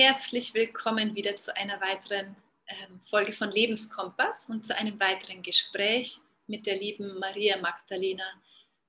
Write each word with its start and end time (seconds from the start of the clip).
Herzlich 0.00 0.54
willkommen 0.54 1.16
wieder 1.16 1.34
zu 1.34 1.56
einer 1.56 1.80
weiteren 1.80 2.36
ähm, 2.68 3.00
Folge 3.00 3.32
von 3.32 3.50
Lebenskompass 3.50 4.48
und 4.48 4.64
zu 4.64 4.78
einem 4.78 5.00
weiteren 5.00 5.42
Gespräch 5.42 6.18
mit 6.46 6.66
der 6.66 6.76
lieben 6.76 7.18
Maria 7.18 7.56
Magdalena 7.56 8.22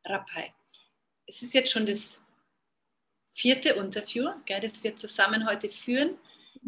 Rappay. 0.06 0.52
Es 1.26 1.42
ist 1.42 1.56
jetzt 1.56 1.72
schon 1.72 1.88
das 1.88 2.22
vierte 3.26 3.70
Interview, 3.70 4.30
gell, 4.46 4.60
das 4.60 4.84
wir 4.84 4.96
zusammen 4.96 5.50
heute 5.50 5.68
führen. 5.68 6.16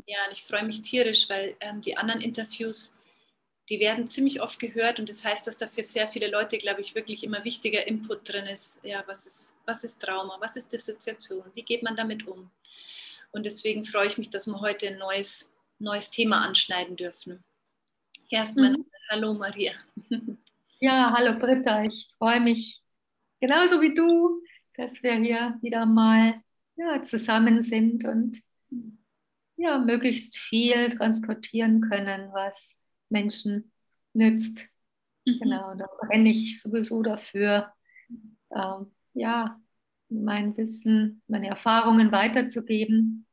Ja, 0.08 0.18
und 0.26 0.32
ich 0.32 0.42
freue 0.42 0.64
mich 0.64 0.82
tierisch, 0.82 1.30
weil 1.30 1.56
ähm, 1.60 1.84
die 1.84 1.96
anderen 1.96 2.22
Interviews, 2.22 3.00
die 3.70 3.80
werden 3.80 4.08
ziemlich 4.08 4.42
oft 4.42 4.60
gehört 4.60 5.00
und 5.00 5.08
das 5.08 5.24
heißt, 5.24 5.46
dass 5.46 5.58
da 5.58 5.68
für 5.68 5.84
sehr 5.84 6.08
viele 6.08 6.32
Leute, 6.32 6.58
glaube 6.58 6.82
ich, 6.82 6.96
wirklich 6.96 7.24
immer 7.24 7.46
wichtiger 7.46 7.88
Input 7.88 8.28
drin 8.28 8.48
ist. 8.48 8.80
Ja, 8.82 9.04
was 9.06 9.28
ist, 9.28 9.54
was 9.68 9.84
ist 9.84 10.02
Trauma? 10.02 10.38
Was 10.40 10.56
ist 10.56 10.74
Dissoziation? 10.74 11.44
Wie 11.54 11.62
geht 11.62 11.84
man 11.84 11.96
damit 11.96 12.26
um? 12.26 12.50
Und 13.32 13.46
deswegen 13.46 13.84
freue 13.86 14.08
ich 14.08 14.18
mich, 14.18 14.30
dass 14.30 14.48
wir 14.48 14.60
heute 14.60 14.88
ein 14.88 14.98
neues, 14.98 15.54
neues 15.80 16.10
Thema 16.12 16.46
anschneiden 16.46 16.96
dürfen. 16.96 17.44
Erstmal 18.30 18.72
mhm. 18.72 18.86
Hallo 19.10 19.34
Maria. 19.34 19.74
Ja, 20.84 21.14
hallo 21.16 21.38
Britta. 21.38 21.84
Ich 21.84 22.08
freue 22.18 22.40
mich 22.40 22.82
genauso 23.40 23.82
wie 23.82 23.94
du, 23.94 24.42
dass 24.74 25.04
wir 25.04 25.14
hier 25.14 25.60
wieder 25.62 25.86
mal 25.86 26.42
ja, 26.76 27.04
zusammen 27.04 27.62
sind 27.62 28.04
und 28.04 28.42
ja, 29.58 29.78
möglichst 29.78 30.38
viel 30.38 30.90
transportieren 30.90 31.82
können, 31.82 32.34
was 32.34 32.76
Menschen 33.10 33.72
nützt. 34.14 34.70
Mhm. 35.28 35.40
Genau, 35.40 35.76
da 35.76 35.88
brenne 36.00 36.32
ich 36.32 36.60
sowieso 36.60 37.04
dafür, 37.04 37.72
ähm, 38.56 38.92
ja, 39.14 39.62
mein 40.12 40.56
Wissen, 40.58 41.22
meine 41.28 41.48
Erfahrungen 41.48 42.12
weiterzugeben. 42.12 43.26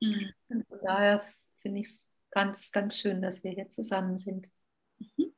Mhm. 0.00 0.32
Und 0.48 0.66
von 0.68 0.78
daher 0.84 1.24
finde 1.62 1.80
ich 1.80 1.86
es 1.86 2.08
ganz, 2.30 2.72
ganz 2.72 2.96
schön, 2.96 3.22
dass 3.22 3.44
wir 3.44 3.52
hier 3.52 3.68
zusammen 3.68 4.18
sind. 4.18 4.48
Mhm. 4.98 5.32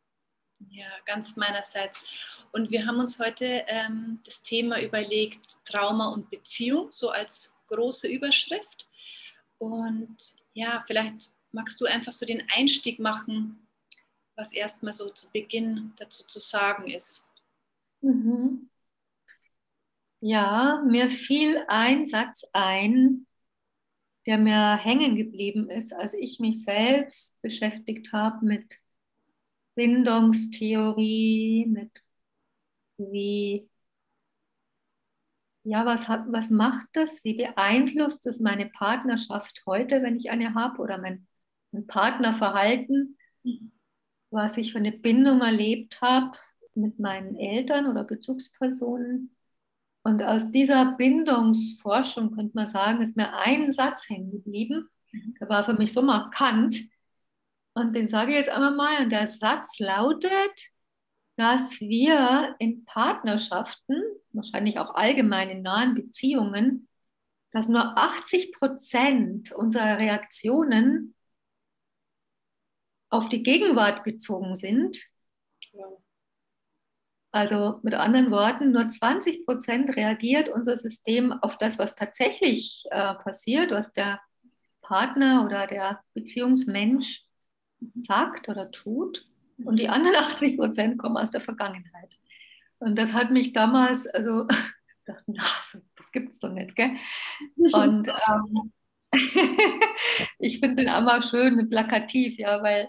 Ja, 0.69 0.89
ganz 1.07 1.37
meinerseits. 1.37 2.05
Und 2.53 2.71
wir 2.71 2.87
haben 2.87 2.99
uns 2.99 3.19
heute 3.19 3.65
ähm, 3.67 4.21
das 4.25 4.43
Thema 4.43 4.81
überlegt, 4.81 5.41
Trauma 5.65 6.09
und 6.09 6.31
Beziehung, 6.31 6.93
so 6.93 7.11
als 7.11 7.55
große 7.69 8.09
Überschrift. 8.09 8.89
Und 9.59 10.17
ja, 10.53 10.81
vielleicht 10.87 11.35
magst 11.53 11.81
du 11.81 11.87
einfach 11.87 12.13
so 12.13 12.25
den 12.25 12.43
Einstieg 12.57 12.99
machen, 12.99 13.67
was 14.37 14.53
erstmal 14.53 14.93
so 14.93 15.11
zu 15.11 15.31
Beginn 15.33 15.93
dazu 15.97 16.27
zu 16.27 16.39
sagen 16.39 16.91
ist. 16.91 17.29
Mhm. 18.01 18.70
Ja, 20.21 20.83
mir 20.87 21.11
fiel 21.11 21.63
ein 21.69 22.05
Satz 22.07 22.45
ein, 22.53 23.27
der 24.27 24.39
mir 24.39 24.77
hängen 24.77 25.17
geblieben 25.17 25.71
ist, 25.71 25.93
als 25.93 26.15
ich 26.15 26.41
mich 26.41 26.63
selbst 26.65 27.41
beschäftigt 27.43 28.13
habe 28.13 28.45
mit 28.47 28.77
Bindungstheorie, 29.75 31.67
mit 31.67 32.05
wie, 32.99 33.69
ja, 35.65 35.85
was, 35.87 36.09
hat, 36.09 36.25
was 36.29 36.51
macht 36.51 36.89
das? 36.95 37.25
Wie 37.25 37.35
beeinflusst 37.35 38.27
es 38.27 38.41
meine 38.41 38.67
Partnerschaft 38.67 39.63
heute, 39.67 40.03
wenn 40.03 40.17
ich 40.17 40.31
eine 40.31 40.55
habe, 40.55 40.79
oder 40.81 40.99
mein, 40.99 41.27
mein 41.73 41.87
Partnerverhalten, 41.87 43.19
was 44.31 44.57
ich 44.57 44.73
für 44.73 44.79
eine 44.79 44.93
Bindung 44.93 45.41
erlebt 45.41 46.01
habe 46.01 46.37
mit 46.75 46.99
meinen 46.99 47.37
Eltern 47.37 47.87
oder 47.87 48.03
Bezugspersonen? 48.05 49.37
Und 50.03 50.23
aus 50.23 50.51
dieser 50.51 50.93
Bindungsforschung 50.93 52.35
könnte 52.35 52.53
man 52.55 52.67
sagen, 52.67 53.03
ist 53.03 53.17
mir 53.17 53.35
ein 53.35 53.71
Satz 53.71 54.09
hängen 54.09 54.31
geblieben. 54.31 54.89
Der 55.41 55.49
war 55.49 55.65
für 55.65 55.75
mich 55.75 55.93
so 55.93 56.03
markant. 56.03 56.81
Und 57.75 57.95
den 57.95 58.09
sage 58.09 58.31
ich 58.31 58.39
jetzt 58.39 58.49
einmal 58.49 58.75
mal. 58.75 59.05
Und 59.05 59.11
der 59.11 59.27
Satz 59.27 59.79
lautet, 59.79 60.71
dass 61.37 61.81
wir 61.81 62.55
in 62.59 62.85
Partnerschaften, 62.85 64.03
wahrscheinlich 64.33 64.79
auch 64.79 64.95
allgemein 64.95 65.51
in 65.51 65.63
nahen 65.63 65.95
Beziehungen, 65.95 66.89
dass 67.53 67.69
nur 67.69 67.99
80 67.99 68.53
Prozent 68.53 69.53
unserer 69.53 69.99
Reaktionen 69.99 71.15
auf 73.11 73.29
die 73.29 73.43
Gegenwart 73.43 74.05
bezogen 74.05 74.55
sind. 74.55 75.01
Ja. 75.73 75.87
Also 77.33 77.79
mit 77.83 77.95
anderen 77.95 78.31
Worten, 78.31 78.73
nur 78.73 78.89
20 78.89 79.47
Prozent 79.47 79.97
reagiert 79.97 80.49
unser 80.49 80.77
System 80.77 81.33
auf 81.33 81.59
das, 81.59 81.79
was 81.79 81.95
tatsächlich 81.95 82.85
äh, 82.91 83.15
passiert, 83.15 83.71
was 83.71 83.93
der 83.93 84.21
Partner 84.83 85.45
oder 85.45 85.69
der 85.69 86.01
Beziehungsmensch 86.15 87.23
sagt 88.03 88.49
oder 88.49 88.71
tut. 88.71 89.27
Und 89.65 89.79
die 89.79 89.89
anderen 89.89 90.17
80 90.17 90.57
Prozent 90.57 90.99
kommen 90.99 91.17
aus 91.17 91.31
der 91.31 91.41
Vergangenheit. 91.41 92.17
Und 92.79 92.97
das 92.97 93.15
hat 93.15 93.31
mich 93.31 93.53
damals, 93.53 94.07
also, 94.09 94.47
na, 95.27 95.45
das 95.97 96.11
gibt 96.13 96.33
es 96.33 96.39
doch 96.41 96.51
nicht, 96.51 96.75
gell? 96.75 96.97
Und 97.57 98.09
ähm, 98.09 98.73
ich 100.39 100.59
finde 100.61 100.77
den 100.77 100.89
einmal 100.89 101.23
schön 101.23 101.59
und 101.59 101.71
plakativ, 101.71 102.39
ja, 102.39 102.63
weil 102.63 102.89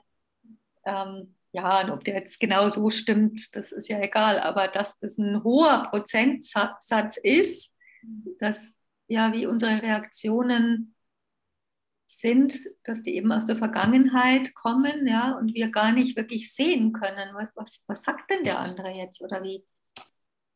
ähm, 0.86 1.36
ja, 1.54 1.84
und 1.84 1.90
ob 1.90 2.04
der 2.04 2.16
jetzt 2.16 2.40
genau 2.40 2.70
so 2.70 2.90
stimmt, 2.90 3.56
das 3.56 3.72
ist 3.72 3.90
ja 3.90 4.00
egal, 4.00 4.40
aber 4.40 4.68
dass 4.68 5.00
das 5.00 5.18
ein 5.18 5.44
hoher 5.44 5.88
Prozentsatz 5.90 7.18
ist, 7.18 7.76
dass 8.40 8.78
ja, 9.08 9.34
wie 9.34 9.46
unsere 9.46 9.82
Reaktionen 9.82 10.96
sind, 12.08 12.58
dass 12.84 13.04
die 13.04 13.16
eben 13.16 13.32
aus 13.32 13.46
der 13.46 13.58
Vergangenheit 13.58 14.54
kommen, 14.54 15.08
ja, 15.08 15.38
und 15.38 15.54
wir 15.54 15.70
gar 15.70 15.92
nicht 15.92 16.16
wirklich 16.16 16.54
sehen 16.54 16.94
können, 16.94 17.34
was, 17.34 17.50
was, 17.56 17.84
was 17.88 18.04
sagt 18.04 18.32
denn 18.32 18.44
der 18.44 18.60
andere 18.60 18.90
jetzt? 18.92 19.22
Oder 19.22 19.44
wie, 19.44 19.66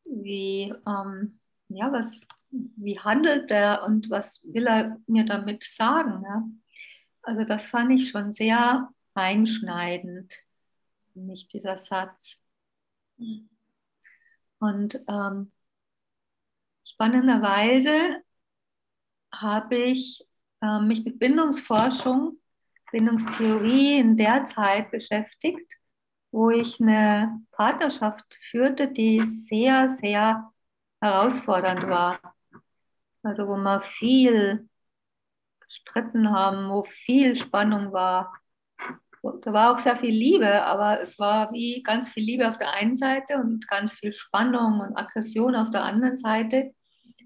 wie, 0.04 0.72
ähm, 0.86 1.40
ja, 1.68 1.92
was, 1.92 2.20
wie 2.50 2.98
handelt 2.98 3.50
der 3.50 3.84
und 3.84 4.08
was 4.08 4.46
will 4.52 4.66
er 4.66 4.96
mir 5.06 5.26
damit 5.26 5.64
sagen, 5.64 6.22
ja? 6.24 6.44
Also 7.22 7.44
das 7.44 7.68
fand 7.68 7.90
ich 7.92 8.08
schon 8.10 8.32
sehr 8.32 8.88
einschneidend 9.14 10.45
mich, 11.20 11.48
dieser 11.48 11.78
Satz. 11.78 12.42
Und 14.58 15.04
ähm, 15.08 15.52
spannenderweise 16.84 18.22
habe 19.32 19.76
ich 19.76 20.26
äh, 20.62 20.80
mich 20.80 21.04
mit 21.04 21.18
Bindungsforschung, 21.18 22.38
Bindungstheorie 22.92 23.98
in 23.98 24.16
der 24.16 24.44
Zeit 24.44 24.90
beschäftigt, 24.90 25.72
wo 26.30 26.50
ich 26.50 26.80
eine 26.80 27.40
Partnerschaft 27.52 28.38
führte, 28.50 28.88
die 28.88 29.20
sehr, 29.22 29.88
sehr 29.88 30.52
herausfordernd 31.00 31.88
war. 31.88 32.20
Also 33.22 33.48
wo 33.48 33.56
wir 33.56 33.82
viel 33.82 34.68
gestritten 35.60 36.30
haben, 36.30 36.70
wo 36.70 36.84
viel 36.84 37.36
Spannung 37.36 37.92
war, 37.92 38.32
da 39.42 39.52
war 39.52 39.74
auch 39.74 39.78
sehr 39.78 39.96
viel 39.96 40.14
Liebe, 40.14 40.62
aber 40.64 41.00
es 41.00 41.18
war 41.18 41.52
wie 41.52 41.82
ganz 41.82 42.12
viel 42.12 42.24
Liebe 42.24 42.48
auf 42.48 42.58
der 42.58 42.72
einen 42.72 42.96
Seite 42.96 43.38
und 43.38 43.66
ganz 43.68 43.94
viel 43.94 44.12
Spannung 44.12 44.80
und 44.80 44.96
Aggression 44.96 45.54
auf 45.54 45.70
der 45.70 45.84
anderen 45.84 46.16
Seite. 46.16 46.74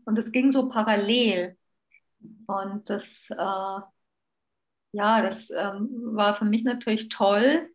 Und 0.04 0.18
es 0.18 0.32
ging 0.32 0.50
so 0.50 0.68
parallel. 0.68 1.56
Und 2.46 2.88
das, 2.88 3.28
äh, 3.30 3.80
ja, 4.92 5.22
das 5.22 5.50
ähm, 5.50 5.88
war 6.14 6.34
für 6.34 6.44
mich 6.44 6.64
natürlich 6.64 7.08
toll, 7.08 7.68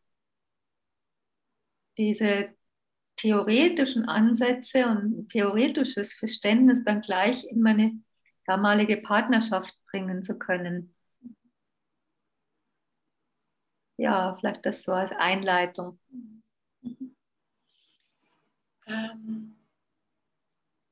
diese 1.98 2.50
theoretischen 3.18 4.06
Ansätze 4.06 4.88
und 4.88 5.30
theoretisches 5.30 6.14
Verständnis 6.14 6.84
dann 6.84 7.02
gleich 7.02 7.46
in 7.46 7.62
meine 7.62 8.02
damalige 8.46 8.98
Partnerschaft 8.98 9.78
bringen 9.90 10.22
zu 10.22 10.38
können 10.38 10.95
ja, 13.98 14.36
vielleicht 14.40 14.66
das 14.66 14.84
so 14.84 14.94
als 14.94 15.12
Einleitung. 15.12 15.98
Ähm, 18.88 19.56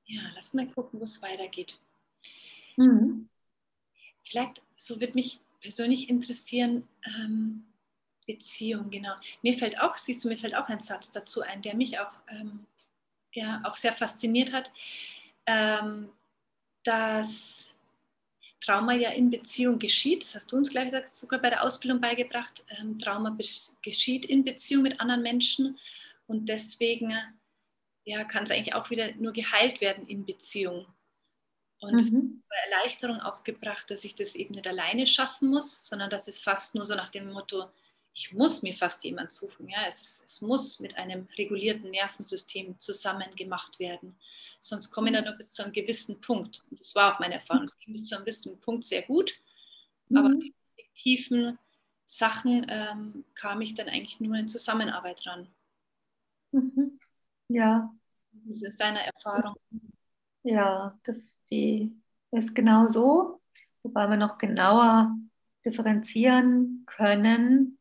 ja, 0.06 0.22
lass 0.36 0.54
mal 0.54 0.68
gucken, 0.68 1.00
wo 1.00 1.04
es 1.04 1.22
weitergeht. 1.22 1.80
Mhm. 2.78 3.30
Vielleicht, 4.24 4.62
so 4.76 5.00
wird 5.00 5.16
mich 5.16 5.40
persönlich 5.62 6.10
interessieren, 6.10 6.88
ähm, 7.06 7.66
Beziehung, 8.26 8.90
genau. 8.90 9.16
Mir 9.42 9.54
fällt 9.54 9.82
auch, 9.82 9.98
siehst 9.98 10.24
du, 10.24 10.30
mir 10.30 10.38
fällt 10.38 10.56
auch 10.56 10.70
ein 10.70 10.80
Satz 10.80 11.12
dazu 11.12 11.42
ein, 11.42 11.62
der 11.62 11.76
mich 11.76 12.00
auch, 12.00 12.20
ähm, 12.30 12.66
ja, 13.34 13.62
auch 13.66 13.76
sehr 13.76 13.94
fasziniert 13.94 14.54
hat, 14.54 14.72
ähm, 15.46 16.10
dass 16.84 17.73
Trauma 18.64 18.94
ja 18.94 19.10
in 19.10 19.30
Beziehung 19.30 19.80
geschieht. 19.80 20.24
Das 20.24 20.36
hast 20.36 20.52
du 20.52 20.56
uns 20.56 20.70
gleich 20.70 20.86
gesagt, 20.86 21.10
sogar 21.10 21.40
bei 21.40 21.50
der 21.50 21.64
Ausbildung 21.64 22.00
beigebracht. 22.00 22.64
Ähm, 22.70 22.98
Trauma 22.98 23.38
geschieht 23.82 24.26
in 24.26 24.44
Beziehung 24.44 24.84
mit 24.84 25.00
anderen 25.02 25.22
Menschen 25.22 25.78
und 26.28 26.48
deswegen 26.48 27.14
ja, 28.06 28.24
kann 28.24 28.44
es 28.44 28.52
eigentlich 28.52 28.76
auch 28.76 28.90
wieder 28.90 29.14
nur 29.16 29.34
geheilt 29.34 29.82
werden 29.82 30.08
in 30.08 30.26
Beziehung. 30.26 30.86
Und 31.80 32.00
es 32.00 32.12
mhm. 32.12 32.42
hat 32.50 32.72
Erleichterung 32.72 33.20
auch 33.20 33.44
gebracht, 33.44 33.92
dass 33.92 34.06
ich 34.06 34.16
das 34.16 34.36
eben 34.36 34.56
nicht 34.56 34.68
alleine 34.68 35.06
schaffen 35.06 35.50
muss, 35.50 35.86
sondern 35.88 36.10
dass 36.10 36.28
es 36.28 36.40
fast 36.40 36.76
nur 36.76 36.86
so 36.86 36.96
nach 36.96 37.10
dem 37.10 37.32
Motto, 37.32 37.70
ich 38.14 38.34
muss 38.34 38.62
mir 38.62 38.74
fast 38.74 39.04
jemand 39.04 39.32
suchen. 39.32 39.68
Ja? 39.70 39.86
Es, 39.88 40.24
es 40.26 40.42
muss 40.42 40.80
mit 40.80 40.98
einem 40.98 41.28
regulierten 41.38 41.90
Nervensystem 41.90 42.78
zusammen 42.80 43.36
gemacht 43.36 43.80
werden. 43.80 44.16
Sonst 44.60 44.92
komme 44.92 45.10
ich 45.10 45.16
dann 45.16 45.26
nur 45.26 45.34
bis 45.34 45.54
zu 45.54 45.64
einem 45.64 45.74
gewissen 45.74 46.22
Punkt. 46.22 46.64
Und 46.70 46.80
das 46.80 46.94
war 46.94 47.14
auch 47.14 47.20
meine 47.20 47.36
Erfahrung. 47.36 47.64
Es 47.64 47.78
ging 47.80 47.94
bis 47.94 48.06
zu 48.06 48.16
einem 48.16 48.26
gewissen 48.26 48.60
Punkt 48.60 48.84
sehr 48.84 49.02
gut. 49.02 49.34
Mhm. 50.10 50.18
Aber 50.18 50.30
die 50.30 50.54
tiefen 50.94 51.58
Sachen 52.06 52.66
ähm, 52.70 53.26
kam 53.34 53.62
ich 53.62 53.74
dann 53.74 53.90
eigentlich 53.90 54.20
nur 54.20 54.36
in 54.36 54.48
Zusammenarbeit 54.48 55.26
ran. 55.26 55.48
Mhm. 56.52 57.00
Ja. 57.48 57.92
Das 58.46 58.62
ist 58.62 58.80
deine 58.80 59.06
Erfahrung. 59.06 59.56
Ja, 60.44 61.00
das 61.04 61.40
die, 61.50 61.96
ist 62.32 62.54
genau 62.54 62.90
so, 62.90 63.42
wobei 63.82 64.08
wir 64.08 64.18
noch 64.18 64.38
genauer 64.38 65.16
differenzieren 65.66 66.84
können. 66.86 67.80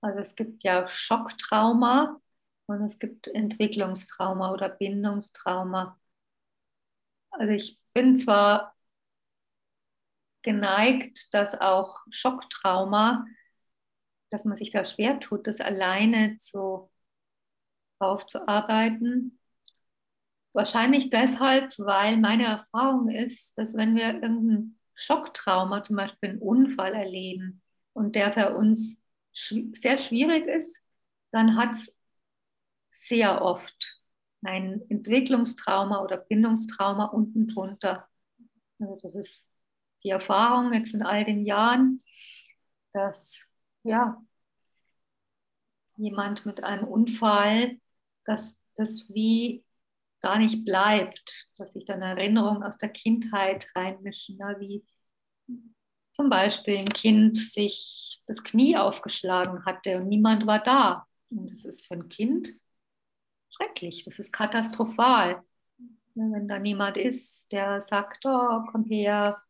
Also 0.00 0.20
es 0.20 0.36
gibt 0.36 0.62
ja 0.62 0.86
Schocktrauma 0.88 2.20
und 2.66 2.82
es 2.84 2.98
gibt 2.98 3.28
Entwicklungstrauma 3.28 4.52
oder 4.52 4.68
Bindungstrauma. 4.68 5.98
Also 7.30 7.52
ich 7.52 7.78
bin 7.94 8.16
zwar 8.16 8.74
geneigt, 10.42 11.34
dass 11.34 11.60
auch 11.60 12.00
Schocktrauma, 12.10 13.26
dass 14.30 14.44
man 14.44 14.56
sich 14.56 14.70
da 14.70 14.84
schwer 14.84 15.20
tut, 15.20 15.46
das 15.46 15.60
alleine 15.60 16.36
zu 16.36 16.90
aufzuarbeiten. 17.98 19.38
Wahrscheinlich 20.52 21.10
deshalb, 21.10 21.78
weil 21.78 22.16
meine 22.16 22.44
Erfahrung 22.44 23.10
ist, 23.10 23.58
dass 23.58 23.74
wenn 23.74 23.96
wir 23.96 24.14
irgendein 24.14 24.78
Schocktrauma, 24.94 25.82
zum 25.82 25.96
Beispiel 25.96 26.30
einen 26.30 26.38
Unfall 26.40 26.94
erleben 26.94 27.62
und 27.92 28.14
der 28.14 28.32
für 28.32 28.56
uns 28.56 29.07
sehr 29.38 29.98
schwierig 29.98 30.46
ist, 30.46 30.86
dann 31.30 31.56
hat 31.56 31.72
es 31.72 31.98
sehr 32.90 33.42
oft 33.42 34.00
ein 34.42 34.82
Entwicklungstrauma 34.88 36.02
oder 36.02 36.16
Bindungstrauma 36.16 37.06
unten 37.06 37.48
drunter. 37.48 38.08
Also 38.78 38.98
das 39.02 39.14
ist 39.14 39.50
die 40.04 40.10
Erfahrung 40.10 40.72
jetzt 40.72 40.94
in 40.94 41.02
all 41.02 41.24
den 41.24 41.44
Jahren, 41.44 42.00
dass 42.92 43.42
ja, 43.82 44.22
jemand 45.96 46.46
mit 46.46 46.62
einem 46.62 46.86
Unfall, 46.86 47.78
dass 48.24 48.62
das 48.76 49.08
wie 49.12 49.64
gar 50.20 50.38
nicht 50.38 50.64
bleibt, 50.64 51.48
dass 51.56 51.72
sich 51.72 51.84
dann 51.84 52.02
Erinnerungen 52.02 52.62
aus 52.62 52.78
der 52.78 52.88
Kindheit 52.88 53.68
reinmischen, 53.74 54.38
wie 54.58 54.84
zum 56.12 56.28
Beispiel 56.28 56.78
ein 56.78 56.88
Kind 56.88 57.36
sich 57.36 58.07
das 58.28 58.44
Knie 58.44 58.76
aufgeschlagen 58.76 59.64
hatte 59.64 59.96
und 59.96 60.08
niemand 60.08 60.46
war 60.46 60.62
da. 60.62 61.06
Und 61.30 61.50
das 61.50 61.64
ist 61.64 61.86
für 61.86 61.94
ein 61.94 62.08
Kind 62.08 62.48
schrecklich, 63.50 64.04
das 64.04 64.18
ist 64.18 64.32
katastrophal. 64.32 65.42
Wenn 66.14 66.48
da 66.48 66.58
niemand 66.58 66.96
ist, 66.96 67.50
der 67.52 67.80
sagt, 67.80 68.24
oh, 68.26 68.64
komm 68.70 68.84
her, 68.84 69.40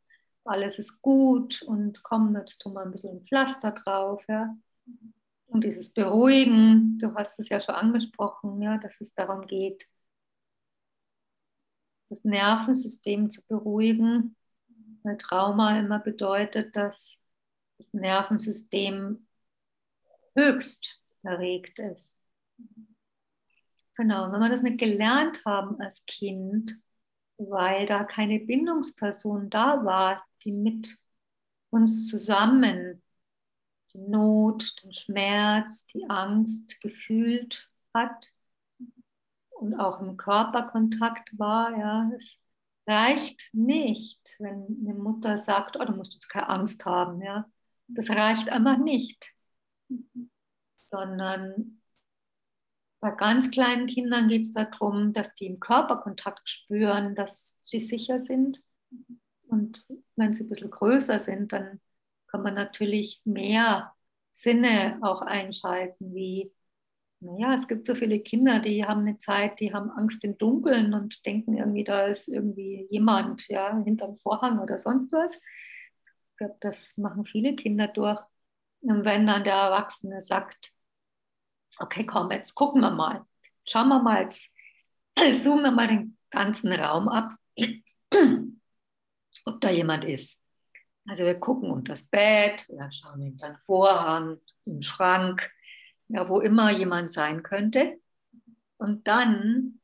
alles 0.45 0.79
ist 0.79 1.03
gut 1.03 1.63
und 1.63 2.03
komm, 2.03 2.35
jetzt 2.37 2.59
tun 2.59 2.75
wir 2.75 2.83
ein 2.83 2.91
bisschen 2.91 3.27
Pflaster 3.27 3.73
drauf. 3.73 4.23
Ja. 4.29 4.57
Und 5.47 5.65
dieses 5.65 5.93
Beruhigen, 5.93 6.99
du 6.99 7.15
hast 7.15 7.41
es 7.41 7.49
ja 7.49 7.61
schon 7.61 7.75
angesprochen, 7.75 8.61
ja, 8.61 8.79
dass 8.79 9.01
es 9.01 9.15
darum 9.15 9.47
geht, 9.47 9.85
das 12.11 12.25
Nervensystem 12.25 13.31
zu 13.31 13.47
beruhigen, 13.47 14.37
weil 15.03 15.17
Trauma 15.17 15.79
immer 15.79 15.99
bedeutet, 15.99 16.77
dass 16.77 17.19
das 17.79 17.95
Nervensystem 17.95 19.27
höchst 20.35 21.01
erregt 21.23 21.79
ist. 21.79 22.21
Genau, 23.97 24.31
wenn 24.31 24.41
wir 24.41 24.49
das 24.49 24.63
nicht 24.63 24.79
gelernt 24.79 25.45
haben 25.45 25.81
als 25.81 26.07
Kind, 26.07 26.79
weil 27.39 27.87
da 27.87 28.05
keine 28.05 28.39
Bindungsperson 28.41 29.51
da 29.51 29.85
war, 29.85 30.25
die 30.45 30.53
mit 30.53 30.97
uns 31.71 32.09
zusammen 32.09 33.03
die 33.93 33.99
Not, 33.99 34.83
den 34.83 34.93
Schmerz, 34.93 35.87
die 35.87 36.09
Angst 36.09 36.81
gefühlt 36.81 37.69
hat, 37.95 38.29
und 39.59 39.75
auch 39.75 40.01
im 40.01 40.17
Körperkontakt 40.17 41.39
war. 41.39 41.77
Ja, 41.77 42.11
es 42.17 42.39
reicht 42.87 43.51
nicht, 43.53 44.37
wenn 44.39 44.79
eine 44.81 44.95
Mutter 44.95 45.37
sagt, 45.37 45.77
oh, 45.79 45.85
du 45.85 45.93
musst 45.93 46.15
jetzt 46.15 46.29
keine 46.29 46.49
Angst 46.49 46.87
haben. 46.87 47.21
Ja, 47.23 47.47
das 47.89 48.11
reicht 48.11 48.49
einfach 48.49 48.79
nicht, 48.79 49.35
sondern 50.77 51.81
bei 53.01 53.11
ganz 53.13 53.51
kleinen 53.51 53.87
Kindern 53.87 54.29
geht 54.29 54.43
es 54.43 54.53
darum, 54.53 55.13
dass 55.13 55.35
die 55.35 55.47
im 55.47 55.61
Körperkontakt 55.61 56.49
spüren, 56.49 57.15
dass 57.15 57.61
sie 57.65 57.81
sicher 57.81 58.21
sind. 58.21 58.63
Und 59.47 59.85
wenn 60.17 60.33
sie 60.33 60.45
ein 60.45 60.49
bisschen 60.49 60.71
größer 60.71 61.19
sind, 61.19 61.53
dann 61.53 61.81
kann 62.27 62.43
man 62.43 62.55
natürlich 62.55 63.21
mehr 63.25 63.95
Sinne 64.33 64.99
auch 65.03 65.23
einschalten, 65.23 66.15
wie 66.15 66.53
naja, 67.21 67.55
es 67.55 67.67
gibt 67.67 67.87
so 67.87 67.95
viele 67.97 68.21
Kinder, 68.21 68.61
die 68.61 68.85
haben 68.85 69.01
eine 69.01 69.19
Zeit, 69.19 69.59
die 69.61 69.75
haben 69.75 69.91
Angst 69.91 70.23
im 70.25 70.39
Dunkeln 70.39 70.95
und 70.95 71.25
denken 71.27 71.57
irgendwie, 71.57 71.83
da 71.83 72.07
ist 72.07 72.29
irgendwie 72.29 72.87
jemand 72.91 73.49
ja, 73.49 73.77
hinterm 73.83 74.19
Vorhang 74.19 74.61
oder 74.61 74.79
sonst 74.79 75.13
was. 75.13 75.41
Glaube, 76.39 76.57
das 76.61 76.97
machen 76.97 77.27
viele 77.27 77.57
Kinder 77.57 77.89
durch. 77.89 78.21
Und 78.81 79.05
wenn 79.05 79.27
dann 79.27 79.45
der 79.45 79.55
Erwachsene 79.55 80.21
sagt, 80.21 80.73
okay, 81.79 82.07
komm, 82.07 82.31
jetzt 82.31 82.55
gucken 82.55 82.81
wir 82.81 82.93
mal, 82.93 83.25
schauen 83.67 83.89
wir 83.89 84.01
mal, 84.01 84.23
jetzt 84.23 84.55
zoomen 85.43 85.65
wir 85.65 85.71
mal 85.73 85.89
den 85.89 86.17
ganzen 86.31 86.73
Raum 86.73 87.09
ab, 87.09 87.33
ob 89.45 89.61
da 89.61 89.71
jemand 89.71 90.05
ist. 90.05 90.45
Also 91.09 91.25
wir 91.25 91.41
gucken 91.41 91.71
unter 91.71 91.95
das 91.95 92.09
Bett, 92.09 92.69
wir 92.69 92.91
schauen 92.93 93.23
in 93.23 93.37
den 93.37 93.57
Vorhang, 93.65 94.39
im 94.65 94.83
Schrank, 94.83 95.51
ja, 96.09 96.29
wo 96.29 96.41
immer 96.41 96.71
jemand 96.71 97.13
sein 97.13 97.43
könnte. 97.43 97.99
Und 98.77 99.09
dann, 99.09 99.81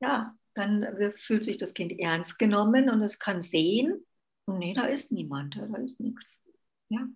ja, 0.00 0.36
dann 0.54 1.12
fühlt 1.12 1.44
sich 1.44 1.56
das 1.56 1.72
Kind 1.72 1.98
ernst 1.98 2.38
genommen 2.38 2.90
und 2.90 3.00
es 3.02 3.18
kann 3.18 3.40
sehen, 3.40 4.04
und 4.48 4.58
nee, 4.58 4.74
da 4.74 4.86
ist 4.86 5.12
niemand, 5.12 5.56
da 5.56 5.76
ist 5.76 6.00
nichts. 6.00 6.42
Ja. 6.88 7.06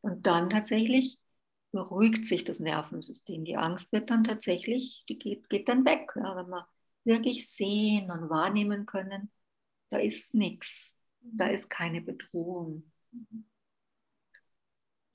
Und 0.00 0.26
dann 0.26 0.50
tatsächlich 0.50 1.18
beruhigt 1.72 2.24
sich 2.24 2.44
das 2.44 2.60
Nervensystem. 2.60 3.44
Die 3.44 3.56
Angst 3.56 3.92
wird 3.92 4.10
dann 4.10 4.24
tatsächlich, 4.24 5.04
die 5.08 5.18
geht, 5.18 5.48
geht 5.48 5.68
dann 5.68 5.84
weg. 5.84 6.12
Ja, 6.16 6.36
wenn 6.36 6.48
wir 6.48 6.68
wirklich 7.04 7.48
sehen 7.48 8.10
und 8.10 8.30
wahrnehmen 8.30 8.86
können, 8.86 9.30
da 9.88 9.98
ist 9.98 10.34
nichts, 10.34 10.96
da 11.20 11.48
ist 11.48 11.68
keine 11.68 12.00
Bedrohung. 12.00 12.90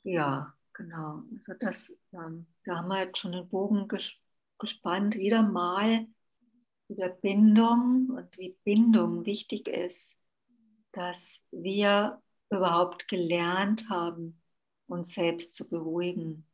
Ja, 0.04 0.54
Genau, 0.74 1.24
also 1.32 1.54
das, 1.60 2.00
ähm, 2.14 2.48
da 2.64 2.78
haben 2.78 2.88
wir 2.88 3.04
jetzt 3.04 3.20
schon 3.20 3.34
den 3.34 3.48
Bogen 3.50 3.88
ges 3.88 4.14
gespannt, 4.58 5.16
wieder 5.16 5.44
mal 5.44 6.08
der 6.88 7.10
Bindung 7.10 8.10
und 8.10 8.38
wie 8.38 8.58
Bindung 8.64 9.26
wichtig 9.26 9.68
ist, 9.68 10.18
dass 10.92 11.46
wir 11.52 12.22
überhaupt 12.50 13.08
gelernt 13.08 13.90
haben, 13.90 14.42
uns 14.88 15.14
selbst 15.14 15.56
zu 15.56 15.70
beruhigen. 15.70 16.46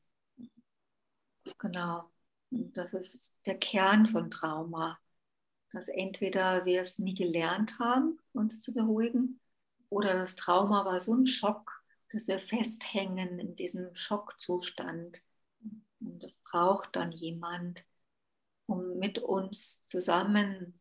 Genau, 1.58 2.12
und 2.52 2.76
das 2.78 2.94
ist 2.94 3.42
der 3.46 3.58
Kern 3.58 4.06
von 4.06 4.30
Trauma, 4.30 5.00
dass 5.72 5.88
entweder 5.88 6.66
wir 6.66 6.82
es 6.82 7.00
nie 7.00 7.16
gelernt 7.16 7.80
haben, 7.80 8.20
uns 8.34 8.62
zu 8.62 8.74
beruhigen, 8.74 9.40
oder 9.90 10.14
das 10.20 10.36
Trauma 10.36 10.86
war 10.86 11.00
so 11.00 11.14
ein 11.14 11.26
Schock, 11.26 11.72
dass 12.12 12.28
wir 12.28 12.40
festhängen 12.40 13.40
in 13.40 13.56
diesem 13.56 13.94
Schockzustand. 13.96 15.24
Und 16.00 16.24
das 16.24 16.44
braucht 16.44 16.96
dann 16.96 17.12
jemand, 17.12 17.86
um 18.66 18.98
mit 19.00 19.20
uns 19.20 19.82
zusammen, 19.82 20.80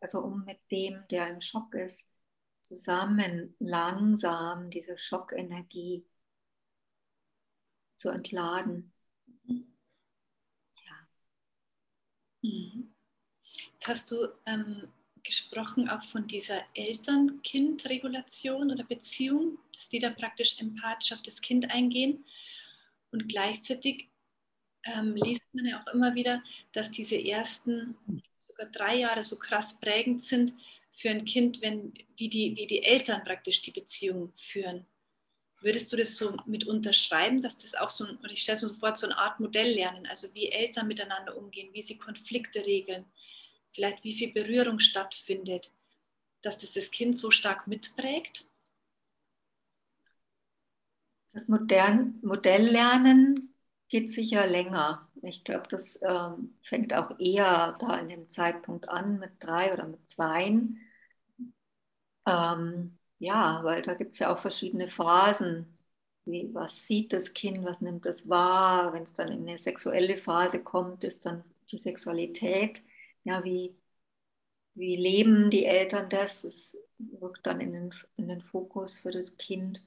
also 0.00 0.20
um 0.20 0.44
mit 0.44 0.58
dem, 0.70 1.04
der 1.10 1.30
im 1.30 1.40
Schock 1.40 1.74
ist, 1.74 2.09
zusammen 2.62 3.54
langsam 3.58 4.70
diese 4.70 4.98
Schockenergie 4.98 6.04
zu 7.96 8.08
entladen. 8.10 8.92
Ja. 9.46 11.08
Mhm. 12.42 12.94
Jetzt 13.72 13.88
hast 13.88 14.10
du 14.10 14.28
ähm, 14.46 14.88
gesprochen 15.22 15.88
auch 15.88 16.02
von 16.02 16.26
dieser 16.26 16.64
Eltern-Kind-Regulation 16.74 18.70
oder 18.70 18.84
Beziehung, 18.84 19.58
dass 19.74 19.88
die 19.88 19.98
da 19.98 20.10
praktisch 20.10 20.58
empathisch 20.60 21.12
auf 21.12 21.22
das 21.22 21.40
Kind 21.40 21.70
eingehen. 21.70 22.24
Und 23.10 23.28
gleichzeitig 23.28 24.08
ähm, 24.84 25.14
liest 25.16 25.42
man 25.52 25.66
ja 25.66 25.80
auch 25.80 25.86
immer 25.92 26.14
wieder, 26.14 26.42
dass 26.72 26.90
diese 26.90 27.22
ersten 27.22 27.96
sogar 28.38 28.66
drei 28.66 28.96
Jahre 28.96 29.22
so 29.22 29.38
krass 29.38 29.78
prägend 29.78 30.22
sind, 30.22 30.52
für 30.90 31.10
ein 31.10 31.24
Kind, 31.24 31.62
wenn, 31.62 31.94
wie, 32.16 32.28
die, 32.28 32.56
wie 32.56 32.66
die 32.66 32.82
Eltern 32.82 33.22
praktisch 33.24 33.62
die 33.62 33.70
Beziehung 33.70 34.32
führen. 34.34 34.86
Würdest 35.60 35.92
du 35.92 35.96
das 35.96 36.16
so 36.16 36.36
mit 36.46 36.66
unterschreiben, 36.66 37.40
dass 37.40 37.58
das 37.58 37.74
auch 37.74 37.90
so, 37.90 38.04
ein, 38.04 38.18
ich 38.30 38.42
stelle 38.42 38.56
es 38.56 38.62
mir 38.62 38.68
so 38.68 38.74
vor, 38.74 38.96
so 38.96 39.06
eine 39.06 39.18
Art 39.18 39.40
Modell 39.40 39.74
lernen, 39.74 40.06
also 40.06 40.32
wie 40.34 40.50
Eltern 40.50 40.88
miteinander 40.88 41.36
umgehen, 41.36 41.72
wie 41.72 41.82
sie 41.82 41.98
Konflikte 41.98 42.64
regeln, 42.64 43.04
vielleicht 43.68 44.02
wie 44.02 44.14
viel 44.14 44.32
Berührung 44.32 44.78
stattfindet, 44.78 45.72
dass 46.42 46.60
das 46.60 46.72
das 46.72 46.90
Kind 46.90 47.16
so 47.16 47.30
stark 47.30 47.66
mitprägt? 47.66 48.46
Das 51.32 51.46
Modern 51.46 52.18
Modelllernen 52.22 53.54
geht 53.88 54.10
sicher 54.10 54.46
länger. 54.46 55.09
Ich 55.22 55.44
glaube, 55.44 55.66
das 55.68 56.02
ähm, 56.02 56.54
fängt 56.62 56.92
auch 56.94 57.18
eher 57.18 57.76
da 57.80 57.96
in 57.98 58.08
dem 58.08 58.28
Zeitpunkt 58.30 58.88
an 58.88 59.18
mit 59.18 59.32
drei 59.40 59.72
oder 59.72 59.86
mit 59.86 60.08
zweien. 60.08 60.80
Ähm, 62.26 62.98
ja, 63.18 63.60
weil 63.64 63.82
da 63.82 63.94
gibt 63.94 64.12
es 64.14 64.18
ja 64.20 64.32
auch 64.32 64.38
verschiedene 64.40 64.88
Phasen. 64.88 65.78
Wie, 66.24 66.52
was 66.54 66.86
sieht 66.86 67.12
das 67.12 67.32
Kind, 67.34 67.64
was 67.64 67.80
nimmt 67.80 68.06
es 68.06 68.28
wahr? 68.28 68.92
Wenn 68.92 69.02
es 69.04 69.14
dann 69.14 69.28
in 69.32 69.48
eine 69.48 69.58
sexuelle 69.58 70.16
Phase 70.18 70.62
kommt, 70.62 71.04
ist 71.04 71.26
dann 71.26 71.44
die 71.70 71.78
Sexualität. 71.78 72.80
Ja, 73.24 73.44
wie, 73.44 73.74
wie 74.74 74.96
leben 74.96 75.50
die 75.50 75.64
Eltern 75.64 76.08
das? 76.10 76.44
Es 76.44 76.78
rückt 77.22 77.46
dann 77.46 77.60
in 77.60 77.72
den, 77.72 77.94
in 78.16 78.28
den 78.28 78.42
Fokus 78.42 78.98
für 78.98 79.10
das 79.12 79.36
Kind. 79.36 79.80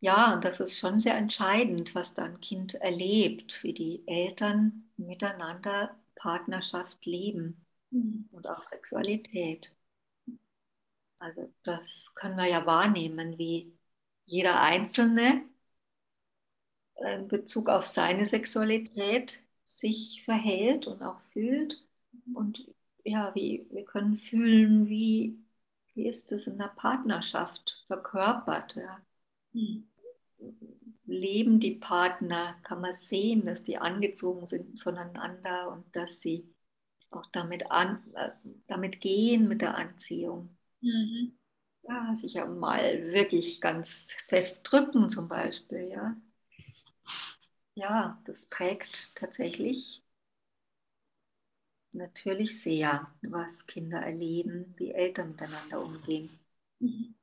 Ja, 0.00 0.34
und 0.34 0.44
das 0.44 0.60
ist 0.60 0.78
schon 0.78 1.00
sehr 1.00 1.16
entscheidend, 1.16 1.94
was 1.94 2.14
da 2.14 2.24
ein 2.24 2.40
Kind 2.40 2.74
erlebt, 2.74 3.62
wie 3.64 3.72
die 3.72 4.02
Eltern 4.06 4.84
miteinander 4.96 5.96
Partnerschaft 6.14 7.04
leben 7.04 7.64
mhm. 7.90 8.28
und 8.32 8.48
auch 8.48 8.64
Sexualität. 8.64 9.72
Also 11.18 11.52
das 11.64 12.14
können 12.14 12.36
wir 12.36 12.46
ja 12.46 12.64
wahrnehmen, 12.64 13.38
wie 13.38 13.72
jeder 14.26 14.60
Einzelne 14.60 15.42
in 16.96 17.28
Bezug 17.28 17.68
auf 17.68 17.86
seine 17.86 18.26
Sexualität 18.26 19.44
sich 19.64 20.22
verhält 20.24 20.86
und 20.86 21.02
auch 21.02 21.20
fühlt. 21.32 21.84
Und 22.34 22.66
ja, 23.04 23.34
wie, 23.34 23.66
wir 23.70 23.84
können 23.84 24.14
fühlen, 24.14 24.88
wie, 24.88 25.38
wie 25.94 26.08
ist 26.08 26.32
es 26.32 26.46
in 26.46 26.58
der 26.58 26.68
Partnerschaft 26.68 27.84
verkörpert. 27.86 28.76
Ja. 28.76 29.00
Leben 31.06 31.58
die 31.58 31.74
Partner, 31.74 32.54
kann 32.62 32.80
man 32.80 32.92
sehen, 32.92 33.46
dass 33.46 33.64
die 33.64 33.78
angezogen 33.78 34.46
sind 34.46 34.80
voneinander 34.82 35.70
und 35.72 35.84
dass 35.96 36.20
sie 36.20 36.54
auch 37.10 37.26
damit, 37.32 37.70
an, 37.70 38.02
äh, 38.14 38.30
damit 38.66 39.00
gehen 39.00 39.48
mit 39.48 39.62
der 39.62 39.76
Anziehung. 39.76 40.50
Mhm. 40.80 41.38
Ja, 41.82 42.14
sich 42.14 42.34
ja 42.34 42.44
mal 42.46 43.12
wirklich 43.12 43.60
ganz 43.60 44.12
fest 44.26 44.70
drücken 44.70 45.08
zum 45.08 45.28
Beispiel, 45.28 45.88
ja. 45.88 46.16
Ja, 47.74 48.20
das 48.26 48.46
prägt 48.50 49.16
tatsächlich 49.16 50.02
natürlich 51.92 52.62
sehr, 52.62 53.06
was 53.22 53.66
Kinder 53.66 54.00
erleben, 54.00 54.74
wie 54.76 54.90
Eltern 54.92 55.30
miteinander 55.30 55.82
umgehen. 55.82 56.30
Mhm. 56.80 57.14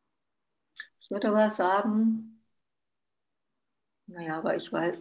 Ich 1.05 1.09
würde 1.11 1.29
aber 1.29 1.49
sagen, 1.49 2.41
naja, 4.07 4.37
aber 4.37 4.55
ich 4.55 4.71
weiß, 4.71 4.95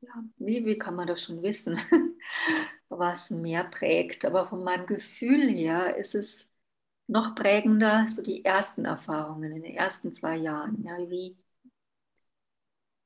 ja, 0.00 0.10
wie, 0.38 0.64
wie 0.66 0.78
kann 0.78 0.94
man 0.96 1.06
das 1.08 1.22
schon 1.24 1.42
wissen, 1.42 1.78
was 2.88 3.30
mehr 3.30 3.64
prägt? 3.64 4.24
Aber 4.24 4.46
von 4.48 4.62
meinem 4.64 4.86
Gefühl 4.86 5.48
her 5.48 5.96
ist 5.96 6.14
es 6.14 6.52
noch 7.06 7.34
prägender, 7.34 8.06
so 8.08 8.22
die 8.22 8.44
ersten 8.44 8.84
Erfahrungen 8.86 9.52
in 9.56 9.62
den 9.62 9.76
ersten 9.76 10.12
zwei 10.12 10.36
Jahren. 10.36 10.82
Ja, 10.84 10.98
wie, 11.10 11.36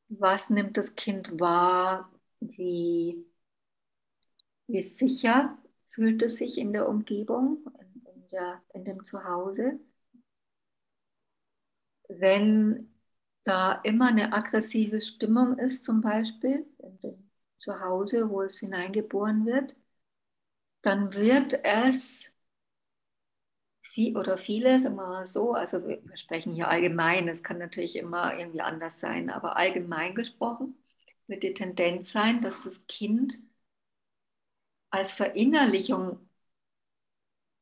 was 0.08 0.50
nimmt 0.50 0.76
das 0.76 0.94
Kind 0.96 1.40
wahr? 1.40 2.10
Wie, 2.40 3.24
wie 4.68 4.82
sicher 4.84 5.58
fühlt 5.84 6.22
es 6.22 6.36
sich 6.36 6.58
in 6.58 6.72
der 6.72 6.88
Umgebung, 6.88 7.58
in, 7.80 8.06
in, 8.14 8.28
der, 8.28 8.62
in 8.72 8.84
dem 8.84 9.04
Zuhause? 9.04 9.80
Wenn 12.08 12.92
da 13.44 13.72
immer 13.84 14.08
eine 14.08 14.32
aggressive 14.32 15.00
Stimmung 15.00 15.58
ist, 15.58 15.84
zum 15.84 16.00
Beispiel 16.02 16.66
in 16.78 16.98
dem 17.00 17.30
Zuhause, 17.58 18.28
wo 18.30 18.42
es 18.42 18.58
hineingeboren 18.60 19.46
wird, 19.46 19.76
dann 20.82 21.14
wird 21.14 21.54
es 21.64 22.32
viel 23.82 24.16
oder 24.16 24.38
vieles 24.38 24.84
immer 24.84 25.26
so, 25.26 25.52
also 25.54 25.84
wir, 25.86 26.00
wir 26.04 26.16
sprechen 26.16 26.54
hier 26.54 26.68
allgemein, 26.68 27.26
es 27.28 27.42
kann 27.42 27.58
natürlich 27.58 27.96
immer 27.96 28.38
irgendwie 28.38 28.60
anders 28.60 29.00
sein, 29.00 29.30
aber 29.30 29.56
allgemein 29.56 30.14
gesprochen 30.14 30.76
wird 31.26 31.42
die 31.42 31.54
Tendenz 31.54 32.12
sein, 32.12 32.40
dass 32.42 32.62
das 32.64 32.86
Kind 32.86 33.34
als 34.90 35.12
Verinnerlichung 35.14 36.28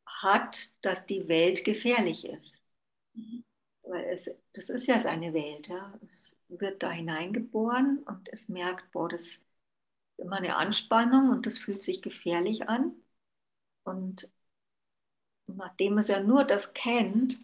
hat, 0.06 0.84
dass 0.84 1.06
die 1.06 1.28
Welt 1.28 1.64
gefährlich 1.64 2.24
ist. 2.26 2.64
Mhm. 3.14 3.44
Weil 3.86 4.04
es, 4.06 4.28
das 4.52 4.68
ist 4.68 4.86
ja 4.86 4.98
seine 5.00 5.32
Welt. 5.32 5.68
Ja. 5.68 5.98
Es 6.06 6.36
wird 6.48 6.82
da 6.82 6.90
hineingeboren 6.90 7.98
und 7.98 8.28
es 8.32 8.48
merkt, 8.48 8.90
boah, 8.92 9.08
das 9.08 9.22
ist 9.22 9.46
immer 10.18 10.36
eine 10.36 10.56
Anspannung 10.56 11.30
und 11.30 11.46
das 11.46 11.58
fühlt 11.58 11.82
sich 11.82 12.02
gefährlich 12.02 12.68
an. 12.68 12.92
Und 13.84 14.28
nachdem 15.46 15.98
es 15.98 16.08
ja 16.08 16.20
nur 16.20 16.44
das 16.44 16.74
kennt, 16.74 17.36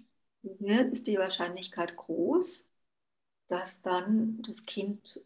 ist 0.43 1.07
die 1.07 1.19
Wahrscheinlichkeit 1.19 1.97
groß, 1.97 2.71
dass 3.49 3.83
dann 3.83 4.43
das 4.43 4.67
Kind, 4.67 5.21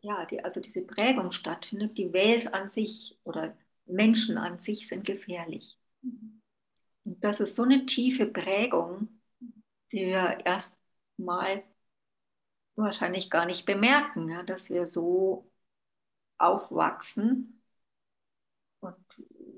ja, 0.00 0.24
die, 0.26 0.44
also 0.44 0.60
diese 0.60 0.82
Prägung 0.82 1.32
stattfindet, 1.32 1.98
die 1.98 2.12
Welt 2.12 2.54
an 2.54 2.68
sich 2.68 3.18
oder 3.24 3.56
Menschen 3.86 4.38
an 4.38 4.60
sich 4.60 4.86
sind 4.86 5.06
gefährlich. 5.06 5.78
Und 7.04 7.24
das 7.24 7.40
ist 7.40 7.56
so 7.56 7.64
eine 7.64 7.86
tiefe 7.86 8.26
Prägung, 8.26 9.17
die 9.92 10.06
wir 10.06 10.38
erst 10.44 10.78
mal 11.16 11.62
wahrscheinlich 12.76 13.30
gar 13.30 13.46
nicht 13.46 13.66
bemerken, 13.66 14.28
ja, 14.30 14.42
dass 14.42 14.70
wir 14.70 14.86
so 14.86 15.50
aufwachsen 16.38 17.58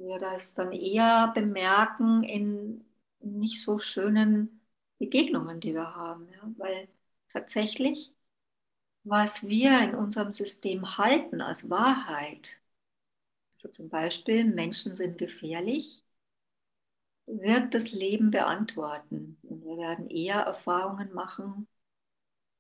wir 0.00 0.18
das 0.18 0.54
dann 0.54 0.72
eher 0.72 1.32
bemerken 1.34 2.24
in 2.24 2.84
nicht 3.20 3.62
so 3.62 3.78
schönen 3.78 4.60
Begegnungen, 4.98 5.60
die 5.60 5.74
wir 5.74 5.94
haben. 5.94 6.28
Ja? 6.32 6.40
Weil 6.58 6.88
tatsächlich, 7.30 8.12
was 9.04 9.48
wir 9.48 9.80
in 9.82 9.94
unserem 9.94 10.32
System 10.32 10.98
halten 10.98 11.40
als 11.40 11.70
Wahrheit, 11.70 12.60
also 13.54 13.68
zum 13.68 13.88
Beispiel 13.90 14.44
Menschen 14.44 14.96
sind 14.96 15.18
gefährlich, 15.18 16.04
wird 17.38 17.74
das 17.74 17.92
Leben 17.92 18.30
beantworten. 18.30 19.38
Und 19.42 19.64
wir 19.64 19.76
werden 19.76 20.10
eher 20.10 20.40
Erfahrungen 20.40 21.12
machen, 21.12 21.68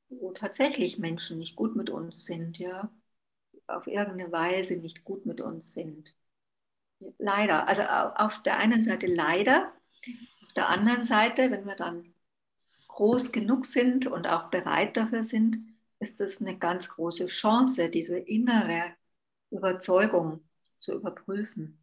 wo 0.08 0.32
tatsächlich 0.32 0.98
Menschen 0.98 1.38
nicht 1.38 1.56
gut 1.56 1.76
mit 1.76 1.90
uns 1.90 2.24
sind, 2.24 2.58
ja, 2.58 2.90
auf 3.66 3.86
irgendeine 3.86 4.32
Weise 4.32 4.76
nicht 4.76 5.04
gut 5.04 5.26
mit 5.26 5.40
uns 5.40 5.72
sind. 5.72 6.14
Leider. 7.18 7.68
Also 7.68 7.82
auf 7.82 8.42
der 8.42 8.58
einen 8.58 8.84
Seite 8.84 9.06
leider, 9.06 9.72
auf 10.44 10.52
der 10.54 10.68
anderen 10.68 11.04
Seite, 11.04 11.50
wenn 11.50 11.64
wir 11.66 11.76
dann 11.76 12.12
groß 12.88 13.32
genug 13.32 13.64
sind 13.66 14.06
und 14.06 14.26
auch 14.26 14.50
bereit 14.50 14.96
dafür 14.96 15.22
sind, 15.22 15.56
ist 16.00 16.20
es 16.20 16.40
eine 16.40 16.58
ganz 16.58 16.88
große 16.88 17.26
Chance, 17.26 17.88
diese 17.88 18.18
innere 18.18 18.94
Überzeugung 19.50 20.40
zu 20.76 20.94
überprüfen. 20.94 21.78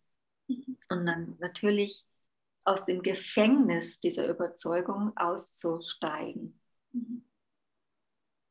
Und 0.48 1.06
dann 1.06 1.36
natürlich 1.39 2.06
aus 2.67 2.83
dem 2.83 3.01
Gefängnis 3.01 4.01
dieser 4.01 4.27
Überzeugung 4.27 5.15
auszusteigen. 5.15 6.59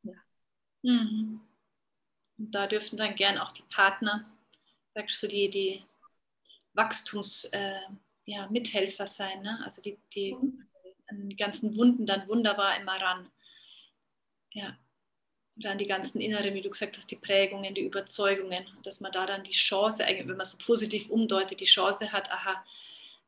Ja. 0.02 0.14
Mhm. 0.82 1.42
Und 2.38 2.54
da 2.54 2.66
dürfen 2.66 2.96
dann 2.96 3.14
gern 3.14 3.36
auch 3.36 3.52
die 3.52 3.64
Partner, 3.64 4.24
sagst 4.94 5.22
du, 5.22 5.28
die, 5.28 5.50
die 5.50 5.84
Wachstumsmithelfer 6.72 7.84
äh, 8.24 9.06
ja, 9.06 9.06
sein. 9.06 9.42
Ne? 9.42 9.60
Also 9.62 9.82
die, 9.82 9.98
die 10.14 10.34
mhm. 10.34 10.66
an 11.08 11.36
ganzen 11.36 11.76
Wunden 11.76 12.06
dann 12.06 12.26
wunderbar 12.26 12.80
immer 12.80 12.98
ran. 12.98 13.30
Ja. 14.52 14.78
Oder 15.58 15.72
an 15.72 15.78
die 15.78 15.86
ganzen 15.86 16.22
inneren, 16.22 16.54
wie 16.54 16.62
du 16.62 16.70
gesagt 16.70 16.96
hast, 16.96 17.10
die 17.10 17.16
Prägungen, 17.16 17.74
die 17.74 17.84
Überzeugungen. 17.84 18.66
Dass 18.82 19.00
man 19.00 19.12
da 19.12 19.26
dann 19.26 19.44
die 19.44 19.50
Chance, 19.50 20.06
wenn 20.06 20.36
man 20.36 20.46
so 20.46 20.56
positiv 20.56 21.10
umdeutet, 21.10 21.60
die 21.60 21.66
Chance 21.66 22.12
hat, 22.12 22.30
aha, 22.30 22.64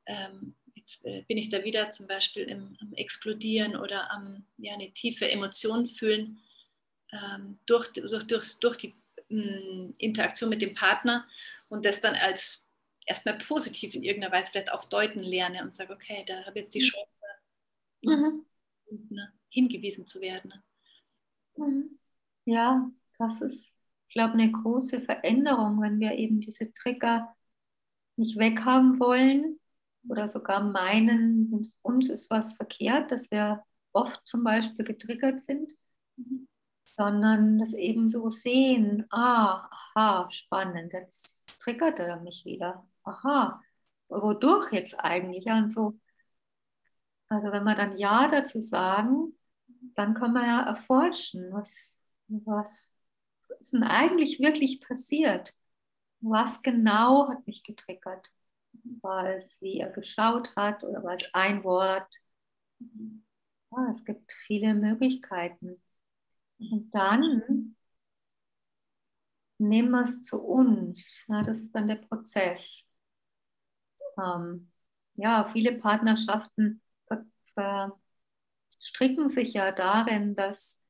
ähm, 0.06 0.54
jetzt 0.88 1.04
äh, 1.06 1.22
bin 1.28 1.38
ich 1.38 1.50
da 1.50 1.64
wieder 1.64 1.90
zum 1.90 2.06
Beispiel 2.06 2.44
im, 2.44 2.76
am 2.80 2.92
Explodieren 2.94 3.76
oder 3.76 4.10
am 4.10 4.44
ja, 4.56 4.72
eine 4.74 4.92
tiefe 4.92 5.30
Emotion 5.30 5.86
fühlen 5.86 6.40
ähm, 7.12 7.58
durch, 7.66 7.92
durch, 7.92 8.26
durch, 8.26 8.58
durch 8.58 8.76
die 8.76 8.94
mh, 9.28 9.92
Interaktion 9.98 10.50
mit 10.50 10.62
dem 10.62 10.74
Partner 10.74 11.26
und 11.68 11.84
das 11.84 12.00
dann 12.00 12.14
als 12.14 12.66
erstmal 13.06 13.38
positiv 13.38 13.94
in 13.94 14.02
irgendeiner 14.02 14.34
Weise 14.34 14.50
vielleicht 14.50 14.72
auch 14.72 14.84
deuten 14.84 15.22
lerne 15.22 15.62
und 15.62 15.72
sage, 15.72 15.92
okay, 15.92 16.24
da 16.26 16.44
habe 16.44 16.58
ich 16.58 16.64
jetzt 16.64 16.74
die 16.74 16.80
mhm. 16.80 16.84
Chance, 16.84 17.08
mhm. 18.02 18.44
Ne, 19.10 19.32
hingewiesen 19.50 20.06
zu 20.06 20.20
werden. 20.20 20.54
Mhm. 21.56 21.98
Ja, 22.46 22.90
das 23.18 23.42
ist, 23.42 23.74
ich 24.08 24.14
glaube, 24.14 24.34
eine 24.34 24.50
große 24.50 25.02
Veränderung, 25.02 25.82
wenn 25.82 26.00
wir 26.00 26.12
eben 26.12 26.40
diese 26.40 26.72
Trigger 26.72 27.34
nicht 28.16 28.38
weghaben 28.38 28.98
wollen 28.98 29.58
oder 30.08 30.28
sogar 30.28 30.62
meinen, 30.62 31.72
uns 31.82 32.08
ist 32.08 32.30
was 32.30 32.56
verkehrt, 32.56 33.10
dass 33.10 33.30
wir 33.30 33.64
oft 33.92 34.20
zum 34.26 34.44
Beispiel 34.44 34.84
getriggert 34.84 35.40
sind, 35.40 35.70
mhm. 36.16 36.48
sondern 36.84 37.58
das 37.58 37.74
eben 37.74 38.10
so 38.10 38.28
sehen, 38.28 39.06
ah, 39.10 39.68
aha, 39.94 40.30
spannend, 40.30 40.92
jetzt 40.92 41.46
triggert 41.60 41.98
er 41.98 42.20
mich 42.20 42.44
wieder, 42.44 42.86
aha, 43.04 43.62
wodurch 44.08 44.72
jetzt 44.72 44.94
eigentlich? 44.94 45.46
und 45.46 45.72
so, 45.72 45.98
also 47.28 47.52
wenn 47.52 47.64
wir 47.64 47.74
dann 47.74 47.98
Ja 47.98 48.28
dazu 48.28 48.60
sagen, 48.60 49.34
dann 49.94 50.14
kann 50.14 50.32
man 50.32 50.44
ja 50.44 50.62
erforschen, 50.62 51.52
was, 51.52 51.98
was 52.28 52.96
ist 53.60 53.72
denn 53.74 53.82
eigentlich 53.82 54.40
wirklich 54.40 54.80
passiert? 54.80 55.52
Was 56.20 56.62
genau 56.62 57.28
hat 57.28 57.46
mich 57.46 57.62
getriggert? 57.62 58.32
War 59.02 59.34
es, 59.34 59.60
wie 59.62 59.78
er 59.80 59.90
geschaut 59.90 60.54
hat 60.56 60.84
oder 60.84 61.02
war 61.02 61.14
es 61.14 61.24
ein 61.34 61.64
Wort? 61.64 62.14
Ja, 63.70 63.88
es 63.90 64.04
gibt 64.04 64.32
viele 64.46 64.74
Möglichkeiten. 64.74 65.80
Und 66.58 66.90
dann 66.94 67.76
nehmen 69.58 69.90
wir 69.90 70.02
es 70.02 70.22
zu 70.22 70.42
uns. 70.42 71.24
Ja, 71.28 71.42
das 71.42 71.62
ist 71.62 71.74
dann 71.74 71.88
der 71.88 71.96
Prozess. 71.96 72.88
Ähm, 74.18 74.70
ja, 75.14 75.48
viele 75.52 75.72
Partnerschaften 75.78 76.80
verstricken 77.54 79.28
sich 79.30 79.52
ja 79.54 79.72
darin, 79.72 80.34
dass 80.34 80.84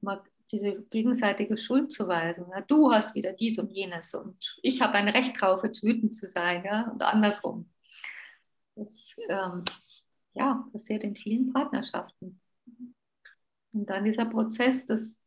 man 0.00 0.20
diese 0.50 0.82
gegenseitige 0.90 1.56
Schuldzuweisung, 1.56 2.50
ja, 2.50 2.62
du 2.62 2.92
hast 2.92 3.14
wieder 3.14 3.32
dies 3.32 3.58
und 3.58 3.70
jenes 3.70 4.14
und 4.14 4.58
ich 4.62 4.80
habe 4.80 4.94
ein 4.94 5.08
Recht 5.08 5.40
drauf, 5.40 5.62
jetzt 5.62 5.84
wütend 5.84 6.14
zu 6.14 6.26
sein 6.26 6.64
ja, 6.64 6.88
und 6.90 7.02
andersrum. 7.02 7.70
Das 8.74 9.16
ähm, 9.28 9.64
ja, 10.34 10.66
passiert 10.72 11.02
in 11.04 11.16
vielen 11.16 11.52
Partnerschaften. 11.52 12.40
Und 13.72 13.90
dann 13.90 14.04
dieser 14.04 14.26
Prozess 14.26 14.86
des 14.86 15.26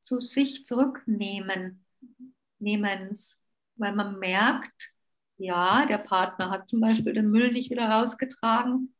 zu 0.00 0.20
sich 0.20 0.66
zurücknehmen, 0.66 1.84
Nehmens, 2.58 3.42
weil 3.76 3.94
man 3.94 4.18
merkt, 4.18 4.94
ja, 5.36 5.86
der 5.86 5.98
Partner 5.98 6.50
hat 6.50 6.68
zum 6.68 6.80
Beispiel 6.80 7.14
den 7.14 7.30
Müll 7.30 7.50
nicht 7.50 7.70
wieder 7.70 7.88
rausgetragen, 7.88 8.94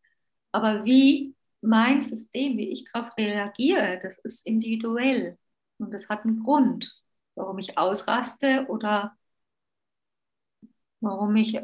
aber 0.51 0.85
wie 0.85 1.35
mein 1.65 2.03
System, 2.03 2.57
wie 2.57 2.71
ich 2.71 2.85
darauf 2.93 3.17
reagiere, 3.17 3.99
das 4.03 4.19
ist 4.19 4.47
individuell 4.47 5.39
und 5.79 5.93
das 5.93 6.09
hat 6.09 6.25
einen 6.25 6.43
Grund, 6.43 6.95
warum 7.35 7.59
ich 7.59 7.79
ausraste 7.79 8.67
oder 8.69 9.17
warum 11.01 11.35
ich 11.37 11.59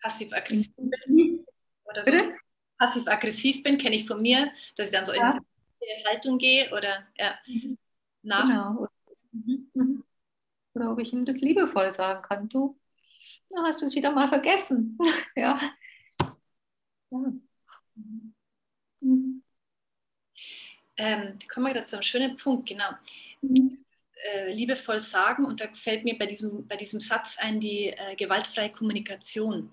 passiv-aggressiv 0.00 0.74
bin. 0.76 1.44
Oder 1.84 2.04
so. 2.04 2.12
Passiv-aggressiv 2.78 3.62
bin, 3.62 3.78
kenne 3.78 3.96
ich 3.96 4.06
von 4.06 4.22
mir, 4.22 4.52
dass 4.76 4.86
ich 4.86 4.92
dann 4.92 5.06
so 5.06 5.12
ja. 5.12 5.32
in 5.32 5.40
die 5.80 6.06
Haltung 6.06 6.38
gehe 6.38 6.70
oder 6.70 7.06
ja, 7.18 7.38
mhm. 7.46 7.78
nach. 8.22 8.46
Genau. 8.46 8.86
Mhm. 9.32 9.70
mhm. 9.74 10.04
Oder 10.72 10.92
ob 10.92 11.00
ich 11.00 11.12
ihm 11.12 11.24
das 11.24 11.36
liebevoll 11.40 11.90
sagen 11.90 12.22
kann, 12.22 12.48
du, 12.48 12.78
na, 13.50 13.64
hast 13.64 13.82
du 13.82 13.86
es 13.86 13.94
wieder 13.94 14.12
mal 14.12 14.28
vergessen. 14.28 14.96
ja. 15.36 15.60
ja. 17.10 17.32
Mhm. 19.00 19.42
Ähm, 20.96 21.38
kommen 21.48 21.66
wir 21.66 21.74
wieder 21.74 21.84
zu 21.84 21.96
einem 21.96 22.02
schönen 22.02 22.36
Punkt, 22.36 22.68
genau. 22.68 22.90
Mhm. 23.40 23.84
Äh, 24.34 24.52
liebevoll 24.52 25.00
sagen, 25.00 25.46
und 25.46 25.60
da 25.60 25.72
fällt 25.72 26.04
mir 26.04 26.18
bei 26.18 26.26
diesem, 26.26 26.66
bei 26.68 26.76
diesem 26.76 27.00
Satz 27.00 27.38
ein, 27.38 27.58
die 27.58 27.86
äh, 27.88 28.14
gewaltfreie 28.16 28.70
Kommunikation. 28.70 29.70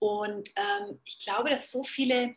Und 0.00 0.48
ähm, 0.56 0.98
ich 1.04 1.20
glaube, 1.20 1.50
dass 1.50 1.70
so 1.70 1.84
viele 1.84 2.32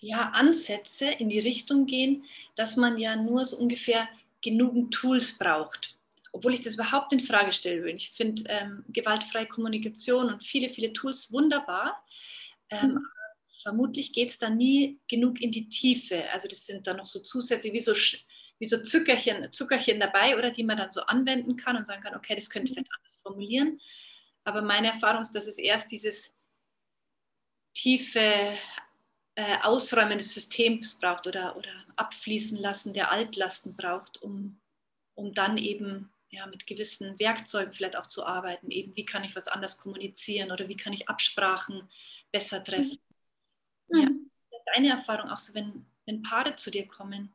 ja, 0.00 0.30
Ansätze 0.30 1.06
in 1.06 1.28
die 1.28 1.40
Richtung 1.40 1.86
gehen, 1.86 2.24
dass 2.54 2.76
man 2.76 2.98
ja 2.98 3.16
nur 3.16 3.44
so 3.44 3.56
ungefähr 3.56 4.08
genügend 4.42 4.94
Tools 4.94 5.36
braucht. 5.38 5.98
Obwohl 6.30 6.54
ich 6.54 6.62
das 6.62 6.74
überhaupt 6.74 7.12
in 7.12 7.20
Frage 7.20 7.52
stellen 7.52 7.82
will. 7.82 7.96
Ich 7.96 8.10
finde 8.10 8.44
ähm, 8.46 8.84
gewaltfreie 8.88 9.46
Kommunikation 9.46 10.32
und 10.32 10.44
viele, 10.44 10.68
viele 10.68 10.92
Tools 10.92 11.32
wunderbar. 11.32 12.04
Ähm, 12.70 12.92
mhm 12.92 13.06
vermutlich 13.62 14.12
geht 14.12 14.30
es 14.30 14.38
dann 14.38 14.56
nie 14.56 15.00
genug 15.08 15.40
in 15.40 15.50
die 15.50 15.68
Tiefe. 15.68 16.28
Also 16.30 16.48
das 16.48 16.66
sind 16.66 16.86
dann 16.86 16.98
noch 16.98 17.06
so 17.06 17.20
Zusätze 17.20 17.72
wie 17.72 17.80
so, 17.80 17.92
wie 18.58 18.66
so 18.66 18.82
Zuckerchen, 18.82 19.52
Zuckerchen 19.52 20.00
dabei 20.00 20.36
oder 20.36 20.50
die 20.50 20.64
man 20.64 20.76
dann 20.76 20.90
so 20.90 21.02
anwenden 21.02 21.56
kann 21.56 21.76
und 21.76 21.86
sagen 21.86 22.02
kann, 22.02 22.16
okay, 22.16 22.34
das 22.34 22.50
könnte 22.50 22.70
ich 22.70 22.74
vielleicht 22.74 22.92
anders 22.96 23.20
formulieren. 23.20 23.80
Aber 24.44 24.62
meine 24.62 24.88
Erfahrung 24.88 25.22
ist, 25.22 25.34
dass 25.34 25.46
es 25.46 25.58
erst 25.58 25.90
dieses 25.90 26.34
tiefe 27.74 28.20
äh, 29.34 29.58
Ausräumen 29.62 30.18
des 30.18 30.32
Systems 30.32 30.98
braucht 30.98 31.26
oder, 31.26 31.56
oder 31.56 31.70
Abfließen 31.96 32.58
lassen 32.58 32.94
der 32.94 33.10
Altlasten 33.10 33.76
braucht, 33.76 34.22
um, 34.22 34.60
um 35.14 35.34
dann 35.34 35.58
eben 35.58 36.10
ja, 36.30 36.46
mit 36.46 36.66
gewissen 36.66 37.18
Werkzeugen 37.18 37.72
vielleicht 37.72 37.96
auch 37.96 38.06
zu 38.06 38.24
arbeiten. 38.24 38.70
Eben, 38.70 38.96
wie 38.96 39.04
kann 39.04 39.24
ich 39.24 39.36
was 39.36 39.48
anders 39.48 39.78
kommunizieren 39.78 40.50
oder 40.52 40.68
wie 40.68 40.76
kann 40.76 40.92
ich 40.92 41.08
Absprachen 41.08 41.82
besser 42.32 42.62
treffen. 42.62 42.98
Mhm. 43.88 44.30
Ja, 44.50 44.58
deine 44.74 44.90
Erfahrung 44.90 45.30
auch 45.30 45.38
so, 45.38 45.54
wenn, 45.54 45.84
wenn 46.06 46.22
Paare 46.22 46.54
zu 46.56 46.70
dir 46.70 46.86
kommen, 46.86 47.32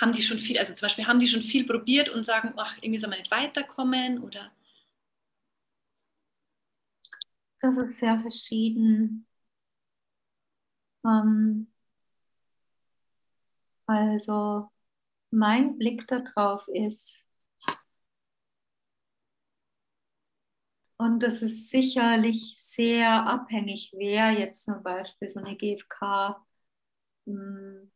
haben 0.00 0.12
die 0.12 0.22
schon 0.22 0.38
viel, 0.38 0.58
also 0.58 0.74
zum 0.74 0.86
Beispiel 0.86 1.06
haben 1.06 1.18
die 1.18 1.28
schon 1.28 1.42
viel 1.42 1.64
probiert 1.64 2.08
und 2.08 2.24
sagen, 2.24 2.54
ach, 2.56 2.76
irgendwie 2.80 2.98
soll 2.98 3.10
man 3.10 3.18
nicht 3.18 3.30
weiterkommen 3.30 4.22
oder? 4.22 4.50
Das 7.60 7.76
ist 7.76 7.98
sehr 7.98 8.20
verschieden. 8.20 9.26
Ähm, 11.04 11.68
also 13.86 14.70
mein 15.30 15.78
Blick 15.78 16.06
darauf 16.08 16.66
ist, 16.68 17.24
Und 21.02 21.24
das 21.24 21.42
ist 21.42 21.68
sicherlich 21.70 22.54
sehr 22.56 23.26
abhängig, 23.26 23.92
wer 23.96 24.30
jetzt 24.30 24.62
zum 24.64 24.84
Beispiel 24.84 25.28
so 25.28 25.40
eine 25.40 25.56
GfK 25.56 26.40
hm, 27.26 27.90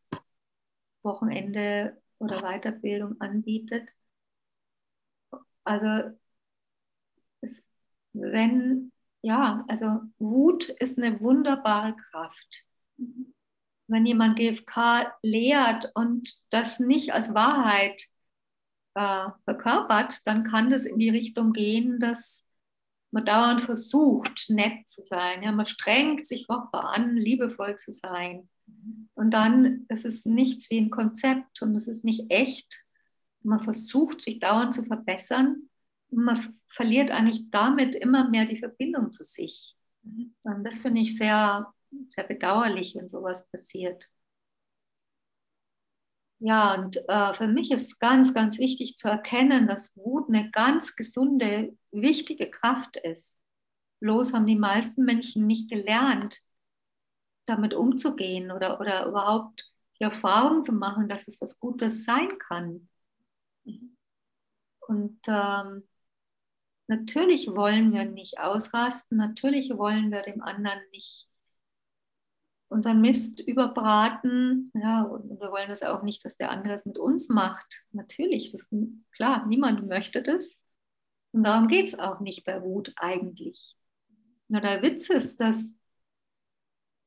oder 1.04 2.40
Weiterbildung 2.42 3.20
anbietet. 3.20 3.94
Also 5.62 6.16
es, 7.42 7.64
wenn, 8.12 8.90
ja, 9.22 9.64
also 9.68 10.00
Wut 10.18 10.68
ist 10.68 10.98
eine 10.98 11.20
wunderbare 11.20 11.94
Kraft. 11.94 12.66
Wenn 13.86 14.04
jemand 14.04 14.36
GfK 14.36 15.16
lehrt 15.22 15.92
und 15.94 16.40
das 16.50 16.80
nicht 16.80 17.12
als 17.12 17.34
Wahrheit 17.34 18.02
äh, 18.94 19.28
verkörpert, 19.44 20.26
dann 20.26 20.42
kann 20.42 20.70
das 20.70 20.86
in 20.86 20.98
die 20.98 21.10
Richtung 21.10 21.52
gehen, 21.52 22.00
dass 22.00 22.45
man 23.10 23.24
dauernd 23.24 23.62
versucht, 23.62 24.46
nett 24.48 24.88
zu 24.88 25.02
sein. 25.02 25.42
Ja, 25.42 25.52
man 25.52 25.66
strengt 25.66 26.26
sich 26.26 26.46
furchtbar 26.46 26.92
an, 26.94 27.16
liebevoll 27.16 27.76
zu 27.76 27.92
sein. 27.92 28.48
Und 29.14 29.30
dann 29.30 29.86
ist 29.88 30.04
es 30.04 30.26
nichts 30.26 30.70
wie 30.70 30.78
ein 30.78 30.90
Konzept 30.90 31.62
und 31.62 31.74
es 31.74 31.86
ist 31.86 32.04
nicht 32.04 32.30
echt. 32.30 32.84
Man 33.42 33.62
versucht, 33.62 34.22
sich 34.22 34.40
dauernd 34.40 34.74
zu 34.74 34.84
verbessern. 34.84 35.68
Und 36.10 36.24
man 36.24 36.58
verliert 36.66 37.10
eigentlich 37.10 37.50
damit 37.50 37.94
immer 37.94 38.28
mehr 38.28 38.46
die 38.46 38.58
Verbindung 38.58 39.12
zu 39.12 39.24
sich. 39.24 39.74
Und 40.02 40.64
das 40.64 40.78
finde 40.78 41.00
ich 41.00 41.16
sehr, 41.16 41.72
sehr 42.08 42.24
bedauerlich, 42.24 42.94
wenn 42.94 43.08
sowas 43.08 43.50
passiert. 43.50 44.08
Ja, 46.38 46.74
und 46.74 46.98
äh, 47.08 47.34
für 47.34 47.46
mich 47.46 47.70
ist 47.70 47.98
ganz, 47.98 48.34
ganz 48.34 48.58
wichtig 48.58 48.96
zu 48.96 49.08
erkennen, 49.08 49.66
dass 49.66 49.96
Wut 49.96 50.28
eine 50.28 50.50
ganz 50.50 50.94
gesunde, 50.94 51.76
wichtige 51.92 52.50
Kraft 52.50 52.98
ist. 52.98 53.38
Bloß 54.00 54.34
haben 54.34 54.46
die 54.46 54.56
meisten 54.56 55.04
Menschen 55.04 55.46
nicht 55.46 55.70
gelernt, 55.70 56.38
damit 57.46 57.72
umzugehen 57.72 58.50
oder, 58.50 58.80
oder 58.80 59.06
überhaupt 59.06 59.72
die 59.98 60.04
Erfahrung 60.04 60.62
zu 60.62 60.72
machen, 60.72 61.08
dass 61.08 61.26
es 61.26 61.40
was 61.40 61.58
Gutes 61.58 62.04
sein 62.04 62.38
kann. 62.38 62.88
Und 64.80 65.18
ähm, 65.26 65.88
natürlich 66.86 67.48
wollen 67.48 67.92
wir 67.94 68.04
nicht 68.04 68.38
ausrasten, 68.38 69.16
natürlich 69.16 69.70
wollen 69.70 70.10
wir 70.10 70.22
dem 70.22 70.42
anderen 70.42 70.80
nicht 70.90 71.30
unseren 72.68 73.00
Mist 73.00 73.40
überbraten. 73.40 74.72
Ja, 74.74 75.02
und 75.02 75.40
wir 75.40 75.50
wollen 75.50 75.68
das 75.68 75.82
auch 75.82 76.02
nicht, 76.02 76.24
dass 76.24 76.36
der 76.36 76.50
andere 76.50 76.74
es 76.74 76.86
mit 76.86 76.98
uns 76.98 77.28
macht. 77.28 77.84
Natürlich, 77.92 78.52
das, 78.52 78.66
klar, 79.12 79.46
niemand 79.46 79.86
möchte 79.86 80.22
das. 80.22 80.60
Und 81.32 81.44
darum 81.44 81.68
geht 81.68 81.86
es 81.86 81.98
auch 81.98 82.20
nicht 82.20 82.44
bei 82.44 82.62
Wut 82.62 82.92
eigentlich. 82.96 83.76
Nur 84.48 84.60
der 84.60 84.82
Witz 84.82 85.10
ist, 85.10 85.40
dass 85.40 85.80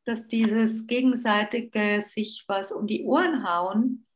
dass 0.05 0.27
dieses 0.27 0.87
gegenseitige 0.87 2.01
sich 2.01 2.43
was 2.47 2.71
um 2.71 2.87
die 2.87 3.03
Ohren 3.03 3.47
hauen 3.47 4.07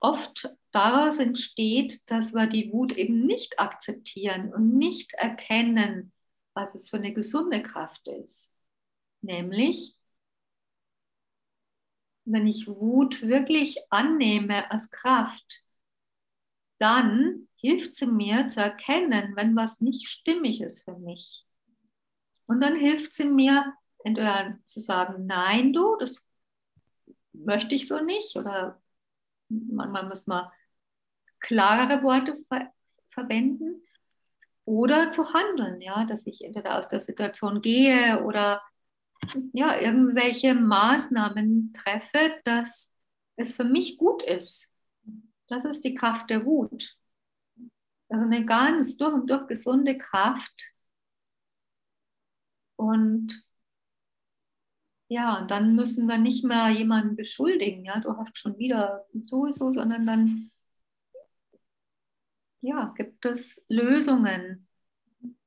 oft 0.00 0.48
daraus 0.70 1.18
entsteht, 1.18 2.10
dass 2.10 2.32
wir 2.32 2.46
die 2.46 2.72
Wut 2.72 2.92
eben 2.92 3.26
nicht 3.26 3.58
akzeptieren 3.58 4.52
und 4.54 4.76
nicht 4.76 5.14
erkennen, 5.14 6.12
was 6.54 6.74
es 6.74 6.88
für 6.88 6.98
eine 6.98 7.12
gesunde 7.12 7.62
Kraft 7.62 8.06
ist. 8.08 8.52
Nämlich, 9.20 9.96
wenn 12.24 12.46
ich 12.46 12.66
Wut 12.66 13.22
wirklich 13.22 13.78
annehme 13.90 14.70
als 14.70 14.90
Kraft, 14.90 15.62
dann 16.78 17.48
hilft 17.56 17.94
sie 17.94 18.06
mir 18.06 18.48
zu 18.48 18.60
erkennen, 18.60 19.34
wenn 19.34 19.56
was 19.56 19.80
nicht 19.80 20.08
stimmig 20.08 20.60
ist 20.60 20.84
für 20.84 20.96
mich. 20.96 21.44
Und 22.46 22.60
dann 22.60 22.76
hilft 22.76 23.12
sie 23.12 23.26
mir, 23.26 23.74
entweder 24.04 24.58
zu 24.64 24.80
sagen, 24.80 25.26
nein, 25.26 25.72
du, 25.72 25.96
das 25.96 26.28
möchte 27.32 27.74
ich 27.74 27.88
so 27.88 28.00
nicht, 28.00 28.36
oder 28.36 28.80
manchmal 29.48 30.08
muss 30.08 30.26
man 30.26 30.50
klarere 31.40 32.02
Worte 32.02 32.36
ver 32.48 32.72
verwenden, 33.06 33.82
oder 34.64 35.10
zu 35.10 35.32
handeln, 35.32 35.80
ja, 35.80 36.04
dass 36.04 36.26
ich 36.26 36.44
entweder 36.44 36.78
aus 36.78 36.88
der 36.88 37.00
Situation 37.00 37.62
gehe 37.62 38.22
oder 38.22 38.62
ja, 39.52 39.78
irgendwelche 39.78 40.54
Maßnahmen 40.54 41.72
treffe, 41.72 42.40
dass 42.44 42.94
es 43.36 43.54
für 43.54 43.64
mich 43.64 43.98
gut 43.98 44.22
ist. 44.22 44.74
Das 45.48 45.64
ist 45.64 45.84
die 45.84 45.94
Kraft 45.94 46.30
der 46.30 46.44
Wut. 46.44 46.96
Also 48.08 48.24
eine 48.24 48.44
ganz 48.44 48.96
durch 48.96 49.14
und 49.14 49.28
durch 49.28 49.46
gesunde 49.46 49.96
Kraft. 49.96 50.72
Und 52.76 53.44
ja, 55.08 55.38
und 55.38 55.50
dann 55.50 55.74
müssen 55.74 56.06
wir 56.06 56.18
nicht 56.18 56.44
mehr 56.44 56.68
jemanden 56.70 57.16
beschuldigen, 57.16 57.84
ja, 57.84 57.98
du 58.00 58.16
hast 58.16 58.36
schon 58.36 58.58
wieder 58.58 59.06
sowieso, 59.24 59.72
sondern 59.72 60.06
dann 60.06 60.50
ja, 62.60 62.92
gibt 62.96 63.24
es 63.24 63.64
Lösungen, 63.68 64.68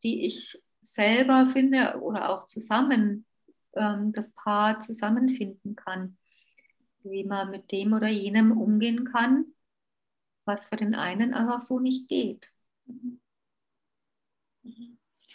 die 0.04 0.26
ich 0.26 0.62
selber 0.82 1.48
finde 1.48 2.00
oder 2.02 2.30
auch 2.30 2.46
zusammen 2.48 3.26
ähm, 3.76 4.14
das 4.14 4.34
Paar 4.34 4.80
zusammenfinden 4.80 5.76
kann, 5.76 6.18
wie 7.04 7.24
man 7.24 7.52
mit 7.52 7.72
dem 7.72 7.94
oder 7.94 8.08
jenem 8.08 8.52
umgehen 8.52 9.06
kann, 9.12 9.46
was 10.46 10.68
für 10.70 10.76
den 10.76 10.96
einen 10.96 11.34
einfach 11.34 11.62
so 11.62 11.80
nicht 11.80 12.08
geht. 12.08 12.52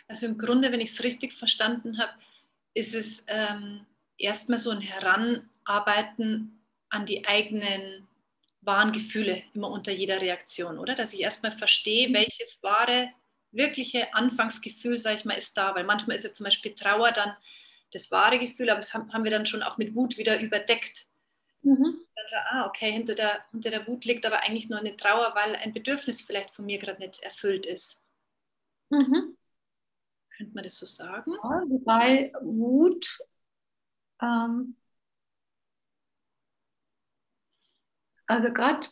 Also 0.08 0.26
im 0.26 0.38
Grunde, 0.38 0.70
wenn 0.72 0.80
ich 0.80 0.92
es 0.92 1.04
richtig 1.04 1.32
verstanden 1.32 1.98
habe, 1.98 2.12
ist 2.74 2.94
es 2.94 3.24
ähm, 3.28 3.86
erstmal 4.18 4.58
so 4.58 4.70
ein 4.70 4.80
Heranarbeiten 4.80 6.60
an 6.88 7.06
die 7.06 7.26
eigenen 7.26 8.06
wahren 8.60 8.92
Gefühle 8.92 9.42
immer 9.54 9.70
unter 9.70 9.92
jeder 9.92 10.20
Reaktion, 10.20 10.78
oder? 10.78 10.94
Dass 10.94 11.14
ich 11.14 11.20
erstmal 11.20 11.52
verstehe, 11.52 12.08
mhm. 12.08 12.14
welches 12.14 12.62
wahre, 12.62 13.10
wirkliche 13.52 14.12
Anfangsgefühl, 14.14 14.98
sage 14.98 15.16
ich 15.16 15.24
mal, 15.24 15.34
ist 15.34 15.56
da. 15.56 15.74
Weil 15.74 15.84
manchmal 15.84 16.16
ist 16.16 16.24
ja 16.24 16.32
zum 16.32 16.44
Beispiel 16.44 16.74
Trauer 16.74 17.12
dann 17.12 17.34
das 17.92 18.10
wahre 18.10 18.38
Gefühl, 18.38 18.70
aber 18.70 18.80
das 18.80 18.94
haben 18.94 19.24
wir 19.24 19.30
dann 19.30 19.46
schon 19.46 19.62
auch 19.62 19.78
mit 19.78 19.94
Wut 19.94 20.18
wieder 20.18 20.40
überdeckt. 20.40 21.06
Mhm. 21.62 22.00
Dann, 22.14 22.42
ah, 22.50 22.66
okay, 22.66 22.90
hinter 22.92 23.14
der, 23.14 23.44
hinter 23.50 23.70
der 23.70 23.86
Wut 23.86 24.04
liegt 24.04 24.26
aber 24.26 24.42
eigentlich 24.42 24.68
nur 24.68 24.78
eine 24.78 24.96
Trauer, 24.96 25.32
weil 25.34 25.56
ein 25.56 25.72
Bedürfnis 25.72 26.22
vielleicht 26.22 26.50
von 26.50 26.66
mir 26.66 26.78
gerade 26.78 27.00
nicht 27.00 27.22
erfüllt 27.22 27.66
ist. 27.66 28.04
Mhm. 28.90 29.36
Könnte 30.36 30.54
man 30.54 30.64
das 30.64 30.76
so 30.76 30.86
sagen? 30.86 31.32
Ja, 31.32 31.62
wobei 31.66 32.32
Wut 32.42 33.18
ähm, 34.20 34.76
also 38.26 38.52
gerade 38.52 38.88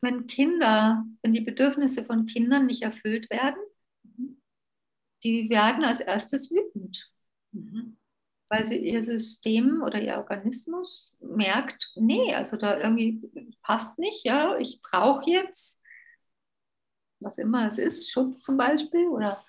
wenn 0.00 0.26
Kinder, 0.26 1.04
wenn 1.22 1.32
die 1.32 1.40
Bedürfnisse 1.40 2.04
von 2.04 2.26
Kindern 2.26 2.66
nicht 2.66 2.82
erfüllt 2.82 3.30
werden, 3.30 3.60
die 5.24 5.50
werden 5.50 5.84
als 5.84 6.00
erstes 6.00 6.50
wütend. 6.52 7.10
Mhm. 7.52 7.96
Weil 8.48 8.64
sie 8.64 8.78
ihr 8.78 9.02
System 9.02 9.82
oder 9.82 10.00
ihr 10.00 10.16
Organismus 10.16 11.14
merkt, 11.20 11.92
nee, 11.96 12.34
also 12.34 12.56
da 12.56 12.78
irgendwie 12.78 13.20
passt 13.62 13.98
nicht, 13.98 14.24
ja, 14.24 14.56
ich 14.58 14.80
brauche 14.82 15.30
jetzt, 15.30 15.82
was 17.20 17.36
immer 17.36 17.66
es 17.66 17.78
ist, 17.78 18.10
Schutz 18.10 18.42
zum 18.42 18.56
Beispiel 18.56 19.08
oder 19.08 19.44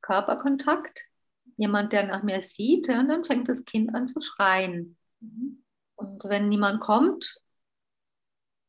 Körperkontakt, 0.00 1.10
jemand, 1.56 1.92
der 1.92 2.06
nach 2.06 2.22
mir 2.22 2.42
sieht, 2.42 2.88
ja, 2.88 3.00
und 3.00 3.08
dann 3.08 3.24
fängt 3.24 3.48
das 3.48 3.64
Kind 3.64 3.94
an 3.94 4.06
zu 4.06 4.20
schreien. 4.20 4.96
Mhm. 5.20 5.62
Und 5.96 6.24
wenn 6.24 6.48
niemand 6.48 6.80
kommt, 6.80 7.42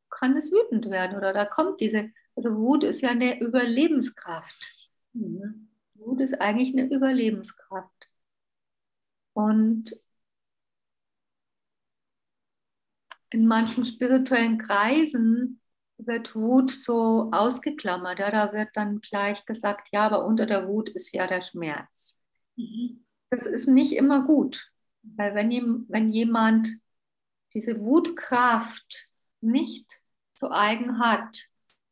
kann 0.10 0.38
es 0.38 0.52
wütend 0.52 0.90
werden 0.90 1.18
oder 1.18 1.34
da 1.34 1.46
kommt 1.46 1.82
diese, 1.82 2.12
also 2.36 2.56
Wut 2.56 2.84
ist 2.84 3.02
ja 3.02 3.10
eine 3.10 3.40
Überlebenskraft. 3.40 4.90
Mhm. 5.14 5.70
Wut 5.96 6.22
ist 6.22 6.40
eigentlich 6.40 6.74
eine 6.74 6.94
Überlebenskraft. 6.94 7.93
Und 9.34 10.00
in 13.30 13.48
manchen 13.48 13.86
spirituellen 13.86 14.60
Kreisen 14.60 15.60
wird 15.98 16.36
Wut 16.36 16.72
so 16.72 17.30
ausgeklammert. 17.32 18.20
Ja, 18.20 18.32
da 18.32 18.54
wird 18.54 18.70
dann 18.74 19.02
gleich 19.02 19.46
gesagt, 19.46 19.90
ja, 19.92 20.06
aber 20.06 20.26
unter 20.26 20.46
der 20.46 20.68
Wut 20.68 20.90
ist 20.90 21.14
ja 21.14 21.28
der 21.28 21.42
Schmerz. 21.42 22.18
Mhm. 22.56 23.06
Das 23.30 23.46
ist 23.46 23.68
nicht 23.68 23.94
immer 23.94 24.26
gut, 24.26 24.72
weil 25.02 25.34
wenn, 25.34 25.86
wenn 25.90 26.10
jemand 26.10 26.70
diese 27.54 27.80
Wutkraft 27.80 29.10
nicht 29.42 30.02
zu 30.36 30.52
eigen 30.52 31.00
hat 31.00 31.50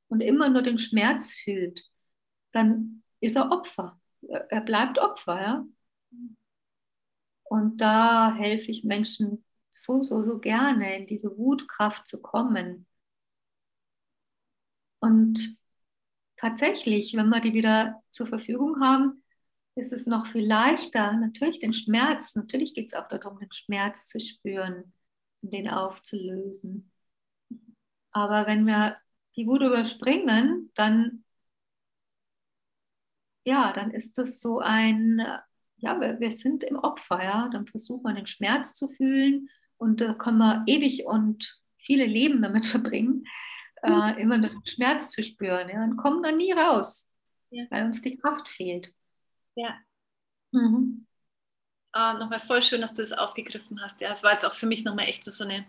und 0.08 0.22
immer 0.22 0.50
nur 0.50 0.62
den 0.62 0.80
Schmerz 0.80 1.34
fühlt, 1.34 1.84
dann 2.52 3.04
ist 3.20 3.36
er 3.36 3.52
Opfer. 3.52 4.00
Er 4.50 4.62
bleibt 4.62 5.00
Opfer, 5.00 5.42
ja. 5.42 5.66
Und 7.52 7.82
da 7.82 8.34
helfe 8.34 8.72
ich 8.72 8.86
Menschen 8.86 9.44
so, 9.70 10.04
so, 10.04 10.24
so 10.24 10.40
gerne, 10.40 10.96
in 10.96 11.06
diese 11.06 11.38
Wutkraft 11.38 12.08
zu 12.08 12.22
kommen. 12.22 12.88
Und 15.02 15.58
tatsächlich, 16.38 17.14
wenn 17.14 17.28
wir 17.28 17.42
die 17.42 17.54
wieder 17.54 18.02
zur 18.10 18.28
Verfügung 18.28 18.80
haben, 18.80 19.22
ist 19.76 19.92
es 19.92 20.06
noch 20.06 20.28
viel 20.28 20.48
leichter, 20.48 21.12
natürlich 21.18 21.60
den 21.60 21.74
Schmerz, 21.74 22.36
natürlich 22.36 22.74
geht 22.74 22.88
es 22.88 22.94
auch 22.94 23.10
darum, 23.10 23.38
den 23.38 23.52
Schmerz 23.52 24.06
zu 24.06 24.22
spüren 24.22 24.94
und 25.42 25.52
den 25.52 25.68
aufzulösen. 25.68 26.90
Aber 28.12 28.48
wenn 28.48 28.66
wir 28.66 28.96
die 29.36 29.46
Wut 29.46 29.62
überspringen, 29.62 30.72
dann, 30.76 31.26
ja, 33.44 33.74
dann 33.74 33.92
ist 33.92 34.18
das 34.18 34.40
so 34.40 34.60
ein, 34.60 35.22
ja, 35.82 36.00
wir, 36.00 36.20
wir 36.20 36.32
sind 36.32 36.64
im 36.64 36.78
Opfer, 36.78 37.24
ja, 37.24 37.50
dann 37.52 37.66
versucht 37.66 38.04
man 38.04 38.16
den 38.16 38.28
Schmerz 38.28 38.76
zu 38.76 38.88
fühlen 38.90 39.50
und 39.78 40.00
da 40.00 40.14
können 40.14 40.38
wir 40.38 40.64
ewig 40.68 41.06
und 41.06 41.60
viele 41.78 42.06
Leben 42.06 42.42
damit 42.42 42.68
verbringen, 42.68 43.26
äh, 43.84 44.22
immer 44.22 44.38
den 44.38 44.62
Schmerz 44.66 45.12
zu 45.12 45.24
spüren, 45.24 45.70
ja, 45.70 45.84
und 45.84 45.98
kommen 45.98 46.24
dann 46.24 46.38
nie 46.38 46.52
raus, 46.52 47.12
ja. 47.50 47.66
weil 47.70 47.86
uns 47.86 48.02
die 48.02 48.16
Kraft 48.16 48.48
fehlt. 48.48 48.94
Ja. 49.56 49.76
Mhm. 50.52 51.08
Ah, 51.94 52.14
nochmal 52.14 52.40
voll 52.40 52.62
schön, 52.62 52.82
dass 52.82 52.94
du 52.94 53.02
das 53.02 53.12
aufgegriffen 53.12 53.82
hast. 53.82 54.00
Ja, 54.00 54.12
es 54.12 54.24
war 54.24 54.32
jetzt 54.32 54.46
auch 54.46 54.54
für 54.54 54.66
mich 54.66 54.86
nochmal 54.86 55.08
echt 55.08 55.26
so, 55.26 55.32
so 55.32 55.44
eine 55.44 55.66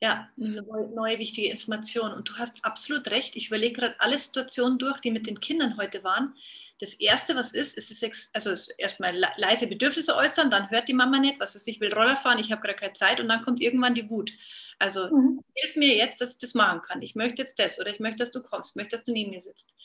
ja, 0.00 0.30
eine 0.40 0.62
neue 0.62 1.18
wichtige 1.18 1.50
Information. 1.50 2.12
Und 2.12 2.30
du 2.30 2.36
hast 2.36 2.64
absolut 2.64 3.10
recht. 3.10 3.36
Ich 3.36 3.48
überlege 3.48 3.80
gerade 3.80 4.00
alle 4.00 4.18
Situationen 4.18 4.78
durch, 4.78 5.00
die 5.00 5.10
mit 5.10 5.26
den 5.26 5.40
Kindern 5.40 5.76
heute 5.76 6.02
waren. 6.02 6.34
Das 6.78 6.94
Erste, 6.94 7.36
was 7.36 7.52
ist, 7.52 7.76
ist 7.76 8.02
es 8.02 8.30
also 8.32 8.72
erstmal 8.78 9.14
leise 9.36 9.66
Bedürfnisse 9.66 10.16
äußern, 10.16 10.48
dann 10.48 10.70
hört 10.70 10.88
die 10.88 10.94
Mama 10.94 11.18
nicht, 11.18 11.38
was 11.38 11.54
weiß 11.54 11.66
ich, 11.66 11.78
will 11.78 11.92
Roller 11.92 12.16
fahren, 12.16 12.38
ich 12.38 12.50
habe 12.50 12.62
gerade 12.62 12.78
keine 12.78 12.94
Zeit 12.94 13.20
und 13.20 13.28
dann 13.28 13.42
kommt 13.42 13.60
irgendwann 13.60 13.94
die 13.94 14.08
Wut. 14.08 14.32
Also 14.78 15.14
mhm. 15.14 15.44
hilf 15.52 15.76
mir 15.76 15.94
jetzt, 15.94 16.22
dass 16.22 16.32
ich 16.32 16.38
das 16.38 16.54
machen 16.54 16.80
kann. 16.80 17.02
Ich 17.02 17.14
möchte 17.14 17.42
jetzt 17.42 17.58
das 17.58 17.78
oder 17.78 17.92
ich 17.92 18.00
möchte, 18.00 18.16
dass 18.16 18.30
du 18.30 18.40
kommst, 18.40 18.70
ich 18.70 18.76
möchte, 18.76 18.96
dass 18.96 19.04
du 19.04 19.12
neben 19.12 19.28
mir 19.28 19.42
sitzt. 19.42 19.76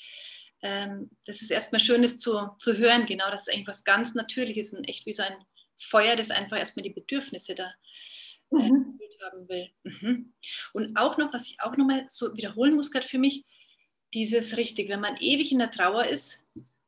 Ähm, 0.62 1.10
das 1.26 1.42
ist 1.42 1.52
erstmal 1.52 1.82
Schönes 1.82 2.18
zu, 2.18 2.50
zu 2.60 2.78
hören, 2.78 3.06
genau, 3.06 3.30
das 3.30 3.42
ist 3.42 3.54
eigentlich 3.54 3.68
was 3.68 3.84
ganz 3.84 4.16
Natürliches 4.16 4.74
und 4.74 4.86
echt 4.86 5.06
wie 5.06 5.12
so 5.12 5.24
ein 5.24 5.36
Feuer, 5.76 6.16
das 6.16 6.32
einfach 6.32 6.58
erstmal 6.58 6.84
die 6.84 6.92
Bedürfnisse 6.94 7.56
da 7.56 7.74
mhm. 8.52 9.00
haben 9.24 9.50
will. 9.50 9.70
Mhm. 9.84 10.34
Und 10.74 10.98
auch 10.98 11.18
noch, 11.18 11.34
was 11.34 11.48
ich 11.48 11.58
auch 11.62 11.76
nochmal 11.78 12.06
so 12.08 12.36
wiederholen 12.36 12.76
muss, 12.76 12.92
gerade 12.92 13.06
für 13.06 13.20
mich, 13.20 13.46
dieses 14.14 14.58
richtig, 14.58 14.90
wenn 14.90 15.02
man 15.02 15.18
ewig 15.18 15.52
in 15.52 15.60
der 15.60 15.72
Trauer 15.72 16.06
ist, 16.06 16.44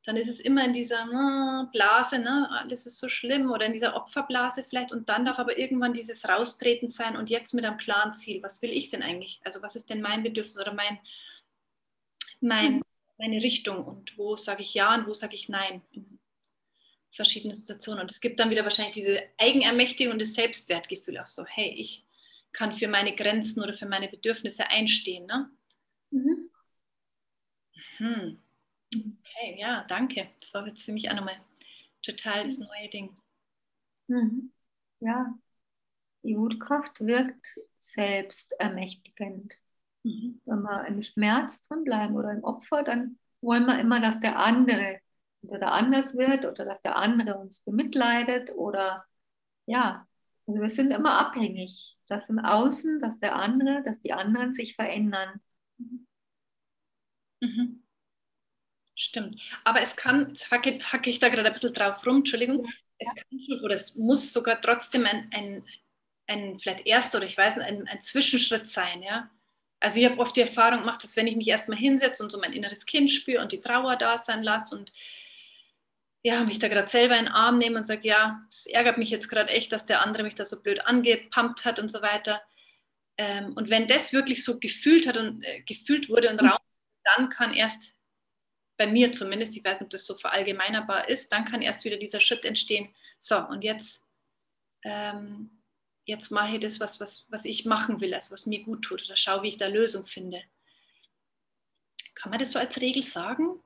dann 0.08 0.15
ist 0.15 0.30
es 0.30 0.39
immer 0.39 0.63
in 0.63 0.72
dieser 0.72 1.04
hm, 1.04 1.70
Blase, 1.74 2.20
ne? 2.20 2.48
alles 2.50 2.86
ist 2.86 2.98
so 2.98 3.10
schlimm 3.10 3.52
oder 3.52 3.65
in 3.65 3.74
dieser 3.74 3.93
Opferblase 3.98 4.63
vielleicht 4.63 4.93
und 4.93 5.10
dann 5.10 5.26
darf 5.26 5.38
aber 5.38 5.58
irgendwann 5.58 5.93
dieses 5.93 6.28
Raustreten 6.30 6.88
sein 6.88 7.17
und 7.17 7.30
jetzt 7.30 7.54
mit 7.54 7.65
einem 7.65 7.78
klaren 7.78 8.13
Ziel, 8.13 8.41
was 8.41 8.62
will 8.62 8.72
ich 8.72 8.88
denn 8.88 9.04
eigentlich? 9.04 9.41
Also 9.43 9.62
was 9.62 9.76
ist 9.76 9.89
denn 9.89 10.00
mein 10.00 10.24
Bedürfnis 10.24 10.58
oder 10.58 10.74
mein, 10.74 10.98
mein, 12.39 12.76
mhm. 12.76 12.84
meine 13.17 13.43
Richtung 13.43 13.84
und 13.84 14.17
wo 14.17 14.38
sage 14.38 14.62
ich 14.62 14.74
ja 14.74 14.96
und 14.96 15.08
wo 15.08 15.13
sage 15.13 15.36
ich 15.36 15.50
nein? 15.50 15.82
Verschiedene 17.12 17.56
Situationen. 17.56 18.02
Und 18.02 18.12
es 18.12 18.22
gibt 18.22 18.39
dann 18.39 18.50
wieder 18.50 18.63
wahrscheinlich 18.63 18.96
diese 18.96 19.22
Eigenermächtigung 19.38 20.13
und 20.13 20.22
das 20.22 20.34
Selbstwertgefühl 20.34 21.17
auch 21.17 21.28
so, 21.28 21.46
hey, 21.46 21.74
ich 21.78 22.06
kann 22.52 22.72
für 22.72 22.88
meine 22.88 23.15
Grenzen 23.15 23.62
oder 23.62 23.74
für 23.74 23.88
meine 23.88 24.08
Bedürfnisse 24.08 24.70
einstehen. 24.70 25.26
Ne? 25.26 25.50
Mhm. 26.12 26.50
Hm. 27.98 28.41
Okay, 28.96 29.58
ja, 29.60 29.86
danke. 29.88 30.30
Das 30.39 30.54
war 30.54 30.65
jetzt 30.67 30.84
für 30.84 30.91
mich 30.91 31.10
auch 31.10 31.15
nochmal 31.15 31.39
total 32.02 32.46
das 32.46 32.58
neue 32.58 32.89
Ding. 32.89 33.15
Mhm. 34.08 34.52
Ja, 35.00 35.38
die 36.24 36.38
Wutkraft 36.38 37.00
wirkt 37.02 37.60
selbstermächtigend. 37.78 39.54
Mhm. 40.04 40.41
Wenn 40.46 40.62
wir 40.62 40.86
im 40.88 41.02
Schmerz 41.02 41.67
drin 41.67 41.84
bleiben 41.84 42.15
oder 42.15 42.32
im 42.32 42.43
Opfer, 42.43 42.84
dann 42.84 43.20
wollen 43.41 43.65
wir 43.65 43.80
immer, 43.80 44.02
dass 44.02 44.20
der 44.20 44.39
andere 44.39 45.00
oder 45.41 45.71
anders 45.71 46.15
wird 46.15 46.45
oder 46.45 46.65
dass 46.65 46.82
der 46.82 46.95
andere 46.95 47.38
uns 47.38 47.62
bemitleidet 47.63 48.52
oder 48.56 49.06
ja, 49.65 50.08
also 50.47 50.62
wir 50.62 50.69
sind 50.69 50.91
immer 50.91 51.19
abhängig. 51.19 51.95
Das 52.08 52.30
im 52.30 52.39
Außen, 52.39 53.02
dass 53.02 53.19
der 53.19 53.36
andere, 53.36 53.84
dass 53.84 54.00
die 54.02 54.13
anderen 54.13 54.54
sich 54.54 54.76
verändern. 54.76 55.41
Mhm. 57.41 57.84
Stimmt. 58.95 59.41
Aber 59.63 59.82
es 59.82 59.95
kann, 59.95 60.30
jetzt 60.30 60.50
hacke, 60.50 60.80
hacke 60.82 61.10
ich 61.10 61.19
da 61.19 61.30
gerade 61.30 61.47
ein 61.47 61.54
bisschen 61.54 61.73
drauf 61.73 62.06
rum, 62.08 62.17
Entschuldigung, 62.17 62.65
ja. 62.65 62.71
es 62.97 63.15
kann 63.15 63.60
oder 63.63 63.76
es 63.76 63.95
muss 63.95 64.34
sogar 64.34 64.60
trotzdem 64.60 65.06
ein, 65.06 65.30
ein, 65.34 65.63
ein 66.26 66.60
vielleicht 66.60 66.88
erster 66.88 67.19
oder 67.19 67.28
ich 67.28 67.38
weiß 67.38 67.58
nicht, 67.58 67.67
ein, 67.67 67.88
ein 67.88 68.02
Zwischenschritt 68.02 68.67
sein, 68.67 69.04
ja. 69.04 69.30
Also 69.80 70.00
ich 70.00 70.06
habe 70.06 70.17
oft 70.17 70.36
die 70.36 70.41
Erfahrung 70.41 70.80
gemacht, 70.80 71.04
dass 71.04 71.15
wenn 71.15 71.28
ich 71.28 71.36
mich 71.36 71.47
erstmal 71.47 71.78
hinsetze 71.78 72.23
und 72.23 72.32
so 72.32 72.39
mein 72.39 72.54
inneres 72.54 72.88
Kind 72.88 73.12
spüre 73.12 73.43
und 73.43 73.52
die 73.52 73.62
Trauer 73.62 73.95
da 73.95 74.17
sein 74.17 74.41
lasse 74.41 74.76
und 74.76 74.91
ja, 76.28 76.44
mich 76.44 76.60
da 76.60 76.68
gerade 76.68 76.90
selber 76.90 77.18
in 77.18 77.24
den 77.24 77.34
Arm 77.34 77.56
nehme 77.56 77.78
und 77.78 77.86
sage, 77.88 78.06
ja, 78.06 78.46
es 78.50 78.66
ärgert 78.66 78.98
mich 78.98 79.10
jetzt 79.10 79.30
gerade 79.30 79.50
echt, 79.50 79.72
dass 79.72 79.86
der 79.86 80.02
andere 80.02 80.24
mich 80.24 80.36
da 80.36 80.44
so 80.44 80.62
blöd 80.62 80.86
angepumpt 80.86 81.63
hat 81.63 81.80
und 81.80 81.88
so 81.88 82.02
weiter. 82.02 82.42
Ähm, 83.18 83.54
und 83.54 83.70
wenn 83.70 83.88
das 83.88 84.12
wirklich 84.12 84.44
so 84.44 84.60
gefühlt 84.60 85.08
hat 85.08 85.16
und 85.16 85.42
äh, 85.44 85.62
gefühlt 85.62 86.10
wurde 86.10 86.30
und 86.30 86.42
Raum, 86.42 86.60
dann 87.16 87.30
kann 87.30 87.54
erst 87.54 87.96
bei 88.76 88.88
mir 88.88 89.13
zumindest, 89.13 89.56
ich 89.56 89.63
weiß 89.63 89.80
nicht, 89.80 89.86
ob 89.86 89.90
das 89.90 90.06
so 90.06 90.16
verallgemeinerbar 90.16 91.08
ist, 91.08 91.32
dann 91.32 91.46
kann 91.46 91.62
erst 91.62 91.86
wieder 91.86 91.96
dieser 91.96 92.20
Schritt 92.20 92.44
entstehen, 92.44 92.94
so 93.18 93.38
und 93.48 93.63
jetzt, 93.63 94.06
ähm, 94.84 95.63
jetzt 96.04 96.30
mache 96.32 96.56
ich 96.56 96.60
das, 96.60 96.82
was, 96.82 97.00
was, 97.00 97.26
was 97.30 97.46
ich 97.46 97.63
machen 97.63 98.02
will, 98.02 98.13
also 98.13 98.34
was 98.34 98.46
mir 98.46 98.62
gut 98.63 98.82
tut 98.84 99.06
oder 99.06 99.16
schaue, 99.16 99.44
wie 99.44 99.50
ich 99.50 99.58
da 99.58 99.68
Lösung 99.68 100.04
finde. 100.04 100.44
Kann 102.16 102.32
man 102.32 102.40
das 102.40 102.52
so 102.52 102.60
als 102.60 102.82
Regel 102.82 103.02
sagen? 103.02 103.46
Hm. 103.46 103.62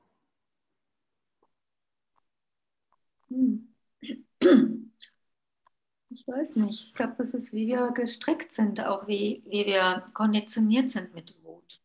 Ich 6.09 6.27
weiß 6.27 6.57
nicht. 6.57 6.87
Ich 6.87 6.93
glaube, 6.93 7.15
das 7.17 7.33
ist, 7.33 7.53
wie 7.53 7.67
wir 7.67 7.91
gestrickt 7.91 8.51
sind, 8.51 8.83
auch 8.85 9.07
wie, 9.07 9.43
wie 9.47 9.65
wir 9.65 10.09
konditioniert 10.13 10.89
sind 10.89 11.13
mit 11.13 11.35
Wut. 11.43 11.81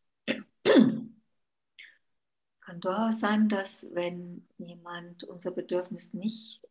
Kann 2.59 2.81
durchaus 2.81 3.19
sein, 3.21 3.47
dass 3.47 3.95
wenn 3.95 4.45
jemand 4.57 5.23
unser 5.23 5.51
Bedürfnis 5.51 6.13
nicht 6.13 6.61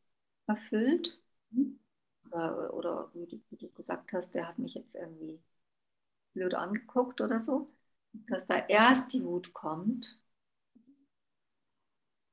erfüllt, 0.47 1.19
oder, 2.27 2.75
oder 2.75 3.11
wie, 3.15 3.27
du, 3.27 3.41
wie 3.51 3.57
du 3.57 3.71
gesagt 3.71 4.13
hast, 4.13 4.35
der 4.35 4.49
hat 4.49 4.59
mich 4.59 4.75
jetzt 4.75 4.95
irgendwie 4.95 5.41
blöd 6.35 6.55
angeguckt 6.55 7.21
oder 7.21 7.41
so, 7.41 7.67
dass 8.13 8.47
da 8.47 8.67
erst 8.67 9.13
die 9.13 9.25
Wut 9.25 9.53
kommt 9.55 10.19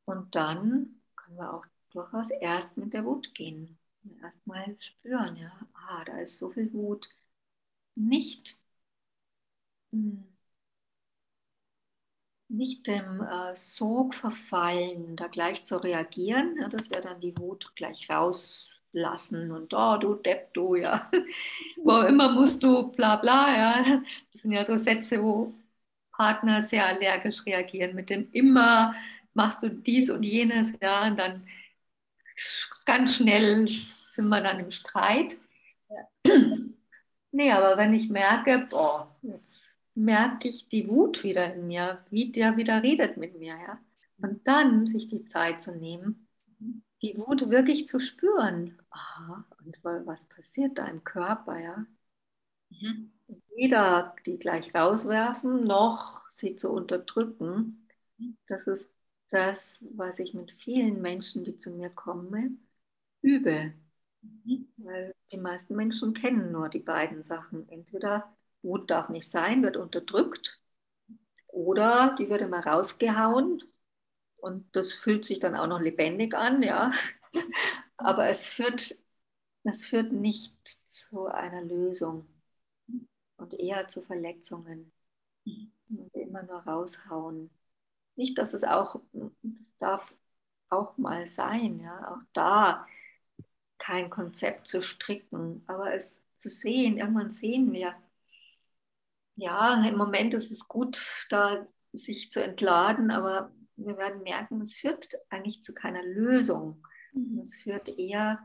und 0.06 0.36
dann 0.36 1.02
können 1.16 1.38
wir 1.38 1.54
auch 1.54 1.66
durchaus 1.94 2.30
erst 2.32 2.78
mit 2.78 2.94
der 2.94 3.06
Wut 3.06 3.34
gehen. 3.36 3.78
Erstmal 4.22 4.76
spüren, 4.80 5.36
ja, 5.38 5.52
ah, 5.74 6.04
da 6.06 6.20
ist 6.20 6.38
so 6.40 6.50
viel 6.52 6.72
Wut. 6.74 7.08
Nicht, 7.96 8.64
hm, 9.92 10.24
nicht 12.50 12.88
dem 12.88 13.22
äh, 13.22 13.56
Sog 13.56 14.14
verfallen, 14.16 15.16
da 15.16 15.28
gleich 15.28 15.64
zu 15.66 15.78
reagieren. 15.84 16.58
Ja, 16.60 16.68
das 16.70 16.90
wäre 16.92 17.02
dann 17.02 17.20
die 17.22 17.38
Wut 17.38 17.72
gleich 17.76 18.10
rauslassen 18.10 19.52
und 19.52 19.74
oh, 19.74 19.98
du 19.98 20.16
Depp, 20.16 20.54
du, 20.54 20.76
ja. 20.76 21.10
wo 21.84 22.02
immer 22.02 22.32
musst 22.32 22.64
du, 22.64 22.90
bla 22.92 23.16
bla, 23.18 23.56
ja. 23.58 24.02
Das 24.32 24.42
sind 24.44 24.52
ja 24.52 24.64
so 24.66 24.78
Sätze, 24.78 25.22
wo 25.24 25.54
Partner 26.12 26.62
sehr 26.62 26.86
allergisch 26.88 27.46
reagieren 27.46 27.96
mit 27.96 28.10
dem 28.10 28.30
immer 28.34 28.94
machst 29.34 29.64
du 29.64 29.70
dies 29.70 30.10
und 30.12 30.24
jenes, 30.24 30.74
ja, 30.82 31.08
und 31.08 31.18
dann 31.18 31.44
ganz 32.86 33.18
schnell 33.18 33.68
sind 33.68 34.28
wir 34.30 34.42
dann 34.42 34.60
im 34.60 34.72
Streit. 34.72 35.36
Ja. 35.90 36.08
Nee, 37.32 37.52
aber 37.52 37.78
wenn 37.78 37.94
ich 37.94 38.10
merke, 38.10 38.68
boah, 38.70 39.16
jetzt 39.24 39.74
merke 39.96 40.48
ich 40.48 40.68
die 40.68 40.88
Wut 40.88 41.24
wieder 41.24 41.54
in 41.54 41.68
mir, 41.68 42.06
wie 42.10 42.32
der 42.32 42.58
wieder 42.58 42.84
redet 42.84 43.18
mit 43.18 43.38
mir, 43.40 43.56
ja. 43.56 43.80
Und 44.18 44.48
dann 44.48 44.86
sich 44.86 45.08
die 45.08 45.26
Zeit 45.26 45.62
zu 45.62 45.76
nehmen, 45.76 46.28
die 47.02 47.18
Wut 47.18 47.50
wirklich 47.50 47.88
zu 47.88 48.00
spüren. 48.00 48.80
Aha, 48.92 49.46
und 49.60 49.78
was 49.84 50.30
passiert 50.30 50.78
da 50.78 50.88
im 50.88 51.04
Körper, 51.04 51.60
ja? 51.60 51.86
Mhm. 52.70 53.12
Weder 53.56 54.16
die 54.26 54.38
gleich 54.38 54.74
rauswerfen, 54.74 55.64
noch 55.64 56.30
sie 56.30 56.56
zu 56.56 56.72
unterdrücken. 56.72 57.88
Das 58.48 58.68
ist 58.68 58.98
das, 59.34 59.86
was 59.96 60.20
ich 60.20 60.34
mit 60.34 60.52
vielen 60.54 61.02
Menschen, 61.02 61.44
die 61.44 61.58
zu 61.58 61.72
mir 61.72 61.90
kommen, 61.90 62.68
übe. 63.22 63.74
Weil 64.78 65.16
die 65.32 65.38
meisten 65.38 65.76
Menschen 65.76 66.14
kennen 66.14 66.52
nur 66.52 66.70
die 66.70 66.80
beiden 66.80 67.24
Sachen. 67.24 67.68
Entweder 67.70 68.36
Wut 68.62 68.90
darf 68.90 69.10
nicht 69.10 69.30
sein, 69.30 69.64
wird 69.64 69.78
unterdrückt, 69.78 70.62
oder 71.48 72.16
die 72.18 72.30
wird 72.30 72.42
immer 72.42 72.66
rausgehauen 72.66 73.64
und 74.38 74.76
das 74.76 74.92
fühlt 74.92 75.24
sich 75.26 75.40
dann 75.40 75.56
auch 75.56 75.68
noch 75.68 75.80
lebendig 75.80 76.34
an, 76.34 76.64
ja. 76.64 76.92
Aber 77.98 78.28
es 78.30 78.50
führt, 78.52 78.96
es 79.64 79.86
führt 79.86 80.12
nicht 80.12 80.56
zu 80.68 81.28
einer 81.28 81.62
Lösung 81.62 82.28
und 83.38 83.54
eher 83.54 83.88
zu 83.88 84.02
Verletzungen. 84.02 84.92
Und 85.90 86.14
immer 86.16 86.44
nur 86.44 86.60
raushauen. 86.62 87.50
Nicht, 88.16 88.38
dass 88.38 88.54
es 88.54 88.64
auch, 88.64 89.00
das 89.12 89.78
darf 89.78 90.14
auch 90.70 90.98
mal 90.98 91.28
sein, 91.28 91.80
ja, 91.80 92.12
auch 92.14 92.24
da 92.34 92.86
kein 93.78 94.10
Konzept 94.10 94.68
zu 94.68 94.82
stricken, 94.82 95.64
aber 95.68 95.94
es 95.94 96.24
zu 96.36 96.50
sehen, 96.50 96.98
irgendwann 96.98 97.32
sehen 97.32 97.72
wir, 97.74 97.96
ja, 99.36 99.84
im 99.86 99.98
Moment 99.98 100.34
ist 100.34 100.52
es 100.52 100.68
gut, 100.68 101.28
da 101.30 101.68
sich 101.92 102.32
zu 102.32 102.44
entladen, 102.44 103.12
aber 103.12 103.52
wir 103.76 103.98
werden 103.98 104.24
merken, 104.24 104.62
es 104.62 104.74
führt 104.74 105.10
eigentlich 105.30 105.64
zu 105.64 105.74
keiner 105.74 106.04
Lösung. 106.04 106.86
Mhm. 107.14 107.40
Es 107.40 107.56
führt 107.56 107.88
eher 107.88 108.40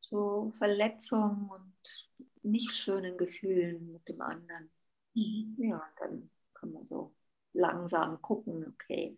zu 0.00 0.52
Verletzungen 0.56 1.50
und 1.50 2.08
nicht 2.42 2.74
schönen 2.74 3.16
Gefühlen 3.18 3.92
mit 3.92 4.08
dem 4.08 4.20
anderen. 4.20 4.70
Mhm. 5.14 5.56
Ja, 5.58 5.82
dann 5.98 6.30
kann 6.54 6.72
man 6.72 6.84
so 6.84 7.14
langsam 7.52 8.20
gucken, 8.22 8.66
okay, 8.74 9.16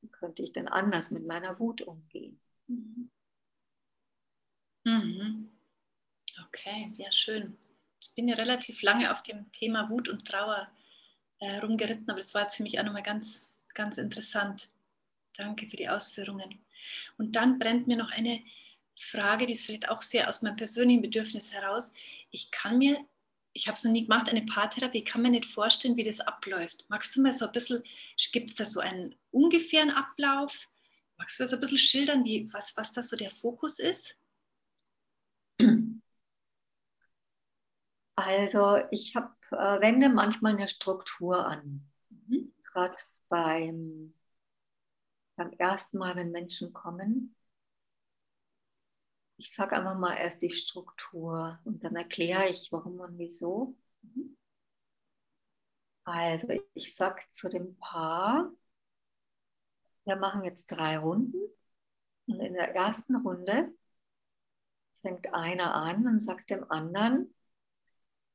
wie 0.00 0.08
könnte 0.08 0.42
ich 0.42 0.52
denn 0.52 0.68
anders 0.68 1.10
mit 1.10 1.26
meiner 1.26 1.58
Wut 1.58 1.82
umgehen? 1.82 2.40
Mhm. 2.66 3.10
mhm. 4.84 5.48
Okay, 6.46 6.92
ja, 6.96 7.10
schön. 7.12 7.56
Ich 8.00 8.14
bin 8.14 8.28
ja 8.28 8.36
relativ 8.36 8.82
lange 8.82 9.12
auf 9.12 9.22
dem 9.22 9.50
Thema 9.52 9.90
Wut 9.90 10.08
und 10.08 10.26
Trauer 10.26 10.68
äh, 11.38 11.58
rumgeritten, 11.58 12.08
aber 12.08 12.18
das 12.18 12.34
war 12.34 12.42
jetzt 12.42 12.56
für 12.56 12.62
mich 12.62 12.78
auch 12.78 12.84
nochmal 12.84 13.02
ganz, 13.02 13.48
ganz 13.74 13.98
interessant. 13.98 14.70
Danke 15.36 15.68
für 15.68 15.76
die 15.76 15.88
Ausführungen. 15.88 16.60
Und 17.18 17.36
dann 17.36 17.58
brennt 17.58 17.86
mir 17.86 17.96
noch 17.96 18.10
eine 18.10 18.42
Frage, 18.96 19.46
die 19.46 19.54
ist 19.54 19.66
vielleicht 19.66 19.88
auch 19.88 20.02
sehr 20.02 20.28
aus 20.28 20.42
meinem 20.42 20.56
persönlichen 20.56 21.02
Bedürfnis 21.02 21.52
heraus. 21.52 21.92
Ich 22.30 22.50
kann 22.50 22.78
mir 22.78 23.04
ich 23.52 23.66
habe 23.66 23.76
es 23.76 23.84
noch 23.84 23.92
nie 23.92 24.04
gemacht, 24.04 24.28
eine 24.28 24.44
Paartherapie, 24.46 25.04
kann 25.04 25.22
mir 25.22 25.30
nicht 25.30 25.46
vorstellen, 25.46 25.96
wie 25.96 26.04
das 26.04 26.20
abläuft. 26.20 26.86
Magst 26.88 27.14
du 27.16 27.22
mal 27.22 27.32
so 27.32 27.46
ein 27.46 27.52
bisschen, 27.52 27.82
gibt 28.32 28.50
es 28.50 28.56
da 28.56 28.64
so 28.64 28.80
einen 28.80 29.14
ungefähren 29.30 29.90
Ablauf? 29.90 30.68
Magst 31.18 31.38
du 31.40 31.46
so 31.46 31.56
ein 31.56 31.60
bisschen 31.60 31.78
schildern, 31.78 32.24
wie, 32.24 32.48
was, 32.52 32.76
was 32.76 32.92
da 32.92 33.02
so 33.02 33.16
der 33.16 33.30
Fokus 33.30 33.78
ist? 33.78 34.16
Also 38.14 38.78
ich 38.90 39.14
habe, 39.16 39.34
äh, 39.50 39.80
wende 39.80 40.08
manchmal 40.08 40.52
eine 40.52 40.68
Struktur 40.68 41.46
an. 41.46 41.90
Mhm. 42.10 42.52
Gerade 42.64 42.96
beim, 43.28 44.14
beim 45.36 45.52
ersten 45.52 45.98
Mal, 45.98 46.16
wenn 46.16 46.30
Menschen 46.30 46.72
kommen, 46.72 47.34
ich 49.40 49.54
sage 49.54 49.76
einfach 49.76 49.98
mal 49.98 50.16
erst 50.16 50.42
die 50.42 50.50
Struktur 50.50 51.58
und 51.64 51.82
dann 51.82 51.96
erkläre 51.96 52.48
ich, 52.50 52.70
warum 52.72 53.00
und 53.00 53.18
wieso. 53.18 53.74
Also 56.04 56.48
ich 56.74 56.94
sage 56.94 57.22
zu 57.30 57.48
dem 57.48 57.76
Paar, 57.78 58.52
wir 60.04 60.16
machen 60.16 60.44
jetzt 60.44 60.66
drei 60.66 60.98
Runden. 60.98 61.40
Und 62.26 62.40
in 62.40 62.52
der 62.52 62.74
ersten 62.74 63.16
Runde 63.16 63.74
fängt 65.00 65.32
einer 65.32 65.74
an 65.74 66.06
und 66.06 66.20
sagt 66.20 66.50
dem 66.50 66.70
anderen, 66.70 67.34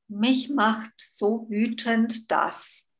mich 0.07 0.49
macht 0.49 0.99
so 0.99 1.47
wütend, 1.49 2.31
dass 2.31 2.91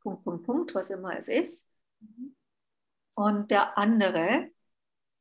Punkt, 0.00 0.24
Punkt, 0.24 0.46
Punkt, 0.46 0.74
was 0.74 0.90
immer 0.90 1.16
es 1.16 1.28
ist. 1.28 1.70
Und 3.14 3.50
der 3.50 3.76
andere 3.76 4.50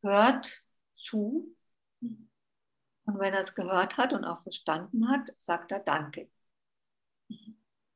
hört 0.01 0.65
zu. 0.95 1.55
Und 3.11 3.19
wenn 3.19 3.33
er 3.33 3.41
es 3.41 3.55
gehört 3.55 3.97
hat 3.97 4.13
und 4.13 4.23
auch 4.23 4.41
verstanden 4.43 5.09
hat, 5.09 5.33
sagt 5.37 5.71
er 5.73 5.79
Danke. 5.79 6.29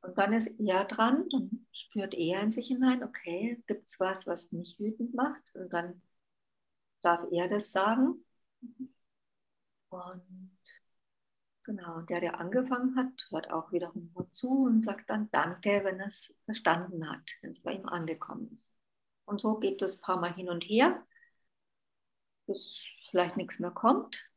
Und 0.02 0.18
dann 0.18 0.34
ist 0.34 0.48
er 0.60 0.84
dran 0.84 1.22
und 1.32 1.66
spürt 1.72 2.12
er 2.12 2.42
in 2.42 2.50
sich 2.50 2.68
hinein, 2.68 3.02
okay, 3.02 3.62
gibt 3.66 3.88
es 3.88 3.98
was, 3.98 4.26
was 4.26 4.52
mich 4.52 4.78
wütend 4.78 5.14
macht? 5.14 5.54
Und 5.54 5.72
dann 5.72 6.02
darf 7.00 7.24
er 7.30 7.48
das 7.48 7.72
sagen. 7.72 8.26
Und 9.88 10.60
genau, 11.64 12.02
der, 12.02 12.20
der 12.20 12.38
angefangen 12.38 12.94
hat, 12.94 13.26
hört 13.30 13.50
auch 13.50 13.72
wiederum 13.72 14.12
nur 14.14 14.30
zu 14.32 14.64
und 14.64 14.82
sagt 14.82 15.08
dann 15.08 15.30
Danke, 15.30 15.80
wenn 15.82 15.98
er 15.98 16.08
es 16.08 16.36
verstanden 16.44 17.10
hat, 17.10 17.32
wenn 17.40 17.52
es 17.52 17.62
bei 17.62 17.72
ihm 17.72 17.88
angekommen 17.88 18.52
ist. 18.52 18.70
Und 19.24 19.40
so 19.40 19.58
geht 19.58 19.80
es 19.80 19.96
ein 19.98 20.02
paar 20.02 20.20
Mal 20.20 20.34
hin 20.34 20.50
und 20.50 20.64
her, 20.64 21.02
bis 22.46 22.84
vielleicht 23.10 23.38
nichts 23.38 23.60
mehr 23.60 23.70
kommt, 23.70 24.28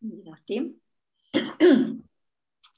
je 0.00 0.22
nachdem. 0.24 0.80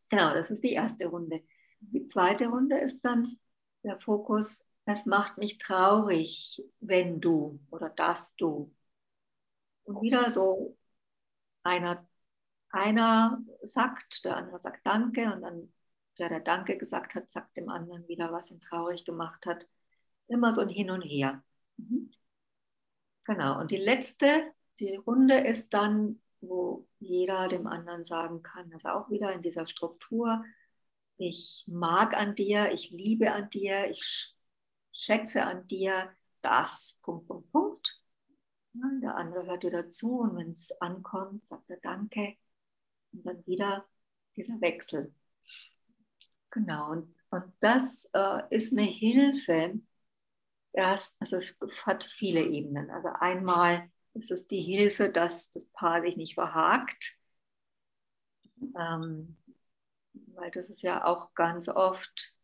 genau, 0.09 0.35
das 0.35 0.51
ist 0.51 0.65
die 0.65 0.73
erste 0.73 1.07
Runde. 1.07 1.43
Die 1.81 2.07
zweite 2.07 2.49
Runde 2.49 2.79
ist 2.79 3.03
dann 3.05 3.39
der 3.83 3.99
Fokus, 4.01 4.67
es 4.85 5.07
macht 5.07 5.39
mich 5.39 5.59
traurig, 5.59 6.63
wenn 6.81 7.21
du 7.21 7.61
oder 7.71 7.89
dass 7.91 8.37
du. 8.37 8.75
Und 9.85 10.03
wieder 10.03 10.29
so 10.31 10.77
einer, 11.63 12.07
einer 12.71 13.43
sagt, 13.63 14.25
der 14.25 14.37
andere 14.37 14.59
sagt 14.59 14.87
Danke 14.87 15.33
und 15.33 15.43
dann 15.43 15.73
der, 16.19 16.29
der 16.29 16.41
Danke 16.41 16.77
gesagt 16.77 17.15
hat, 17.15 17.31
sagt 17.33 17.57
dem 17.57 17.69
anderen 17.69 18.07
wieder, 18.09 18.33
was 18.33 18.51
ihn 18.51 18.61
traurig 18.61 19.05
gemacht 19.05 19.47
hat. 19.47 19.69
Immer 20.29 20.53
so 20.53 20.61
ein 20.61 20.69
Hin 20.69 20.91
und 20.91 21.03
Her. 21.03 21.43
Mhm. 21.77 22.11
Genau, 23.25 23.61
und 23.61 23.71
die 23.71 23.77
letzte, 23.77 24.53
die 24.79 24.97
Runde 24.97 25.39
ist 25.39 25.73
dann, 25.73 26.21
wo 26.41 26.87
jeder 26.99 27.49
dem 27.49 27.67
anderen 27.67 28.05
sagen 28.05 28.43
kann, 28.43 28.73
also 28.73 28.89
auch 28.89 29.11
wieder 29.11 29.33
in 29.33 29.43
dieser 29.43 29.67
Struktur, 29.67 30.45
ich 31.17 31.65
mag 31.67 32.17
an 32.17 32.35
dir, 32.35 32.73
ich 32.73 32.91
liebe 32.91 33.33
an 33.33 33.51
dir, 33.51 33.91
ich 33.91 34.35
schätze 34.93 35.45
an 35.45 35.67
dir 35.67 36.11
das, 36.41 36.99
Punkt, 37.03 37.29
Punkt, 37.29 37.53
Punkt. 37.53 38.03
Der 38.73 39.17
andere 39.17 39.47
hört 39.47 39.63
dir 39.63 39.71
dazu 39.71 40.21
und 40.21 40.37
wenn 40.37 40.51
es 40.51 40.73
ankommt, 40.81 41.47
sagt 41.47 41.69
er 41.69 41.79
Danke. 41.79 42.37
Und 43.13 43.27
dann 43.27 43.47
wieder 43.47 43.85
dieser 44.37 44.61
Wechsel. 44.61 45.13
Genau, 46.51 46.93
und, 46.93 47.15
und 47.31 47.53
das 47.61 48.09
äh, 48.15 48.43
ist 48.51 48.73
eine 48.73 48.87
Hilfe. 48.87 49.81
Erst, 50.73 51.21
also 51.21 51.37
es 51.37 51.57
hat 51.85 52.05
viele 52.05 52.43
Ebenen. 52.45 52.91
Also 52.91 53.09
einmal 53.19 53.91
ist 54.15 54.31
es 54.31 54.49
die 54.49 54.63
Hilfe, 54.63 55.11
dass 55.11 55.51
das 55.51 55.67
Paar 55.67 56.03
sich 56.03 56.17
nicht 56.17 56.35
verhakt. 56.35 57.17
Ähm, 58.77 59.37
weil 60.13 60.51
das 60.51 60.67
ist 60.67 60.83
ja 60.83 61.05
auch 61.05 61.35
ganz 61.35 61.69
oft 61.69 62.35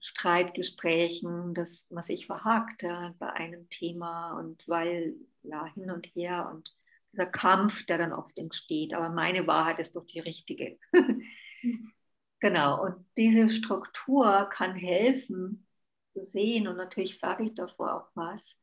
Streitgesprächen, 0.00 1.54
dass 1.54 1.90
man 1.90 2.02
sich 2.02 2.26
verhakt 2.26 2.82
ja, 2.82 3.14
bei 3.18 3.30
einem 3.32 3.68
Thema 3.68 4.38
und 4.38 4.66
weil 4.66 5.14
ja 5.42 5.66
hin 5.74 5.90
und 5.90 6.06
her 6.14 6.50
und 6.52 6.74
dieser 7.12 7.26
Kampf, 7.26 7.84
der 7.86 7.98
dann 7.98 8.12
oft 8.12 8.36
entsteht. 8.38 8.94
Aber 8.94 9.10
meine 9.10 9.46
Wahrheit 9.46 9.78
ist 9.78 9.96
doch 9.96 10.06
die 10.06 10.20
richtige. 10.20 10.78
genau, 12.40 12.82
und 12.84 13.04
diese 13.16 13.50
Struktur 13.50 14.48
kann 14.50 14.74
helfen 14.74 15.66
zu 16.12 16.24
sehen, 16.24 16.66
und 16.68 16.76
natürlich 16.76 17.18
sage 17.18 17.44
ich 17.44 17.54
davor 17.54 17.94
auch 17.94 18.08
was, 18.14 18.59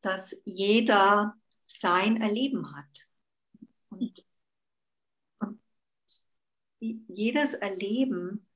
dass 0.00 0.40
jeder 0.44 1.36
sein 1.66 2.20
Erleben 2.20 2.74
hat. 2.74 3.08
Und 3.90 4.24
jedes 6.80 7.54
Erleben 7.54 8.46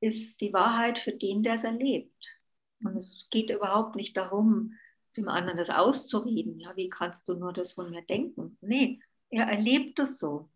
ist 0.00 0.40
die 0.40 0.52
Wahrheit 0.52 0.98
für 0.98 1.12
den, 1.12 1.42
der 1.42 1.54
es 1.54 1.64
erlebt. 1.64 2.42
Und 2.82 2.96
es 2.96 3.28
geht 3.30 3.50
überhaupt 3.50 3.96
nicht 3.96 4.16
darum, 4.16 4.74
dem 5.16 5.28
anderen 5.28 5.58
das 5.58 5.70
auszureden. 5.70 6.58
Ja, 6.58 6.76
wie 6.76 6.88
kannst 6.88 7.28
du 7.28 7.34
nur 7.34 7.52
das 7.52 7.74
von 7.74 7.90
mir 7.90 8.02
denken? 8.02 8.58
Nee, 8.60 9.00
er 9.30 9.46
erlebt 9.46 9.98
es 9.98 10.18
so, 10.18 10.50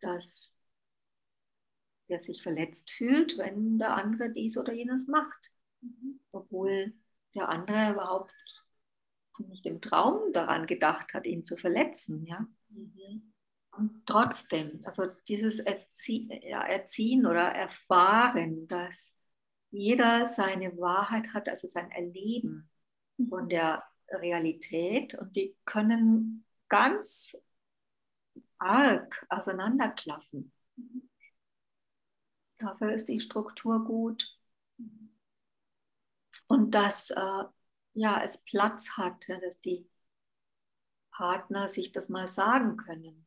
dass 0.00 0.56
der 2.08 2.20
sich 2.20 2.42
verletzt 2.42 2.90
fühlt, 2.90 3.38
wenn 3.38 3.78
der 3.78 3.96
andere 3.96 4.30
dies 4.30 4.58
oder 4.58 4.72
jenes 4.72 5.08
macht. 5.08 5.54
Obwohl 6.30 6.92
der 7.34 7.48
andere 7.48 7.92
überhaupt 7.92 8.32
nicht 9.48 9.66
im 9.66 9.80
Traum 9.80 10.32
daran 10.32 10.66
gedacht 10.66 11.14
hat, 11.14 11.26
ihn 11.26 11.44
zu 11.44 11.56
verletzen. 11.56 12.24
Ja? 12.26 12.46
Mhm. 12.68 13.32
Und 13.76 14.06
trotzdem, 14.06 14.80
also 14.84 15.06
dieses 15.28 15.60
Erzie 15.60 16.28
ja, 16.42 16.62
Erziehen 16.62 17.26
oder 17.26 17.42
Erfahren, 17.42 18.68
dass 18.68 19.18
jeder 19.70 20.26
seine 20.26 20.76
Wahrheit 20.76 21.32
hat, 21.32 21.48
also 21.48 21.66
sein 21.68 21.90
Erleben 21.90 22.70
von 23.28 23.48
der 23.48 23.82
Realität 24.08 25.14
und 25.14 25.34
die 25.36 25.56
können 25.64 26.44
ganz 26.68 27.36
arg 28.58 29.26
auseinanderklaffen. 29.30 30.52
Dafür 32.58 32.92
ist 32.92 33.08
die 33.08 33.20
Struktur 33.20 33.84
gut. 33.84 34.38
Und 36.46 36.72
dass 36.72 37.10
äh, 37.10 37.44
ja, 37.94 38.22
es 38.22 38.42
Platz 38.44 38.90
hat, 38.96 39.28
dass 39.28 39.60
die 39.60 39.88
Partner 41.12 41.68
sich 41.68 41.92
das 41.92 42.08
mal 42.08 42.26
sagen 42.26 42.76
können. 42.76 43.26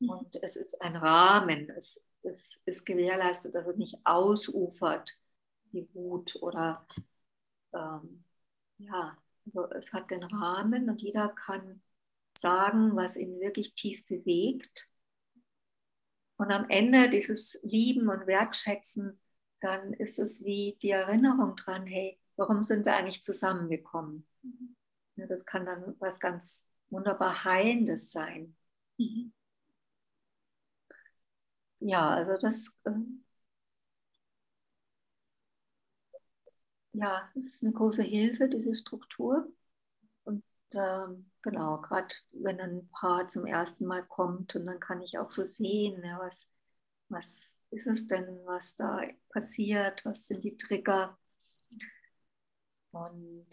Und 0.00 0.36
es 0.42 0.56
ist 0.56 0.80
ein 0.82 0.96
Rahmen. 0.96 1.70
Es, 1.70 2.04
es 2.22 2.62
ist 2.66 2.84
gewährleistet, 2.84 3.54
dass 3.54 3.66
es 3.66 3.76
nicht 3.76 3.98
ausufert, 4.04 5.12
die 5.72 5.88
Wut 5.94 6.36
oder 6.40 6.86
ähm, 7.72 8.24
ja, 8.78 9.16
also 9.46 9.70
es 9.72 9.92
hat 9.92 10.10
den 10.10 10.22
Rahmen 10.22 10.88
und 10.88 11.00
jeder 11.02 11.28
kann 11.28 11.82
sagen, 12.36 12.96
was 12.96 13.16
ihn 13.16 13.40
wirklich 13.40 13.74
tief 13.74 14.06
bewegt. 14.06 14.90
Und 16.36 16.50
am 16.50 16.68
Ende 16.68 17.08
dieses 17.10 17.60
Lieben 17.62 18.08
und 18.08 18.26
Wertschätzen, 18.26 19.20
dann 19.60 19.92
ist 19.94 20.18
es 20.18 20.44
wie 20.44 20.76
die 20.82 20.90
Erinnerung 20.90 21.56
dran, 21.56 21.86
hey, 21.86 22.18
warum 22.36 22.62
sind 22.62 22.84
wir 22.84 22.94
eigentlich 22.94 23.22
zusammengekommen? 23.24 24.26
Ja, 25.16 25.26
das 25.26 25.46
kann 25.46 25.66
dann 25.66 25.96
was 26.00 26.20
ganz 26.20 26.70
wunderbar 26.90 27.44
Heilendes 27.44 28.12
sein. 28.12 28.56
Mhm 28.98 29.32
ja, 31.80 32.10
also 32.10 32.34
das, 32.40 32.76
äh, 32.84 32.90
ja, 36.92 37.30
das 37.34 37.44
ist 37.46 37.64
eine 37.64 37.72
große 37.72 38.02
Hilfe, 38.02 38.48
diese 38.48 38.74
Struktur. 38.74 39.48
Und 40.24 40.44
äh, 40.72 41.06
genau, 41.42 41.80
gerade 41.82 42.14
wenn 42.32 42.60
ein 42.60 42.88
Paar 42.90 43.28
zum 43.28 43.46
ersten 43.46 43.86
Mal 43.86 44.04
kommt 44.06 44.56
und 44.56 44.66
dann 44.66 44.80
kann 44.80 45.02
ich 45.02 45.18
auch 45.18 45.30
so 45.32 45.44
sehen, 45.44 46.02
ja, 46.04 46.18
was, 46.20 46.52
was 47.08 47.62
ist 47.70 47.86
es 47.86 48.08
denn, 48.08 48.26
was 48.46 48.76
da 48.76 49.00
passiert, 49.30 50.04
was 50.06 50.26
sind 50.28 50.44
die 50.44 50.56
Trigger. 50.56 51.18
Und 52.94 53.46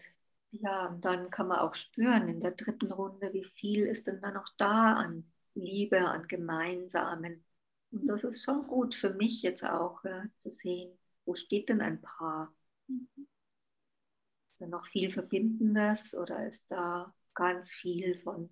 ja, 0.50 0.86
und 0.86 1.04
dann 1.04 1.30
kann 1.30 1.48
man 1.48 1.58
auch 1.60 1.74
spüren 1.74 2.28
in 2.28 2.40
der 2.40 2.52
dritten 2.52 2.92
Runde, 2.92 3.32
wie 3.32 3.44
viel 3.44 3.86
ist 3.86 4.06
denn 4.06 4.20
da 4.20 4.30
noch 4.30 4.48
da 4.58 4.94
an 4.94 5.32
Liebe, 5.54 6.00
an 6.00 6.28
Gemeinsamen 6.28 7.44
und 7.92 8.06
das 8.06 8.24
ist 8.24 8.42
schon 8.42 8.66
gut 8.66 8.94
für 8.94 9.10
mich 9.10 9.42
jetzt 9.42 9.64
auch 9.64 10.02
ja, 10.04 10.24
zu 10.38 10.50
sehen, 10.50 10.98
wo 11.26 11.34
steht 11.34 11.68
denn 11.68 11.82
ein 11.82 12.00
Paar? 12.00 12.52
Ist 12.88 14.60
da 14.60 14.66
noch 14.66 14.86
viel 14.86 15.12
Verbindendes 15.12 16.14
oder 16.14 16.46
ist 16.46 16.70
da 16.70 17.14
ganz 17.34 17.72
viel 17.74 18.18
von, 18.22 18.48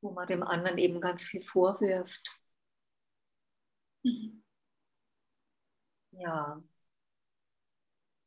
wo 0.00 0.12
man 0.12 0.28
dem 0.28 0.44
anderen 0.44 0.78
eben 0.78 1.00
ganz 1.00 1.24
viel 1.24 1.42
vorwirft? 1.42 2.40
Ja, 6.12 6.62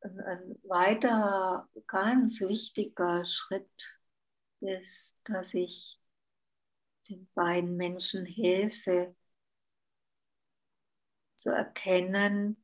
ein, 0.02 0.56
weiterer 0.64 1.68
ganz 1.88 2.42
wichtiger 2.42 3.26
Schritt 3.26 4.00
ist, 4.62 5.20
dass 5.26 5.54
ich 5.54 6.00
den 7.10 7.30
beiden 7.34 7.76
Menschen 7.76 8.26
helfe, 8.26 9.16
zu 11.36 11.52
erkennen, 11.52 12.64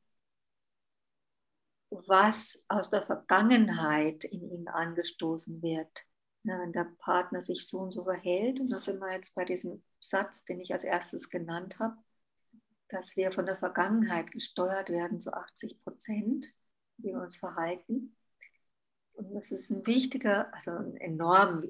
was 1.90 2.64
aus 2.68 2.90
der 2.90 3.02
Vergangenheit 3.06 4.24
in 4.24 4.42
ihnen 4.50 4.68
angestoßen 4.68 5.62
wird. 5.62 6.04
Ja, 6.42 6.60
wenn 6.60 6.72
der 6.72 6.92
Partner 6.98 7.40
sich 7.40 7.66
so 7.66 7.78
und 7.78 7.92
so 7.92 8.04
verhält, 8.04 8.60
und 8.60 8.68
da 8.68 8.78
sind 8.78 9.00
wir 9.00 9.12
jetzt 9.12 9.34
bei 9.34 9.44
diesem 9.44 9.82
Satz, 9.98 10.44
den 10.44 10.60
ich 10.60 10.72
als 10.72 10.84
erstes 10.84 11.30
genannt 11.30 11.78
habe, 11.78 11.96
dass 12.88 13.16
wir 13.16 13.32
von 13.32 13.46
der 13.46 13.56
Vergangenheit 13.56 14.30
gesteuert 14.30 14.90
werden, 14.90 15.20
so 15.20 15.32
80 15.32 15.82
Prozent, 15.82 16.46
wie 16.98 17.08
wir 17.08 17.20
uns 17.20 17.36
verhalten. 17.36 18.16
Und 19.14 19.34
das 19.34 19.50
ist 19.50 19.70
ein 19.70 19.86
wichtiger, 19.86 20.52
also 20.54 20.72
ein 20.72 20.96
enorm, 20.98 21.62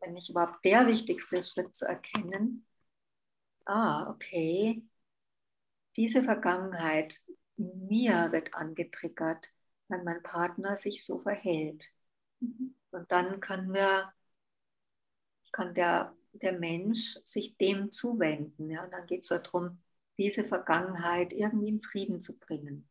wenn 0.00 0.12
nicht 0.14 0.30
überhaupt 0.30 0.64
der 0.64 0.86
wichtigste 0.86 1.44
Schritt 1.44 1.74
zu 1.74 1.86
erkennen. 1.86 2.66
Ah, 3.66 4.08
okay, 4.10 4.82
diese 5.98 6.22
Vergangenheit 6.22 7.18
in 7.56 7.88
mir 7.88 8.30
wird 8.30 8.54
angetriggert, 8.54 9.50
wenn 9.88 10.04
mein 10.04 10.22
Partner 10.22 10.76
sich 10.76 11.04
so 11.04 11.18
verhält. 11.18 11.92
Mhm. 12.40 12.74
Und 12.92 13.10
dann 13.10 13.40
kann, 13.40 13.72
wir, 13.74 14.12
kann 15.52 15.74
der, 15.74 16.14
der 16.32 16.52
Mensch 16.52 17.18
sich 17.24 17.56
dem 17.56 17.90
zuwenden. 17.92 18.70
Ja? 18.70 18.84
Und 18.84 18.92
dann 18.92 19.06
geht 19.06 19.22
es 19.22 19.28
darum, 19.28 19.82
diese 20.18 20.44
Vergangenheit 20.44 21.32
irgendwie 21.32 21.68
in 21.68 21.82
Frieden 21.82 22.20
zu 22.20 22.38
bringen. 22.38 22.88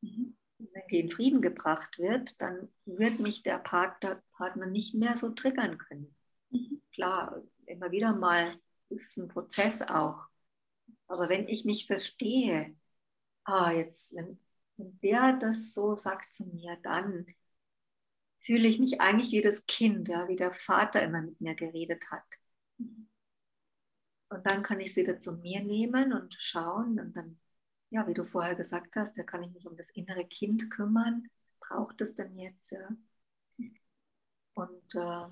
Mhm. 0.00 0.36
Wenn 0.58 0.82
die 0.90 1.00
in 1.00 1.10
Frieden 1.10 1.40
gebracht 1.40 1.98
wird, 1.98 2.40
dann 2.40 2.68
wird 2.84 3.20
mich 3.20 3.42
der 3.42 3.58
Partner, 3.58 4.22
Partner 4.32 4.66
nicht 4.66 4.94
mehr 4.94 5.16
so 5.16 5.30
triggern 5.30 5.78
können. 5.78 6.14
Mhm. 6.50 6.82
Klar, 6.92 7.42
immer 7.66 7.90
wieder 7.90 8.12
mal 8.12 8.58
ist 8.88 9.10
es 9.10 9.16
ein 9.16 9.28
Prozess 9.28 9.82
auch. 9.82 10.26
Aber 11.06 11.28
wenn 11.28 11.48
ich 11.48 11.64
nicht 11.64 11.86
verstehe, 11.86 12.76
ah, 13.44 13.72
jetzt, 13.72 14.14
wenn, 14.14 14.38
wenn 14.76 14.98
der 15.00 15.38
das 15.38 15.74
so 15.74 15.96
sagt 15.96 16.34
zu 16.34 16.44
mir, 16.46 16.76
dann 16.82 17.26
fühle 18.40 18.68
ich 18.68 18.78
mich 18.78 19.00
eigentlich 19.00 19.32
wie 19.32 19.42
das 19.42 19.66
Kind, 19.66 20.08
ja, 20.08 20.28
wie 20.28 20.36
der 20.36 20.52
Vater 20.52 21.02
immer 21.02 21.22
mit 21.22 21.40
mir 21.40 21.54
geredet 21.54 22.10
hat. 22.10 22.24
Und 22.78 24.46
dann 24.46 24.62
kann 24.62 24.80
ich 24.80 24.90
es 24.90 24.96
wieder 24.96 25.18
zu 25.20 25.32
mir 25.32 25.62
nehmen 25.62 26.12
und 26.12 26.36
schauen 26.38 27.00
und 27.00 27.16
dann, 27.16 27.38
ja, 27.90 28.06
wie 28.06 28.14
du 28.14 28.24
vorher 28.24 28.54
gesagt 28.54 28.96
hast, 28.96 29.16
da 29.16 29.22
kann 29.22 29.42
ich 29.42 29.52
mich 29.52 29.66
um 29.66 29.76
das 29.76 29.90
innere 29.90 30.24
Kind 30.26 30.70
kümmern. 30.70 31.28
Was 31.44 31.54
braucht 31.60 32.00
es 32.00 32.14
denn 32.14 32.38
jetzt? 32.38 32.70
Ja? 32.70 32.88
Und 34.54 34.94
äh, 34.94 35.26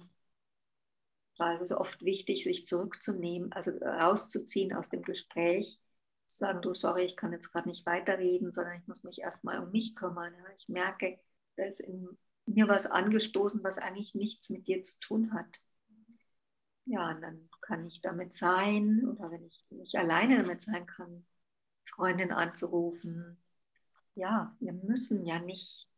war 1.38 1.61
es 1.61 1.72
oft 1.72 2.02
wichtig, 2.02 2.44
sich 2.44 2.66
zurückzunehmen, 2.66 3.52
also 3.52 3.72
rauszuziehen 3.72 4.72
aus 4.72 4.88
dem 4.88 5.02
Gespräch, 5.02 5.80
zu 6.28 6.38
sagen, 6.38 6.62
du, 6.62 6.74
sorry, 6.74 7.04
ich 7.04 7.16
kann 7.16 7.32
jetzt 7.32 7.52
gerade 7.52 7.68
nicht 7.68 7.84
weiterreden, 7.86 8.52
sondern 8.52 8.80
ich 8.80 8.86
muss 8.86 9.04
mich 9.04 9.20
erstmal 9.20 9.59
um 9.62 9.70
mich 9.70 9.94
kümmern. 9.94 10.34
Ja? 10.34 10.44
Ich 10.54 10.68
merke, 10.68 11.18
da 11.57 11.64
ist 11.64 11.80
in 11.80 12.16
mir 12.46 12.68
was 12.68 12.86
angestoßen, 12.86 13.62
was 13.64 13.78
eigentlich 13.78 14.14
nichts 14.14 14.50
mit 14.50 14.66
dir 14.66 14.82
zu 14.82 14.98
tun 15.00 15.32
hat. 15.32 15.61
Ja, 16.84 17.11
und 17.11 17.20
dann 17.20 17.50
kann 17.61 17.84
ich 17.86 18.00
damit 18.00 18.32
sein 18.32 19.04
oder 19.09 19.30
wenn 19.32 19.44
ich 19.44 19.66
nicht 19.70 19.96
alleine 19.96 20.38
damit 20.38 20.62
sein 20.62 20.86
kann, 20.86 21.26
Freundin 21.87 22.32
anzurufen. 22.32 23.39
Ja, 24.14 24.55
wir 24.61 24.72
müssen 24.74 25.26
ja 25.26 25.39
nicht, 25.41 25.89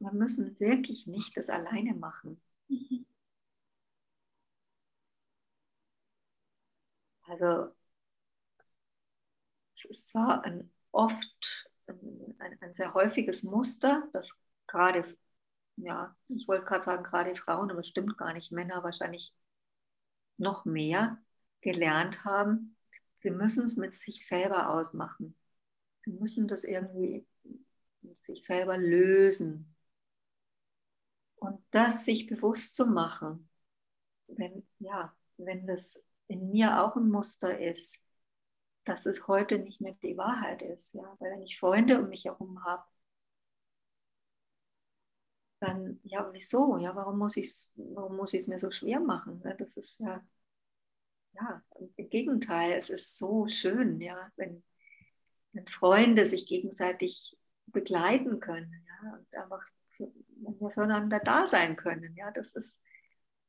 wir 0.00 0.12
müssen 0.12 0.60
wirklich 0.60 1.06
nicht 1.06 1.34
das 1.38 1.48
alleine 1.48 1.94
machen. 1.94 2.38
Also 7.28 7.72
es 9.74 9.84
ist 9.84 10.08
zwar 10.08 10.44
ein 10.44 10.70
oft 10.92 11.68
ein, 11.86 12.58
ein 12.60 12.74
sehr 12.74 12.94
häufiges 12.94 13.42
Muster, 13.42 14.08
das 14.12 14.40
gerade, 14.66 15.16
ja, 15.76 16.16
ich 16.28 16.48
wollte 16.48 16.64
gerade 16.64 16.82
sagen, 16.84 17.04
gerade 17.04 17.34
Frauen, 17.36 17.70
aber 17.70 17.80
es 17.80 17.88
stimmt 17.88 18.18
gar 18.18 18.32
nicht, 18.32 18.52
Männer 18.52 18.82
wahrscheinlich 18.82 19.34
noch 20.36 20.64
mehr 20.66 21.18
gelernt 21.60 22.24
haben. 22.24 22.76
Sie 23.22 23.30
müssen 23.30 23.64
es 23.64 23.76
mit 23.76 23.94
sich 23.94 24.26
selber 24.26 24.70
ausmachen. 24.70 25.36
Sie 26.00 26.10
müssen 26.10 26.48
das 26.48 26.64
irgendwie 26.64 27.24
sich 28.18 28.44
selber 28.44 28.76
lösen. 28.76 29.76
Und 31.36 31.64
das 31.70 32.04
sich 32.04 32.26
bewusst 32.26 32.74
zu 32.74 32.86
machen, 32.86 33.48
wenn, 34.26 34.66
ja, 34.80 35.14
wenn 35.36 35.68
das 35.68 36.04
in 36.26 36.50
mir 36.50 36.82
auch 36.82 36.96
ein 36.96 37.10
Muster 37.10 37.60
ist, 37.60 38.04
dass 38.84 39.06
es 39.06 39.28
heute 39.28 39.60
nicht 39.60 39.80
mehr 39.80 39.94
die 40.02 40.16
Wahrheit 40.16 40.62
ist. 40.62 40.94
Ja? 40.94 41.16
Weil 41.20 41.30
wenn 41.30 41.42
ich 41.42 41.60
Freunde 41.60 42.00
um 42.00 42.08
mich 42.08 42.24
herum 42.24 42.64
habe, 42.64 42.82
dann, 45.60 46.00
ja, 46.02 46.28
wieso? 46.32 46.76
Ja, 46.78 46.96
warum 46.96 47.18
muss 47.18 47.36
ich 47.36 47.46
es 47.46 48.46
mir 48.48 48.58
so 48.58 48.72
schwer 48.72 48.98
machen? 48.98 49.40
Ne? 49.44 49.54
Das 49.56 49.76
ist 49.76 50.00
ja, 50.00 50.24
ja, 51.34 51.62
im 51.96 52.10
Gegenteil, 52.10 52.72
es 52.72 52.90
ist 52.90 53.18
so 53.18 53.46
schön, 53.48 54.00
ja, 54.00 54.30
wenn, 54.36 54.62
wenn 55.52 55.66
Freunde 55.66 56.26
sich 56.26 56.46
gegenseitig 56.46 57.36
begleiten 57.66 58.40
können, 58.40 58.86
ja, 58.86 59.14
und 59.14 59.34
einfach 59.34 59.64
für, 59.96 60.12
wenn 60.36 60.60
wir 60.60 60.70
füreinander 60.70 61.20
da 61.20 61.46
sein 61.46 61.76
können, 61.76 62.14
ja, 62.16 62.30
das 62.30 62.54
ist, 62.54 62.80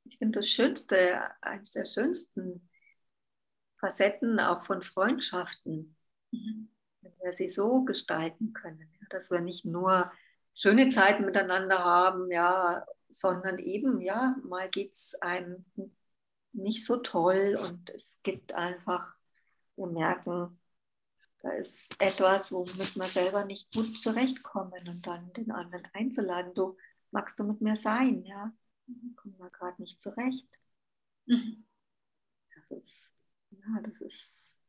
ich 0.06 0.18
finde 0.18 0.40
das 0.40 0.50
Schönste, 0.50 1.22
eines 1.42 1.72
der 1.72 1.86
schönsten 1.86 2.70
Facetten 3.80 4.40
auch 4.40 4.64
von 4.64 4.82
Freundschaften, 4.82 5.96
mhm. 6.32 6.70
wenn 7.02 7.14
wir 7.22 7.34
sie 7.34 7.50
so 7.50 7.84
gestalten 7.84 8.54
können, 8.54 8.90
ja, 9.00 9.08
dass 9.10 9.32
wir 9.32 9.42
nicht 9.42 9.66
nur 9.66 10.12
schöne 10.54 10.90
Zeiten 10.90 11.26
miteinander 11.26 11.80
haben, 11.80 12.32
ja, 12.32 12.86
sondern 13.10 13.60
eben, 13.60 14.02
ja, 14.02 14.36
mal 14.44 14.70
geht 14.70 14.94
es 14.94 15.16
einem 15.22 15.66
nicht 16.54 16.86
so 16.86 16.98
toll 16.98 17.58
und 17.62 17.90
es 17.90 18.22
gibt 18.24 18.54
einfach, 18.54 19.16
wir 19.76 19.88
merken, 19.88 20.60
da 21.40 21.52
ist 21.52 22.00
etwas, 22.00 22.52
womit 22.52 22.96
wir 22.96 23.06
selber 23.06 23.44
nicht 23.44 23.74
gut 23.74 24.02
zurechtkommen 24.02 24.88
und 24.88 25.06
dann 25.06 25.34
den 25.34 25.52
anderen 25.52 25.88
einzuladen, 25.94 26.54
du 26.54 26.78
magst 27.12 27.40
du 27.40 27.44
mit 27.44 27.62
mir 27.62 27.76
sein, 27.76 28.24
ja, 28.24 28.54
kommen 29.16 29.38
wir 29.38 29.50
gerade 29.50 29.82
nicht 29.82 30.02
zurecht. 30.02 30.62
Mhm. 31.26 31.66
Das 32.56 32.72
ist, 32.72 33.16
ja, 33.52 33.82
das 33.82 34.02
ist 34.02 34.60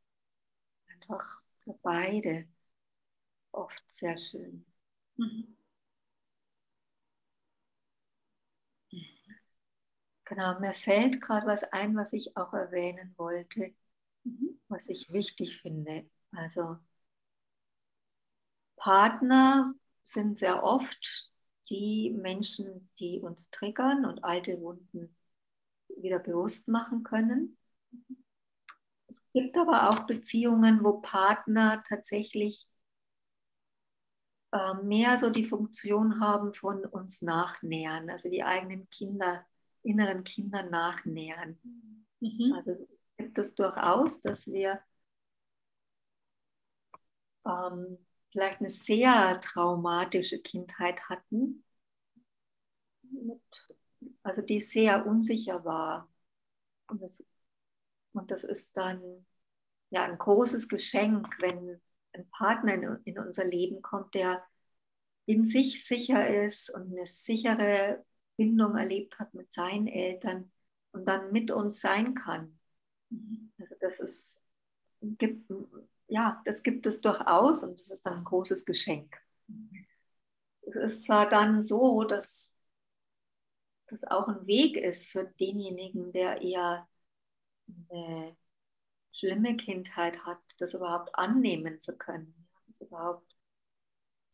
einfach 0.88 1.42
für 1.60 1.74
beide 1.82 2.48
oft 3.52 3.82
sehr 3.88 4.18
schön. 4.18 4.66
Mhm. 5.16 5.56
Genau, 10.24 10.58
mir 10.58 10.74
fällt 10.74 11.20
gerade 11.20 11.46
was 11.46 11.64
ein, 11.72 11.96
was 11.96 12.12
ich 12.12 12.36
auch 12.36 12.54
erwähnen 12.54 13.14
wollte, 13.16 13.74
mhm. 14.24 14.58
was 14.68 14.88
ich 14.88 15.12
wichtig 15.12 15.60
finde. 15.60 16.08
Also 16.32 16.78
Partner 18.76 19.74
sind 20.02 20.38
sehr 20.38 20.62
oft 20.62 21.30
die 21.68 22.10
Menschen, 22.10 22.90
die 22.98 23.20
uns 23.20 23.50
triggern 23.50 24.04
und 24.04 24.24
alte 24.24 24.60
Wunden 24.60 25.14
wieder 25.88 26.18
bewusst 26.18 26.68
machen 26.68 27.02
können. 27.02 27.56
Es 29.06 29.22
gibt 29.32 29.56
aber 29.56 29.88
auch 29.88 30.06
Beziehungen, 30.06 30.82
wo 30.82 31.00
Partner 31.00 31.82
tatsächlich 31.86 32.66
äh, 34.52 34.74
mehr 34.82 35.16
so 35.18 35.30
die 35.30 35.44
Funktion 35.44 36.20
haben 36.20 36.54
von 36.54 36.84
uns 36.84 37.22
nachnähern, 37.22 38.10
also 38.10 38.28
die 38.28 38.42
eigenen 38.42 38.88
Kinder 38.90 39.46
inneren 39.84 40.24
Kindern 40.24 40.70
nachnähern. 40.70 41.58
Mhm. 42.20 42.54
Also 42.56 42.72
es 42.72 43.06
gibt 43.16 43.38
es 43.38 43.54
durchaus, 43.54 44.20
dass 44.20 44.46
wir 44.46 44.80
ähm, 47.46 47.98
vielleicht 48.30 48.60
eine 48.60 48.70
sehr 48.70 49.40
traumatische 49.40 50.40
Kindheit 50.40 51.08
hatten, 51.08 51.64
mit, 53.02 53.42
also 54.22 54.42
die 54.42 54.60
sehr 54.60 55.06
unsicher 55.06 55.64
war. 55.64 56.10
Und 56.88 57.02
das, 57.02 57.24
und 58.12 58.30
das 58.30 58.44
ist 58.44 58.76
dann 58.76 59.26
ja 59.90 60.04
ein 60.04 60.18
großes 60.18 60.68
Geschenk, 60.68 61.40
wenn 61.40 61.80
ein 62.12 62.28
Partner 62.30 62.74
in, 62.74 62.98
in 63.04 63.18
unser 63.18 63.44
Leben 63.44 63.82
kommt, 63.82 64.14
der 64.14 64.44
in 65.26 65.44
sich 65.44 65.86
sicher 65.86 66.44
ist 66.44 66.70
und 66.70 66.92
eine 66.92 67.06
sichere 67.06 68.04
Bindung 68.36 68.76
erlebt 68.76 69.18
hat 69.18 69.34
mit 69.34 69.52
seinen 69.52 69.86
Eltern 69.86 70.50
und 70.92 71.06
dann 71.06 71.32
mit 71.32 71.50
uns 71.50 71.80
sein 71.80 72.14
kann. 72.14 72.58
Also 73.58 73.74
das 73.80 74.00
ist, 74.00 74.40
gibt, 75.00 75.50
ja, 76.08 76.42
das 76.44 76.62
gibt 76.62 76.86
es 76.86 77.00
durchaus 77.00 77.62
und 77.62 77.80
das 77.80 77.88
ist 77.88 78.06
dann 78.06 78.18
ein 78.18 78.24
großes 78.24 78.64
Geschenk. 78.64 79.16
Es 80.62 80.74
ist 80.76 81.04
zwar 81.04 81.28
dann 81.28 81.62
so, 81.62 82.04
dass 82.04 82.56
das 83.88 84.04
auch 84.04 84.28
ein 84.28 84.46
Weg 84.46 84.76
ist 84.76 85.12
für 85.12 85.24
denjenigen, 85.24 86.12
der 86.12 86.40
eher 86.40 86.88
eine 87.90 88.36
schlimme 89.12 89.56
Kindheit 89.56 90.24
hat, 90.26 90.40
das 90.58 90.74
überhaupt 90.74 91.14
annehmen 91.14 91.80
zu 91.80 91.96
können. 91.96 92.48
Das 92.66 92.80
überhaupt, 92.80 93.34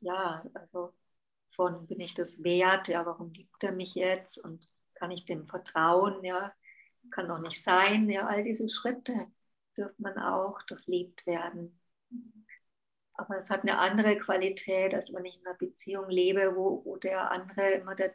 ja, 0.00 0.44
also 0.54 0.94
von, 1.54 1.86
bin 1.86 2.00
ich 2.00 2.14
das 2.14 2.42
wert, 2.42 2.88
ja, 2.88 3.04
warum 3.06 3.32
liebt 3.32 3.62
er 3.62 3.72
mich 3.72 3.94
jetzt? 3.94 4.38
Und 4.38 4.70
kann 4.94 5.10
ich 5.10 5.24
dem 5.24 5.46
vertrauen, 5.46 6.22
ja, 6.24 6.52
kann 7.10 7.28
doch 7.28 7.40
nicht 7.40 7.62
sein, 7.62 8.08
ja, 8.10 8.26
all 8.26 8.44
diese 8.44 8.68
Schritte 8.68 9.26
dürfen 9.76 10.02
man 10.02 10.18
auch 10.18 10.62
durchlebt 10.64 11.26
werden. 11.26 11.80
Aber 13.14 13.38
es 13.38 13.50
hat 13.50 13.62
eine 13.62 13.78
andere 13.78 14.18
Qualität, 14.18 14.94
als 14.94 15.12
wenn 15.12 15.24
ich 15.24 15.38
in 15.38 15.46
einer 15.46 15.56
Beziehung 15.56 16.08
lebe, 16.08 16.56
wo, 16.56 16.84
wo 16.84 16.96
der 16.96 17.30
andere 17.30 17.72
immer 17.72 17.94
der, 17.94 18.14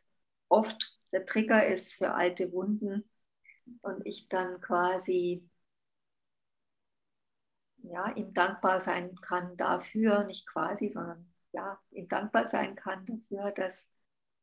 oft 0.49 0.99
der 1.11 1.25
Trigger 1.25 1.65
ist 1.67 1.95
für 1.95 2.13
alte 2.13 2.51
Wunden. 2.51 3.09
Und 3.81 4.05
ich 4.05 4.27
dann 4.29 4.61
quasi 4.61 5.47
ja, 7.91 8.11
ihm 8.15 8.33
dankbar 8.33 8.81
sein 8.81 9.15
kann 9.21 9.55
dafür, 9.57 10.23
nicht 10.23 10.47
quasi, 10.47 10.89
sondern 10.89 11.31
ja, 11.55 11.79
ihm 11.91 12.07
dankbar 12.09 12.45
sein 12.45 12.75
kann 12.75 13.05
dafür, 13.05 13.51
dass 13.51 13.89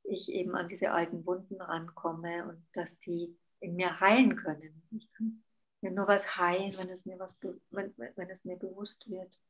ich 0.02 0.30
eben 0.30 0.56
an 0.56 0.68
diese 0.68 0.90
alten 0.92 1.24
Wunden 1.26 1.60
rankomme 1.60 2.48
und 2.48 2.66
dass 2.72 2.98
die 2.98 3.36
in 3.60 3.76
mir 3.76 4.00
heilen 4.00 4.34
können. 4.34 4.82
Ich 4.90 5.12
kann 5.12 5.44
mir 5.82 5.90
nur 5.90 6.08
was 6.08 6.36
heilen, 6.36 6.76
wenn 6.78 6.88
es 6.88 7.06
mir, 7.06 7.18
was, 7.18 7.38
wenn, 7.70 7.94
wenn 7.96 8.30
es 8.30 8.44
mir 8.44 8.56
bewusst 8.56 9.08
wird. 9.10 9.40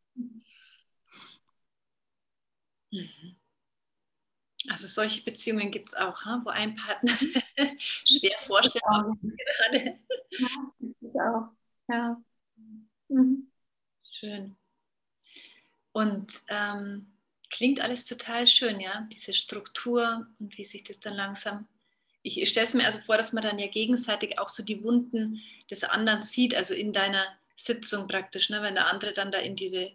Mhm. 2.90 3.36
Also 4.68 4.86
solche 4.86 5.22
Beziehungen 5.22 5.70
gibt 5.70 5.88
es 5.88 5.94
auch, 5.94 6.24
wo 6.44 6.50
ein 6.50 6.76
Partner 6.76 7.12
schwer 7.78 8.38
vorstellbar 8.38 9.16
ist 9.22 9.36
gerade. 9.46 9.98
Ja, 11.00 11.36
auch. 11.36 11.48
Ja. 11.88 12.22
Mhm. 13.08 13.50
Schön. 14.04 14.56
Und 15.92 16.42
ähm, 16.48 17.11
klingt 17.52 17.80
alles 17.80 18.06
total 18.06 18.46
schön, 18.46 18.80
ja, 18.80 19.06
diese 19.12 19.34
Struktur 19.34 20.26
und 20.40 20.58
wie 20.58 20.64
sich 20.64 20.82
das 20.82 20.98
dann 20.98 21.14
langsam. 21.14 21.68
Ich, 22.22 22.40
ich 22.40 22.48
stelle 22.48 22.66
es 22.66 22.74
mir 22.74 22.86
also 22.86 22.98
vor, 22.98 23.16
dass 23.16 23.32
man 23.32 23.42
dann 23.42 23.58
ja 23.58 23.68
gegenseitig 23.68 24.38
auch 24.38 24.48
so 24.48 24.64
die 24.64 24.82
Wunden 24.82 25.40
des 25.70 25.84
anderen 25.84 26.22
sieht, 26.22 26.54
also 26.54 26.74
in 26.74 26.92
deiner 26.92 27.24
Sitzung 27.54 28.08
praktisch, 28.08 28.50
ne, 28.50 28.62
wenn 28.62 28.74
der 28.74 28.86
andere 28.86 29.12
dann 29.12 29.30
da 29.30 29.38
in 29.38 29.54
diese 29.54 29.92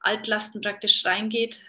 Altlasten 0.00 0.60
praktisch 0.60 1.04
reingeht, 1.04 1.64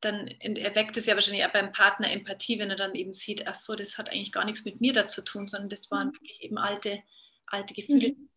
dann 0.00 0.26
erweckt 0.26 0.96
es 0.96 1.06
ja 1.06 1.14
wahrscheinlich 1.14 1.44
auch 1.44 1.52
beim 1.52 1.72
Partner 1.72 2.10
Empathie, 2.10 2.58
wenn 2.58 2.70
er 2.70 2.76
dann 2.76 2.94
eben 2.94 3.12
sieht, 3.12 3.46
ach 3.46 3.54
so, 3.54 3.74
das 3.74 3.96
hat 3.96 4.10
eigentlich 4.10 4.32
gar 4.32 4.44
nichts 4.44 4.64
mit 4.64 4.80
mir 4.80 4.92
da 4.92 5.06
zu 5.06 5.22
tun, 5.22 5.48
sondern 5.48 5.70
das 5.70 5.90
waren 5.90 6.08
mhm. 6.08 6.14
wirklich 6.14 6.42
eben 6.42 6.58
alte, 6.58 7.02
alte 7.46 7.72
Gefühle. 7.72 8.10
Mhm. 8.10 8.28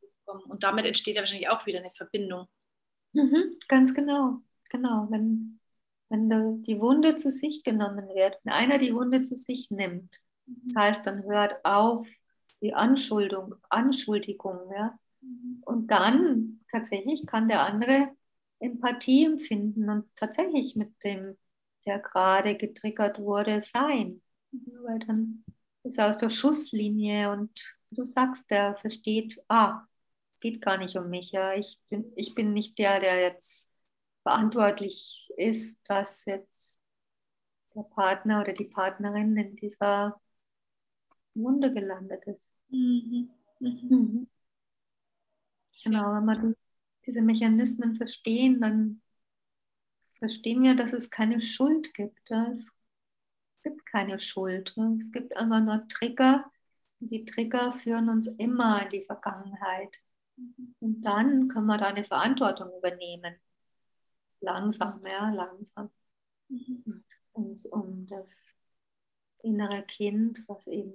Und 0.47 0.63
damit 0.63 0.85
entsteht 0.85 1.15
ja 1.15 1.21
wahrscheinlich 1.21 1.49
auch 1.49 1.65
wieder 1.65 1.79
eine 1.79 1.91
Verbindung. 1.91 2.47
Mhm, 3.13 3.59
ganz 3.67 3.93
genau, 3.93 4.41
genau. 4.69 5.07
Wenn, 5.09 5.59
wenn 6.09 6.63
die 6.63 6.79
Wunde 6.79 7.15
zu 7.15 7.31
sich 7.31 7.63
genommen 7.63 8.07
wird, 8.09 8.37
wenn 8.43 8.53
einer 8.53 8.77
die 8.77 8.93
Wunde 8.93 9.23
zu 9.23 9.35
sich 9.35 9.71
nimmt, 9.71 10.21
mhm. 10.45 10.73
das 10.73 10.83
heißt, 10.83 11.07
dann 11.07 11.23
hört 11.23 11.63
auf 11.63 12.07
die 12.61 12.73
Anschuldung, 12.73 13.55
Anschuldigung, 13.69 14.71
ja. 14.75 14.97
Mhm. 15.21 15.61
Und 15.65 15.87
dann 15.87 16.61
tatsächlich 16.71 17.25
kann 17.25 17.47
der 17.47 17.61
andere 17.61 18.09
Empathie 18.59 19.25
empfinden 19.25 19.89
und 19.89 20.05
tatsächlich 20.15 20.75
mit 20.75 20.91
dem, 21.03 21.37
der 21.85 21.99
gerade 21.99 22.55
getriggert 22.55 23.19
wurde, 23.19 23.61
sein. 23.61 24.21
Weil 24.51 24.99
dann 24.99 25.43
ist 25.83 25.97
er 25.97 26.09
aus 26.09 26.17
der 26.17 26.29
Schusslinie 26.29 27.31
und 27.31 27.75
du 27.91 28.03
sagst, 28.03 28.49
der 28.51 28.75
versteht, 28.77 29.43
ah, 29.47 29.83
geht 30.39 30.61
gar 30.61 30.77
nicht 30.77 30.95
um 30.97 31.09
mich. 31.09 31.31
Ja. 31.31 31.53
Ich, 31.53 31.79
bin, 31.89 32.11
ich 32.15 32.35
bin 32.35 32.53
nicht 32.53 32.77
der, 32.77 32.99
der 32.99 33.21
jetzt 33.21 33.71
verantwortlich 34.25 35.31
ist, 35.37 35.87
dass 35.87 36.25
jetzt 36.25 36.81
der 37.75 37.83
Partner 37.83 38.41
oder 38.41 38.53
die 38.53 38.65
Partnerin 38.65 39.37
in 39.37 39.55
dieser 39.55 40.19
Wunde 41.35 41.71
gelandet 41.71 42.23
ist. 42.25 42.55
Mhm. 42.69 43.29
Mhm. 43.59 43.87
Mhm. 43.89 44.27
Genau, 45.83 46.13
wenn 46.15 46.25
wir 46.25 46.55
diese 47.05 47.21
Mechanismen 47.21 47.97
verstehen, 47.97 48.61
dann 48.61 49.01
verstehen 50.17 50.63
wir, 50.63 50.75
dass 50.75 50.91
es 50.91 51.11
keine 51.11 51.39
Schuld 51.39 51.93
gibt. 51.93 52.31
Es 52.31 52.75
gibt 53.61 53.85
keine 53.85 54.19
Schuld. 54.19 54.75
Es 54.97 55.11
gibt 55.11 55.37
einfach 55.37 55.59
nur 55.59 55.87
Trigger. 55.87 56.49
Die 56.99 57.25
Trigger 57.25 57.73
führen 57.73 58.09
uns 58.09 58.25
immer 58.25 58.81
in 58.81 58.89
die 58.89 59.05
Vergangenheit. 59.05 60.01
Und 60.79 61.03
dann 61.03 61.47
können 61.47 61.67
wir 61.67 61.77
da 61.77 61.85
eine 61.89 62.05
Verantwortung 62.05 62.75
übernehmen. 62.75 63.35
Langsam, 64.41 65.01
ja, 65.05 65.29
langsam. 65.31 65.89
Und 66.49 67.03
uns 67.33 67.65
um 67.65 68.05
das 68.07 68.53
innere 69.43 69.83
Kind, 69.83 70.43
was 70.47 70.67
eben 70.67 70.93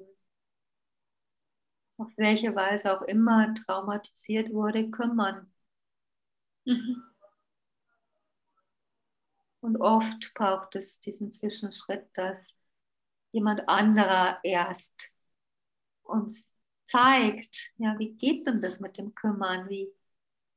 auf 1.98 2.08
welche 2.16 2.54
Weise 2.54 2.96
auch 2.96 3.02
immer 3.02 3.52
traumatisiert 3.54 4.52
wurde, 4.52 4.90
kümmern. 4.90 5.52
Mhm. 6.64 7.02
Und 9.60 9.76
oft 9.76 10.32
braucht 10.34 10.74
es 10.76 11.00
diesen 11.00 11.30
Zwischenschritt, 11.30 12.08
dass 12.14 12.56
jemand 13.32 13.68
anderer 13.68 14.40
erst 14.42 15.12
uns 16.02 16.54
zeigt, 16.84 17.72
ja, 17.76 17.98
wie 17.98 18.14
geht 18.14 18.46
denn 18.46 18.60
das 18.60 18.80
mit 18.80 18.96
dem 18.96 19.14
Kümmern? 19.14 19.68
Wie, 19.68 19.92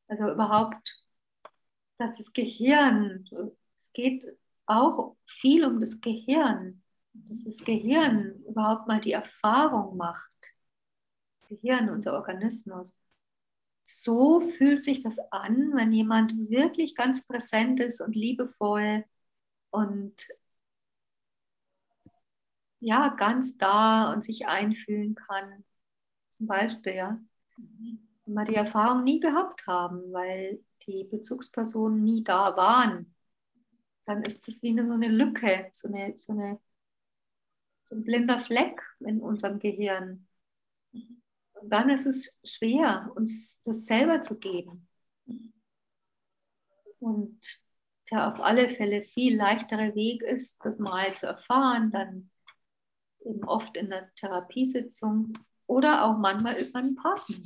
also 0.07 0.31
überhaupt, 0.31 1.02
dass 1.97 2.17
das 2.17 2.33
Gehirn, 2.33 3.27
es 3.75 3.91
geht 3.93 4.25
auch 4.65 5.15
viel 5.25 5.65
um 5.65 5.79
das 5.79 6.01
Gehirn, 6.01 6.81
dass 7.13 7.45
das 7.45 7.63
Gehirn 7.63 8.43
überhaupt 8.47 8.87
mal 8.87 9.01
die 9.01 9.11
Erfahrung 9.11 9.97
macht. 9.97 10.31
Das 11.41 11.49
Gehirn, 11.49 11.89
unser 11.89 12.13
Organismus. 12.13 12.99
So 13.83 14.39
fühlt 14.39 14.81
sich 14.81 15.01
das 15.01 15.19
an, 15.31 15.73
wenn 15.75 15.91
jemand 15.91 16.33
wirklich 16.49 16.95
ganz 16.95 17.27
präsent 17.27 17.79
ist 17.81 18.01
und 18.01 18.15
liebevoll 18.15 19.03
und 19.71 20.15
ja, 22.79 23.09
ganz 23.09 23.57
da 23.57 24.11
und 24.13 24.23
sich 24.23 24.47
einfühlen 24.47 25.15
kann 25.15 25.65
zum 26.33 26.47
Beispiel, 26.47 26.95
ja. 26.95 27.19
Wenn 28.25 28.33
wir 28.33 28.45
die 28.45 28.55
Erfahrung 28.55 29.03
nie 29.03 29.19
gehabt 29.19 29.67
haben, 29.67 30.11
weil 30.11 30.59
die 30.85 31.03
Bezugspersonen 31.03 32.03
nie 32.03 32.23
da 32.23 32.55
waren, 32.55 33.13
dann 34.05 34.23
ist 34.23 34.47
das 34.47 34.63
wie 34.63 34.69
eine, 34.69 34.87
so 34.87 34.93
eine 34.93 35.07
Lücke, 35.07 35.69
so, 35.71 35.87
eine, 35.87 36.17
so, 36.17 36.33
eine, 36.33 36.59
so 37.85 37.95
ein 37.95 38.03
blinder 38.03 38.39
Fleck 38.39 38.81
in 38.99 39.21
unserem 39.21 39.59
Gehirn. 39.59 40.27
Und 40.91 41.69
dann 41.69 41.89
ist 41.89 42.05
es 42.05 42.39
schwer, 42.43 43.11
uns 43.15 43.61
das 43.61 43.85
selber 43.85 44.21
zu 44.21 44.39
geben. 44.39 44.87
Und 46.99 47.39
der 48.11 48.31
auf 48.31 48.41
alle 48.41 48.69
Fälle 48.69 49.03
viel 49.03 49.35
leichtere 49.35 49.95
Weg 49.95 50.21
ist, 50.21 50.65
das 50.65 50.77
mal 50.79 51.15
zu 51.15 51.27
erfahren, 51.27 51.91
dann 51.91 52.29
eben 53.25 53.43
oft 53.45 53.77
in 53.77 53.89
der 53.89 54.13
Therapiesitzung 54.15 55.33
oder 55.67 56.05
auch 56.05 56.17
manchmal 56.17 56.57
über 56.57 56.79
einen 56.79 56.95
Partner. 56.95 57.37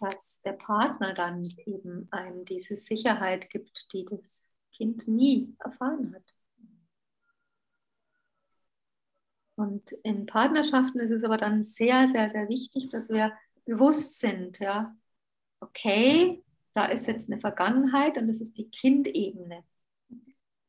Dass 0.00 0.42
der 0.42 0.52
Partner 0.52 1.14
dann 1.14 1.42
eben 1.64 2.08
einem 2.10 2.44
diese 2.44 2.76
Sicherheit 2.76 3.50
gibt, 3.50 3.92
die 3.92 4.04
das 4.04 4.54
Kind 4.72 5.08
nie 5.08 5.54
erfahren 5.58 6.14
hat. 6.14 6.36
Und 9.56 9.92
in 10.02 10.26
Partnerschaften 10.26 11.00
ist 11.00 11.10
es 11.10 11.24
aber 11.24 11.38
dann 11.38 11.62
sehr, 11.62 12.06
sehr, 12.06 12.28
sehr 12.30 12.48
wichtig, 12.48 12.90
dass 12.90 13.08
wir 13.08 13.32
bewusst 13.64 14.20
sind, 14.20 14.58
ja, 14.60 14.92
okay, 15.60 16.44
da 16.74 16.86
ist 16.86 17.06
jetzt 17.06 17.30
eine 17.30 17.40
Vergangenheit 17.40 18.18
und 18.18 18.28
das 18.28 18.40
ist 18.40 18.58
die 18.58 18.68
Kindebene. 18.68 19.64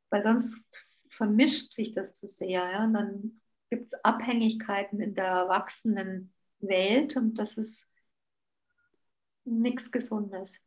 Weil 0.09 0.23
sonst 0.23 0.87
vermischt 1.09 1.73
sich 1.73 1.91
das 1.91 2.13
zu 2.13 2.27
sehr. 2.27 2.71
Ja? 2.71 2.85
Und 2.85 2.93
dann 2.93 3.41
gibt 3.69 3.87
es 3.87 4.05
Abhängigkeiten 4.05 5.01
in 5.01 5.15
der 5.15 5.25
erwachsenen 5.25 6.33
Welt 6.59 7.17
und 7.17 7.35
das 7.35 7.57
ist 7.57 7.93
nichts 9.47 9.91
Gesundes. 9.91 10.59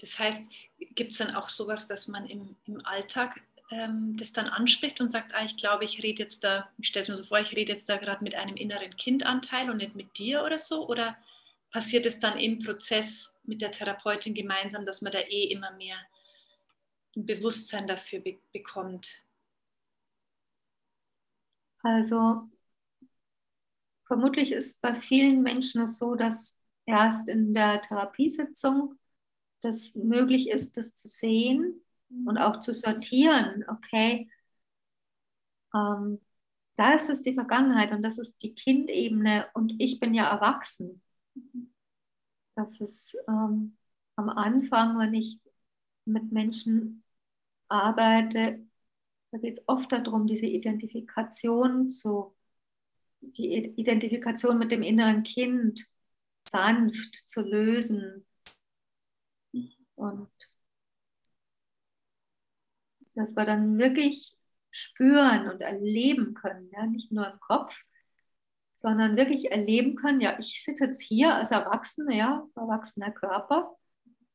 Das 0.00 0.18
heißt, 0.18 0.48
gibt 0.94 1.12
es 1.12 1.18
dann 1.18 1.34
auch 1.34 1.48
sowas, 1.48 1.86
dass 1.86 2.08
man 2.08 2.26
im, 2.26 2.56
im 2.64 2.84
Alltag 2.86 3.40
ähm, 3.70 4.16
das 4.16 4.32
dann 4.32 4.48
anspricht 4.48 5.00
und 5.00 5.10
sagt, 5.10 5.34
ah, 5.34 5.44
ich 5.44 5.56
glaube, 5.56 5.84
ich 5.84 6.02
rede 6.02 6.22
jetzt 6.22 6.42
da, 6.42 6.70
ich 6.78 6.88
stelle 6.88 7.04
es 7.04 7.08
mir 7.08 7.16
so 7.16 7.24
vor, 7.24 7.40
ich 7.40 7.54
rede 7.54 7.72
jetzt 7.72 7.88
da 7.88 7.96
gerade 7.96 8.24
mit 8.24 8.34
einem 8.34 8.56
inneren 8.56 8.96
Kindanteil 8.96 9.70
und 9.70 9.78
nicht 9.78 9.94
mit 9.94 10.16
dir 10.18 10.42
oder 10.44 10.58
so? 10.58 10.88
Oder 10.88 11.16
passiert 11.70 12.06
es 12.06 12.18
dann 12.18 12.38
im 12.38 12.58
Prozess 12.58 13.34
mit 13.44 13.62
der 13.62 13.70
Therapeutin 13.70 14.34
gemeinsam, 14.34 14.86
dass 14.86 15.02
man 15.02 15.12
da 15.12 15.20
eh 15.20 15.44
immer 15.44 15.70
mehr 15.72 15.98
ein 17.16 17.26
Bewusstsein 17.26 17.86
dafür 17.86 18.20
be 18.20 18.38
bekommt? 18.52 19.22
Also 21.82 22.48
vermutlich 24.10 24.50
ist 24.50 24.82
bei 24.82 24.96
vielen 24.96 25.40
Menschen 25.42 25.82
es 25.82 25.96
so, 25.96 26.16
dass 26.16 26.58
erst 26.84 27.28
in 27.28 27.54
der 27.54 27.80
Therapiesitzung 27.80 28.98
das 29.62 29.94
möglich 29.94 30.48
ist, 30.48 30.76
das 30.76 30.96
zu 30.96 31.06
sehen 31.06 31.80
und 32.26 32.36
auch 32.36 32.58
zu 32.58 32.74
sortieren. 32.74 33.64
Okay, 33.68 34.28
ähm, 35.72 36.20
da 36.74 36.94
ist 36.94 37.08
es 37.08 37.22
die 37.22 37.34
Vergangenheit 37.34 37.92
und 37.92 38.02
das 38.02 38.18
ist 38.18 38.42
die 38.42 38.52
Kindebene 38.52 39.46
und 39.54 39.74
ich 39.78 40.00
bin 40.00 40.12
ja 40.12 40.28
erwachsen. 40.28 41.00
Das 42.56 42.80
ist 42.80 43.16
ähm, 43.28 43.76
am 44.16 44.28
Anfang, 44.28 44.98
wenn 44.98 45.14
ich 45.14 45.38
mit 46.04 46.32
Menschen 46.32 47.04
arbeite, 47.68 48.66
da 49.30 49.38
geht 49.38 49.52
es 49.56 49.68
oft 49.68 49.92
darum, 49.92 50.26
diese 50.26 50.46
Identifikation 50.46 51.88
zu, 51.88 52.34
die 53.20 53.74
Identifikation 53.76 54.58
mit 54.58 54.72
dem 54.72 54.82
inneren 54.82 55.22
Kind 55.22 55.84
sanft 56.48 57.14
zu 57.14 57.42
lösen. 57.42 58.26
Und 59.94 60.30
dass 63.14 63.36
wir 63.36 63.44
dann 63.44 63.78
wirklich 63.78 64.36
spüren 64.70 65.50
und 65.50 65.60
erleben 65.60 66.34
können, 66.34 66.70
ja, 66.72 66.86
nicht 66.86 67.12
nur 67.12 67.30
im 67.30 67.40
Kopf, 67.40 67.82
sondern 68.74 69.16
wirklich 69.16 69.50
erleben 69.50 69.96
können, 69.96 70.20
ja, 70.20 70.38
ich 70.38 70.62
sitze 70.64 70.84
jetzt 70.86 71.02
hier 71.02 71.34
als 71.34 71.50
Erwachsener, 71.50 72.14
ja, 72.14 72.46
erwachsener 72.54 73.10
Körper 73.10 73.76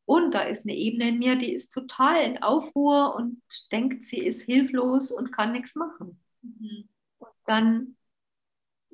und 0.05 0.36
da 0.36 0.41
ist 0.41 0.65
eine 0.65 0.75
Ebene 0.75 1.09
in 1.09 1.19
mir, 1.19 1.36
die 1.36 1.51
ist 1.51 1.69
total 1.69 2.21
in 2.21 2.43
Aufruhr 2.43 3.15
und 3.15 3.41
denkt, 3.71 4.03
sie 4.03 4.19
ist 4.19 4.43
hilflos 4.43 5.11
und 5.11 5.31
kann 5.31 5.51
nichts 5.51 5.75
machen. 5.75 6.21
Mhm. 6.43 6.88
Und 7.17 7.31
dann, 7.45 7.95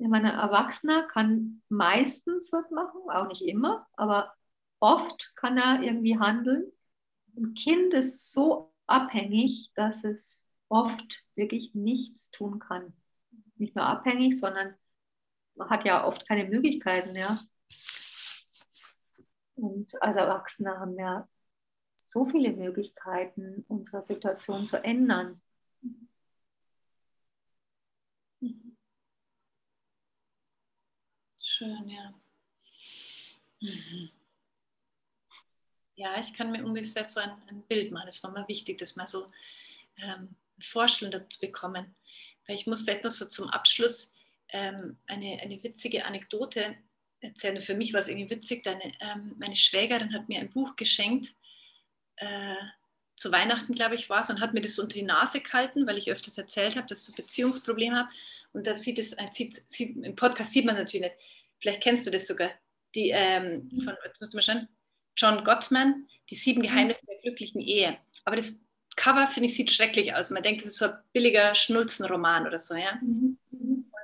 meine, 0.08 0.32
Erwachsener 0.32 1.04
kann 1.04 1.62
meistens 1.68 2.52
was 2.52 2.70
machen, 2.70 3.00
auch 3.08 3.28
nicht 3.28 3.42
immer, 3.42 3.86
aber 3.94 4.34
oft 4.80 5.34
kann 5.36 5.58
er 5.58 5.82
irgendwie 5.82 6.18
handeln. 6.18 6.72
Ein 7.36 7.54
Kind 7.54 7.94
ist 7.94 8.32
so 8.32 8.72
abhängig, 8.86 9.70
dass 9.74 10.04
es 10.04 10.48
oft 10.68 11.24
wirklich 11.34 11.74
nichts 11.74 12.30
tun 12.30 12.58
kann. 12.58 12.92
Nicht 13.56 13.76
nur 13.76 13.86
abhängig, 13.86 14.38
sondern 14.38 14.74
man 15.54 15.70
hat 15.70 15.84
ja 15.84 16.04
oft 16.04 16.26
keine 16.26 16.48
Möglichkeiten, 16.48 17.14
ja. 17.14 17.38
Und 19.54 20.02
als 20.02 20.16
Erwachsene 20.16 20.78
haben 20.78 20.96
wir 20.96 21.28
so 21.96 22.26
viele 22.26 22.52
Möglichkeiten, 22.52 23.64
unsere 23.68 24.02
Situation 24.02 24.66
zu 24.66 24.82
ändern. 24.82 25.40
Schön, 31.62 31.88
ja. 31.88 32.12
Ja, 35.94 36.18
ich 36.18 36.34
kann 36.34 36.50
mir 36.50 36.64
ungefähr 36.64 37.04
so 37.04 37.20
ein, 37.20 37.30
ein 37.50 37.62
Bild 37.68 37.92
machen. 37.92 38.08
Es 38.08 38.20
war 38.24 38.32
mir 38.32 38.48
wichtig, 38.48 38.78
das 38.78 38.96
mal 38.96 39.06
so 39.06 39.30
ähm, 39.98 40.34
Vorstellung 40.58 41.30
zu 41.30 41.38
bekommen. 41.38 41.94
Weil 42.46 42.56
ich 42.56 42.66
muss 42.66 42.82
vielleicht 42.82 43.04
noch 43.04 43.12
so 43.12 43.26
zum 43.26 43.48
Abschluss 43.50 44.12
ähm, 44.48 44.96
eine, 45.06 45.38
eine 45.40 45.62
witzige 45.62 46.04
Anekdote 46.04 46.74
erzählen. 47.20 47.60
Für 47.60 47.76
mich 47.76 47.92
war 47.92 48.00
es 48.00 48.08
irgendwie 48.08 48.30
witzig. 48.30 48.64
Deine, 48.64 48.92
ähm, 48.98 49.36
meine 49.38 49.54
Schwägerin 49.54 50.12
hat 50.12 50.28
mir 50.28 50.40
ein 50.40 50.50
Buch 50.50 50.74
geschenkt. 50.74 51.32
Äh, 52.16 52.56
zu 53.14 53.30
Weihnachten, 53.30 53.74
glaube 53.74 53.94
ich, 53.94 54.10
war 54.10 54.22
es, 54.22 54.30
und 54.30 54.40
hat 54.40 54.52
mir 54.52 54.62
das 54.62 54.80
unter 54.80 54.94
die 54.94 55.04
Nase 55.04 55.40
gehalten, 55.40 55.86
weil 55.86 55.98
ich 55.98 56.10
öfters 56.10 56.38
erzählt 56.38 56.74
habe, 56.74 56.88
dass 56.88 57.02
ich 57.02 57.04
so 57.04 57.12
Beziehungsprobleme 57.12 57.96
habe. 57.96 58.08
Und 58.52 58.66
da 58.66 58.76
sieht 58.76 58.98
es, 58.98 59.12
äh, 59.12 59.28
sieht, 59.30 59.54
sieht, 59.70 59.96
im 59.98 60.16
Podcast 60.16 60.52
sieht 60.52 60.64
man 60.64 60.74
natürlich 60.74 61.02
nicht. 61.02 61.16
Vielleicht 61.62 61.82
kennst 61.82 62.06
du 62.06 62.10
das 62.10 62.26
sogar. 62.26 62.50
Die, 62.94 63.10
ähm, 63.10 63.70
von, 63.82 63.96
jetzt 64.04 64.20
musst 64.20 64.34
du 64.34 64.36
mal 64.36 64.42
schauen, 64.42 64.68
John 65.16 65.44
Gottman, 65.44 66.06
Die 66.28 66.34
sieben 66.34 66.60
mhm. 66.60 66.66
Geheimnisse 66.66 67.06
der 67.06 67.18
glücklichen 67.22 67.62
Ehe. 67.62 67.96
Aber 68.24 68.36
das 68.36 68.62
Cover, 68.96 69.26
finde 69.26 69.48
ich, 69.48 69.56
sieht 69.56 69.70
schrecklich 69.70 70.14
aus. 70.14 70.28
Man 70.28 70.42
denkt, 70.42 70.60
das 70.60 70.68
ist 70.68 70.76
so 70.76 70.86
ein 70.86 70.98
billiger 71.14 71.54
Schnulzenroman 71.54 72.46
oder 72.46 72.58
so, 72.58 72.74
ja. 72.74 72.98
Mhm 73.00 73.38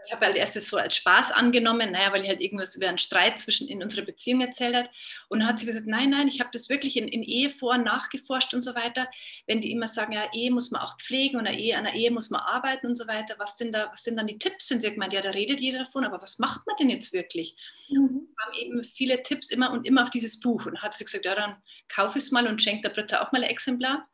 ich 0.09 0.15
habe 0.15 0.25
halt 0.25 0.37
erst 0.37 0.57
das 0.57 0.69
so 0.69 0.79
als 0.79 0.97
Spaß 0.97 1.33
angenommen, 1.33 1.93
naja, 1.93 2.11
weil 2.13 2.23
ich 2.23 2.31
halt 2.31 2.41
irgendwas 2.41 2.75
über 2.75 2.89
einen 2.89 2.97
Streit 2.97 3.39
zwischen 3.39 3.69
in 3.69 3.83
unserer 3.83 4.07
Beziehung 4.07 4.41
erzählt 4.41 4.75
hat. 4.75 4.91
Und 5.29 5.41
dann 5.41 5.49
hat 5.49 5.59
sie 5.59 5.67
gesagt, 5.67 5.87
nein, 5.87 6.09
nein, 6.09 6.29
ich 6.29 6.41
habe 6.41 6.49
das 6.51 6.71
wirklich 6.71 6.97
in, 6.97 7.09
in 7.09 7.23
Ehe 7.23 7.51
vor- 7.51 7.75
und 7.75 7.85
nachgeforscht 7.85 8.55
und 8.55 8.63
so 8.63 8.75
weiter. 8.75 9.07
Wenn 9.47 9.61
die 9.61 9.71
immer 9.71 9.87
sagen, 9.87 10.15
ja, 10.15 10.25
Ehe 10.33 10.51
muss 10.51 10.71
man 10.71 10.81
auch 10.81 10.97
pflegen 10.99 11.39
und 11.39 11.47
eine 11.47 11.61
Ehe, 11.61 11.77
an 11.77 11.85
der 11.85 11.93
Ehe 11.93 12.11
muss 12.11 12.31
man 12.31 12.41
arbeiten 12.41 12.87
und 12.87 12.97
so 12.97 13.07
weiter, 13.07 13.35
was, 13.37 13.57
denn 13.57 13.71
da, 13.71 13.91
was 13.93 14.03
sind 14.03 14.17
dann 14.17 14.27
die 14.27 14.39
Tipps? 14.39 14.71
Und 14.71 14.81
sie 14.81 14.87
hat 14.87 14.95
gemeint, 14.95 15.13
ja, 15.13 15.21
da 15.21 15.31
redet 15.31 15.61
jeder 15.61 15.81
davon, 15.81 16.07
aber 16.07 16.23
was 16.23 16.39
macht 16.39 16.67
man 16.67 16.77
denn 16.77 16.89
jetzt 16.89 17.13
wirklich? 17.13 17.55
Mhm. 17.91 18.29
haben 18.43 18.55
eben 18.59 18.83
viele 18.83 19.23
Tipps 19.23 19.51
immer 19.51 19.73
und 19.73 19.87
immer 19.87 20.05
auf 20.05 20.11
dieses 20.11 20.41
Buch. 20.41 20.65
Und 20.65 20.81
hat 20.81 20.95
sie 20.95 21.05
gesagt, 21.05 21.27
ja, 21.27 21.35
dann 21.35 21.57
kaufe 21.89 22.19
ich 22.19 22.25
es 22.25 22.31
mal 22.31 22.47
und 22.47 22.63
schenke 22.63 22.89
der 22.89 22.95
Britta 22.95 23.23
auch 23.23 23.33
mal 23.33 23.45
ein 23.45 23.51
Exemplar. 23.51 24.09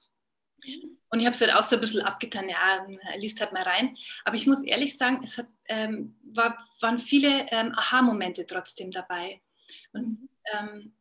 Und 1.14 1.20
ich 1.20 1.26
habe 1.26 1.34
es 1.34 1.40
halt 1.40 1.54
auch 1.54 1.62
so 1.62 1.76
ein 1.76 1.80
bisschen 1.80 2.02
abgetan, 2.02 2.48
ja, 2.48 2.84
liest 3.18 3.40
halt 3.40 3.52
mal 3.52 3.62
rein. 3.62 3.96
Aber 4.24 4.34
ich 4.34 4.48
muss 4.48 4.64
ehrlich 4.64 4.98
sagen, 4.98 5.20
es 5.22 5.38
hat, 5.38 5.46
ähm, 5.68 6.16
war, 6.24 6.56
waren 6.80 6.98
viele 6.98 7.46
ähm, 7.52 7.72
Aha-Momente 7.76 8.44
trotzdem 8.46 8.90
dabei. 8.90 9.40
Und 9.92 10.28
ähm, 10.52 10.92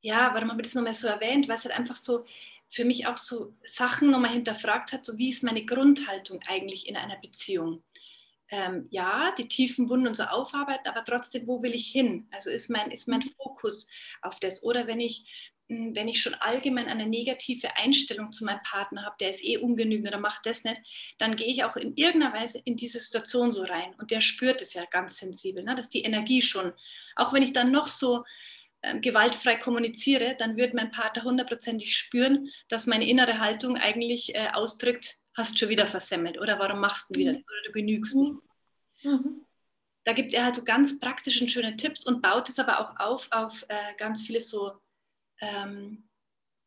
ja, 0.00 0.30
warum 0.32 0.48
habe 0.48 0.60
ich 0.60 0.68
das 0.68 0.76
nochmal 0.76 0.94
so 0.94 1.08
erwähnt? 1.08 1.48
Weil 1.48 1.56
es 1.56 1.64
halt 1.64 1.76
einfach 1.76 1.96
so 1.96 2.24
für 2.68 2.84
mich 2.84 3.08
auch 3.08 3.16
so 3.16 3.56
Sachen 3.64 4.12
nochmal 4.12 4.30
hinterfragt 4.30 4.92
hat, 4.92 5.04
so 5.04 5.18
wie 5.18 5.30
ist 5.30 5.42
meine 5.42 5.66
Grundhaltung 5.66 6.38
eigentlich 6.46 6.86
in 6.86 6.96
einer 6.96 7.16
Beziehung? 7.16 7.82
Ähm, 8.48 8.86
ja, 8.90 9.34
die 9.36 9.48
tiefen 9.48 9.88
Wunden 9.88 10.06
und 10.06 10.16
so 10.16 10.22
aufarbeiten, 10.22 10.86
aber 10.86 11.02
trotzdem, 11.02 11.48
wo 11.48 11.60
will 11.64 11.74
ich 11.74 11.88
hin? 11.88 12.28
Also 12.30 12.48
ist 12.48 12.70
mein, 12.70 12.92
ist 12.92 13.08
mein 13.08 13.22
Fokus 13.22 13.88
auf 14.22 14.38
das? 14.38 14.62
Oder 14.62 14.86
wenn 14.86 15.00
ich 15.00 15.26
wenn 15.68 16.08
ich 16.08 16.20
schon 16.20 16.34
allgemein 16.34 16.88
eine 16.88 17.06
negative 17.06 17.76
Einstellung 17.76 18.32
zu 18.32 18.44
meinem 18.44 18.62
Partner 18.62 19.04
habe, 19.04 19.16
der 19.20 19.30
ist 19.30 19.42
eh 19.42 19.56
ungenügend 19.56 20.08
oder 20.08 20.18
macht 20.18 20.44
das 20.46 20.62
nicht, 20.64 20.80
dann 21.18 21.36
gehe 21.36 21.46
ich 21.46 21.64
auch 21.64 21.76
in 21.76 21.94
irgendeiner 21.96 22.34
Weise 22.34 22.60
in 22.64 22.76
diese 22.76 23.00
Situation 23.00 23.52
so 23.52 23.62
rein. 23.62 23.94
Und 23.98 24.10
der 24.10 24.20
spürt 24.20 24.60
es 24.60 24.74
ja 24.74 24.82
ganz 24.90 25.18
sensibel, 25.18 25.64
ne? 25.64 25.74
dass 25.74 25.88
die 25.88 26.02
Energie 26.02 26.42
schon, 26.42 26.72
auch 27.16 27.32
wenn 27.32 27.42
ich 27.42 27.52
dann 27.52 27.70
noch 27.70 27.86
so 27.86 28.24
äh, 28.82 28.98
gewaltfrei 29.00 29.56
kommuniziere, 29.56 30.36
dann 30.38 30.56
wird 30.56 30.74
mein 30.74 30.90
Partner 30.90 31.24
hundertprozentig 31.24 31.96
spüren, 31.96 32.50
dass 32.68 32.86
meine 32.86 33.08
innere 33.08 33.38
Haltung 33.38 33.78
eigentlich 33.78 34.34
äh, 34.34 34.48
ausdrückt, 34.52 35.16
hast 35.34 35.58
schon 35.58 35.70
wieder 35.70 35.86
versemmelt 35.86 36.38
oder 36.38 36.58
warum 36.58 36.80
machst 36.80 37.10
du 37.10 37.18
wieder 37.18 37.32
mhm. 37.32 37.38
oder 37.38 37.62
du 37.66 37.72
genügst 37.72 38.16
nicht. 38.16 38.34
Mhm. 39.02 39.40
Da 40.04 40.12
gibt 40.12 40.34
er 40.34 40.44
halt 40.44 40.56
so 40.56 40.64
ganz 40.64 41.00
praktische 41.00 41.42
und 41.42 41.50
schöne 41.50 41.76
Tipps 41.76 42.04
und 42.04 42.20
baut 42.20 42.50
es 42.50 42.58
aber 42.58 42.78
auch 42.78 43.00
auf 43.00 43.28
auf 43.32 43.64
äh, 43.68 43.94
ganz 43.96 44.26
viele 44.26 44.40
so 44.40 44.72
ähm, 45.44 46.08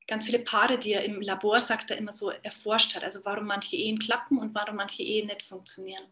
ganz 0.07 0.25
viele 0.25 0.39
Paare, 0.39 0.77
die 0.77 0.93
er 0.93 1.03
im 1.03 1.21
Labor, 1.21 1.59
sagt 1.59 1.91
er 1.91 1.97
immer 1.97 2.11
so, 2.11 2.29
erforscht 2.29 2.95
hat. 2.95 3.03
Also 3.03 3.19
warum 3.25 3.45
manche 3.45 3.75
Ehen 3.75 3.99
klappen 3.99 4.39
und 4.39 4.55
warum 4.55 4.77
manche 4.77 5.03
Ehen 5.03 5.27
nicht 5.27 5.43
funktionieren. 5.43 6.03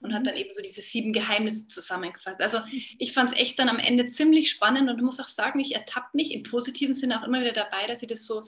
Und 0.00 0.10
mhm. 0.10 0.14
hat 0.14 0.26
dann 0.26 0.36
eben 0.36 0.52
so 0.52 0.62
diese 0.62 0.80
sieben 0.80 1.12
Geheimnisse 1.12 1.68
zusammengefasst. 1.68 2.40
Also 2.40 2.60
ich 2.98 3.12
fand 3.12 3.32
es 3.32 3.38
echt 3.38 3.58
dann 3.58 3.68
am 3.68 3.78
Ende 3.78 4.08
ziemlich 4.08 4.50
spannend 4.50 4.88
und 4.88 5.02
muss 5.02 5.20
auch 5.20 5.28
sagen, 5.28 5.60
ich 5.60 5.74
ertappe 5.74 6.08
mich 6.14 6.32
im 6.32 6.42
positiven 6.42 6.94
Sinne 6.94 7.20
auch 7.20 7.26
immer 7.26 7.40
wieder 7.40 7.52
dabei, 7.52 7.86
dass 7.86 8.02
ich 8.02 8.08
das 8.08 8.24
so 8.24 8.46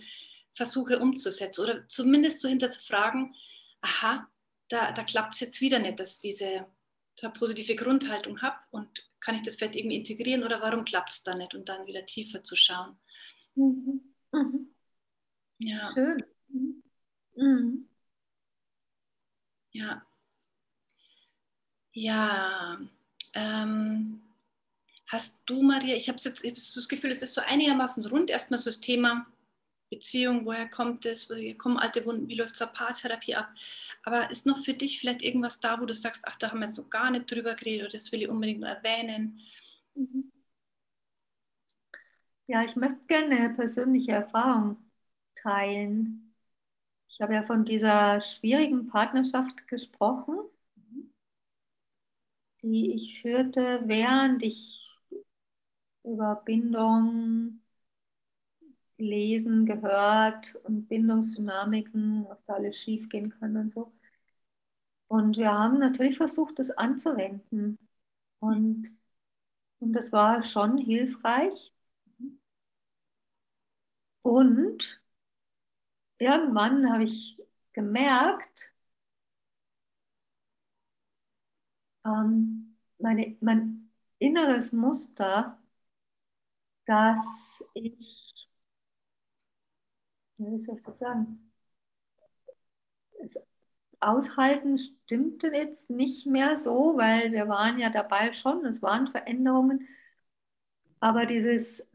versuche 0.50 0.98
umzusetzen 0.98 1.62
oder 1.62 1.86
zumindest 1.88 2.40
so 2.40 2.48
hinterzufragen, 2.48 3.34
aha, 3.82 4.26
da, 4.68 4.92
da 4.92 5.04
klappt 5.04 5.34
es 5.34 5.40
jetzt 5.40 5.60
wieder 5.60 5.78
nicht, 5.78 6.00
dass 6.00 6.14
ich 6.14 6.20
diese 6.20 6.66
eine 7.22 7.32
positive 7.32 7.76
Grundhaltung 7.76 8.40
habe 8.40 8.58
und 8.70 9.08
kann 9.20 9.34
ich 9.34 9.42
das 9.42 9.56
vielleicht 9.56 9.76
irgendwie 9.76 9.96
integrieren 9.96 10.44
oder 10.44 10.60
warum 10.60 10.84
klappt 10.84 11.10
es 11.10 11.22
da 11.22 11.34
nicht 11.34 11.54
und 11.54 11.68
dann 11.68 11.86
wieder 11.86 12.04
tiefer 12.04 12.42
zu 12.42 12.56
schauen. 12.56 12.98
Mhm. 13.56 14.00
Mhm. 14.32 14.74
Ja. 15.58 15.92
Schön. 15.94 16.24
Mhm. 16.48 16.82
mhm. 17.36 17.88
Ja. 19.72 20.06
Ja. 21.92 22.78
Ähm, 23.34 24.20
hast 25.08 25.40
du, 25.46 25.62
Maria, 25.62 25.96
ich 25.96 26.08
habe 26.08 26.18
jetzt 26.22 26.44
ich 26.44 26.50
hab 26.50 26.56
das 26.56 26.88
Gefühl, 26.88 27.10
es 27.10 27.22
ist 27.22 27.34
so 27.34 27.42
einigermaßen 27.42 28.06
rund, 28.06 28.30
erstmal 28.30 28.58
so 28.58 28.66
das 28.66 28.80
Thema 28.80 29.26
Beziehung, 29.90 30.46
woher 30.46 30.68
kommt 30.68 31.06
es, 31.06 31.30
woher 31.30 31.56
kommen 31.56 31.78
alte 31.78 32.04
Wunden, 32.06 32.28
wie 32.28 32.36
läuft 32.36 32.56
so 32.56 32.64
eine 32.66 32.74
Paartherapie 32.74 33.36
ab. 33.36 33.50
Aber 34.04 34.30
ist 34.30 34.46
noch 34.46 34.60
für 34.64 34.74
dich 34.74 35.00
vielleicht 35.00 35.22
irgendwas 35.22 35.60
da, 35.60 35.80
wo 35.80 35.86
du 35.86 35.94
sagst, 35.94 36.24
ach, 36.26 36.36
da 36.36 36.50
haben 36.50 36.60
wir 36.60 36.66
jetzt 36.66 36.78
noch 36.78 36.90
gar 36.90 37.10
nicht 37.10 37.30
drüber 37.30 37.54
geredet 37.54 37.82
oder 37.82 37.92
das 37.92 38.12
will 38.12 38.22
ich 38.22 38.28
unbedingt 38.28 38.60
nur 38.60 38.70
erwähnen? 38.70 39.40
Mhm. 39.94 40.32
Ja, 42.46 42.64
ich 42.64 42.76
möchte 42.76 43.00
gerne 43.06 43.36
eine 43.36 43.54
persönliche 43.54 44.12
Erfahrung 44.12 44.76
teilen. 45.36 46.34
Ich 47.08 47.20
habe 47.22 47.34
ja 47.34 47.44
von 47.44 47.64
dieser 47.64 48.20
schwierigen 48.22 48.88
Partnerschaft 48.88 49.68
gesprochen, 49.68 50.38
die 52.62 52.92
ich 52.94 53.20
führte, 53.22 53.82
während 53.86 54.42
ich 54.42 54.90
über 56.04 56.36
Bindung 56.44 57.60
gelesen, 58.98 59.66
gehört 59.66 60.56
und 60.64 60.88
Bindungsdynamiken, 60.88 62.26
was 62.28 62.42
da 62.44 62.54
alles 62.54 62.76
schiefgehen 62.78 63.30
kann 63.30 63.56
und 63.56 63.70
so. 63.70 63.92
Und 65.08 65.36
wir 65.38 65.50
haben 65.52 65.78
natürlich 65.78 66.16
versucht, 66.18 66.58
das 66.58 66.70
anzuwenden. 66.70 67.78
Und, 68.40 68.90
und 69.80 69.94
das 69.94 70.12
war 70.12 70.42
schon 70.44 70.78
hilfreich. 70.78 71.73
Und 74.24 75.00
irgendwann 76.18 76.90
habe 76.92 77.04
ich 77.04 77.40
gemerkt, 77.72 78.74
ähm, 82.06 82.76
meine, 82.98 83.36
mein 83.40 83.90
inneres 84.18 84.72
Muster, 84.72 85.58
dass 86.86 87.62
ich, 87.74 88.48
wie 90.38 90.58
soll 90.60 90.76
ich 90.78 90.84
das 90.84 90.98
sagen, 90.98 91.50
es 93.24 93.38
aushalten 94.00 94.78
stimmte 94.78 95.48
jetzt 95.48 95.90
nicht 95.90 96.26
mehr 96.26 96.56
so, 96.56 96.96
weil 96.96 97.32
wir 97.32 97.48
waren 97.48 97.78
ja 97.80 97.90
dabei 97.90 98.32
schon, 98.34 98.64
es 98.66 98.82
waren 98.82 99.08
Veränderungen, 99.08 99.88
aber 101.00 101.26
dieses, 101.26 101.86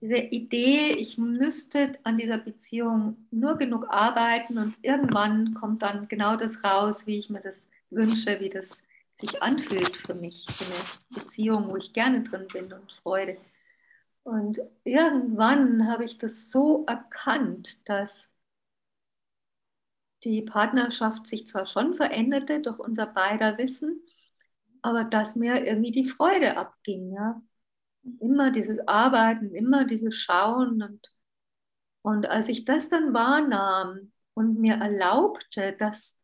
diese 0.00 0.18
Idee, 0.18 0.92
ich 0.92 1.16
müsste 1.18 1.98
an 2.02 2.18
dieser 2.18 2.38
Beziehung 2.38 3.26
nur 3.30 3.56
genug 3.56 3.86
arbeiten 3.88 4.58
und 4.58 4.74
irgendwann 4.82 5.54
kommt 5.54 5.82
dann 5.82 6.08
genau 6.08 6.36
das 6.36 6.62
raus, 6.64 7.06
wie 7.06 7.18
ich 7.18 7.30
mir 7.30 7.40
das 7.40 7.68
wünsche, 7.90 8.40
wie 8.40 8.50
das 8.50 8.82
sich 9.12 9.42
anfühlt 9.42 9.96
für 9.96 10.14
mich, 10.14 10.44
so 10.48 10.64
eine 10.66 11.22
Beziehung, 11.22 11.68
wo 11.68 11.76
ich 11.76 11.94
gerne 11.94 12.22
drin 12.22 12.46
bin 12.52 12.72
und 12.72 12.92
Freude. 13.02 13.38
Und 14.24 14.60
irgendwann 14.84 15.88
habe 15.88 16.04
ich 16.04 16.18
das 16.18 16.50
so 16.50 16.84
erkannt, 16.86 17.88
dass 17.88 18.34
die 20.24 20.42
Partnerschaft 20.42 21.26
sich 21.26 21.46
zwar 21.46 21.66
schon 21.66 21.94
veränderte 21.94 22.60
durch 22.60 22.78
unser 22.78 23.06
beider 23.06 23.56
Wissen, 23.56 24.02
aber 24.82 25.04
dass 25.04 25.36
mir 25.36 25.64
irgendwie 25.64 25.92
die 25.92 26.04
Freude 26.04 26.56
abging. 26.56 27.12
Ja? 27.12 27.40
Immer 28.20 28.50
dieses 28.50 28.86
Arbeiten, 28.86 29.54
immer 29.54 29.84
dieses 29.84 30.16
Schauen. 30.16 30.82
Und, 30.82 31.14
und 32.02 32.26
als 32.28 32.48
ich 32.48 32.64
das 32.64 32.88
dann 32.88 33.12
wahrnahm 33.14 34.12
und 34.34 34.58
mir 34.60 34.74
erlaubte, 34.74 35.74
dass 35.78 36.20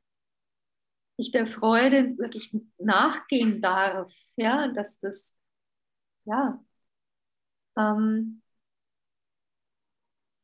ich 1.16 1.30
der 1.30 1.46
Freude 1.46 2.16
wirklich 2.18 2.54
nachgehen 2.78 3.60
darf, 3.62 4.12
ja, 4.36 4.68
dass 4.68 4.98
das, 4.98 5.38
ja, 6.24 6.62
ähm, 7.76 8.42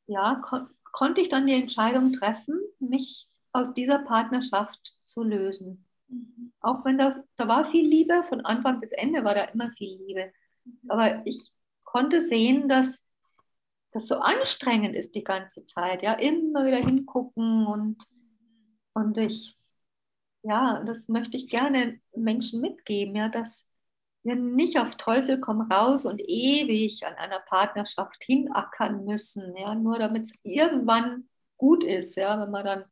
ja, 0.06 0.36
kon 0.44 0.68
konnte 0.90 1.20
ich 1.20 1.28
dann 1.28 1.46
die 1.46 1.54
Entscheidung 1.54 2.12
treffen, 2.12 2.58
mich 2.80 3.28
aus 3.52 3.74
dieser 3.74 4.00
Partnerschaft 4.00 4.98
zu 5.02 5.22
lösen. 5.22 5.86
Mhm. 6.08 6.52
Auch 6.60 6.84
wenn 6.84 6.98
da, 6.98 7.22
da 7.36 7.46
war 7.46 7.70
viel 7.70 7.86
Liebe, 7.86 8.22
von 8.24 8.44
Anfang 8.44 8.80
bis 8.80 8.92
Ende 8.92 9.22
war 9.22 9.34
da 9.34 9.44
immer 9.44 9.70
viel 9.72 9.96
Liebe. 9.98 10.32
Aber 10.88 11.22
ich 11.26 11.52
konnte 11.84 12.20
sehen, 12.20 12.68
dass 12.68 13.06
das 13.92 14.08
so 14.08 14.16
anstrengend 14.16 14.94
ist 14.94 15.14
die 15.14 15.24
ganze 15.24 15.64
Zeit, 15.64 16.02
ja, 16.02 16.14
immer 16.14 16.66
wieder 16.66 16.78
hingucken 16.78 17.66
und, 17.66 18.04
und 18.92 19.16
ich 19.16 19.58
ja, 20.42 20.82
das 20.84 21.08
möchte 21.08 21.36
ich 21.36 21.48
gerne 21.48 22.00
Menschen 22.16 22.60
mitgeben, 22.60 23.14
ja, 23.16 23.28
dass 23.28 23.68
wir 24.22 24.36
nicht 24.36 24.78
auf 24.78 24.96
Teufel 24.96 25.40
komm 25.40 25.60
raus 25.70 26.04
und 26.04 26.20
ewig 26.20 27.04
an 27.06 27.14
einer 27.14 27.40
Partnerschaft 27.40 28.22
hinackern 28.24 29.04
müssen, 29.04 29.56
ja, 29.56 29.74
nur 29.74 29.98
damit 29.98 30.24
es 30.24 30.38
irgendwann 30.42 31.28
gut 31.56 31.84
ist, 31.84 32.16
ja, 32.16 32.40
wenn 32.40 32.50
wir 32.50 32.62
dann 32.62 32.84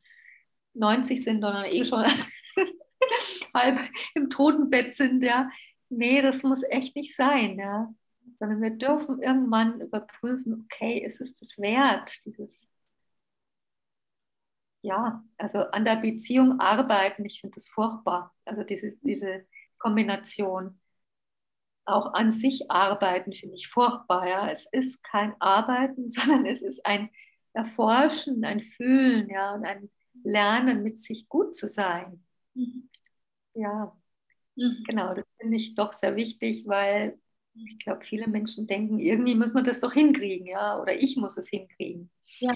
90 0.74 1.22
sind 1.22 1.40
dann 1.40 1.64
eh 1.64 1.84
schon 1.84 2.04
halb 3.54 3.78
im 4.14 4.30
Totenbett 4.30 4.94
sind, 4.94 5.22
ja. 5.22 5.48
Nee, 5.88 6.22
das 6.22 6.42
muss 6.42 6.62
echt 6.64 6.96
nicht 6.96 7.14
sein, 7.14 7.58
ja. 7.58 7.94
Sondern 8.38 8.60
wir 8.60 8.70
dürfen 8.70 9.22
irgendwann 9.22 9.80
überprüfen, 9.80 10.66
okay, 10.66 10.98
ist 10.98 11.20
es 11.20 11.34
das 11.36 11.58
wert, 11.58 12.24
dieses 12.26 12.68
ja, 14.86 15.24
also 15.36 15.58
an 15.60 15.84
der 15.84 15.96
Beziehung 15.96 16.60
arbeiten, 16.60 17.24
ich 17.24 17.40
finde 17.40 17.54
das 17.56 17.68
furchtbar. 17.68 18.34
Also 18.44 18.62
diese, 18.62 18.90
diese 19.02 19.44
Kombination. 19.78 20.80
Auch 21.84 22.14
an 22.14 22.32
sich 22.32 22.70
arbeiten 22.70 23.32
finde 23.32 23.56
ich 23.56 23.68
furchtbar. 23.68 24.28
Ja. 24.28 24.50
Es 24.50 24.66
ist 24.66 25.02
kein 25.02 25.34
Arbeiten, 25.40 26.08
sondern 26.10 26.46
es 26.46 26.62
ist 26.62 26.86
ein 26.86 27.10
Erforschen, 27.52 28.44
ein 28.44 28.60
Fühlen 28.62 29.28
ja, 29.28 29.54
und 29.54 29.64
ein 29.64 29.90
Lernen, 30.22 30.82
mit 30.82 30.98
sich 30.98 31.28
gut 31.28 31.56
zu 31.56 31.68
sein. 31.68 32.24
Mhm. 32.54 32.88
Ja, 33.54 33.96
mhm. 34.56 34.84
genau, 34.86 35.14
das 35.14 35.24
finde 35.38 35.56
ich 35.56 35.74
doch 35.74 35.92
sehr 35.92 36.16
wichtig, 36.16 36.66
weil 36.66 37.18
ich 37.54 37.78
glaube, 37.78 38.04
viele 38.04 38.26
Menschen 38.26 38.66
denken, 38.66 38.98
irgendwie 38.98 39.34
muss 39.34 39.54
man 39.54 39.64
das 39.64 39.80
doch 39.80 39.92
hinkriegen, 39.92 40.46
ja, 40.46 40.80
oder 40.80 40.94
ich 40.94 41.16
muss 41.16 41.36
es 41.36 41.48
hinkriegen. 41.48 42.10
Ja. 42.40 42.52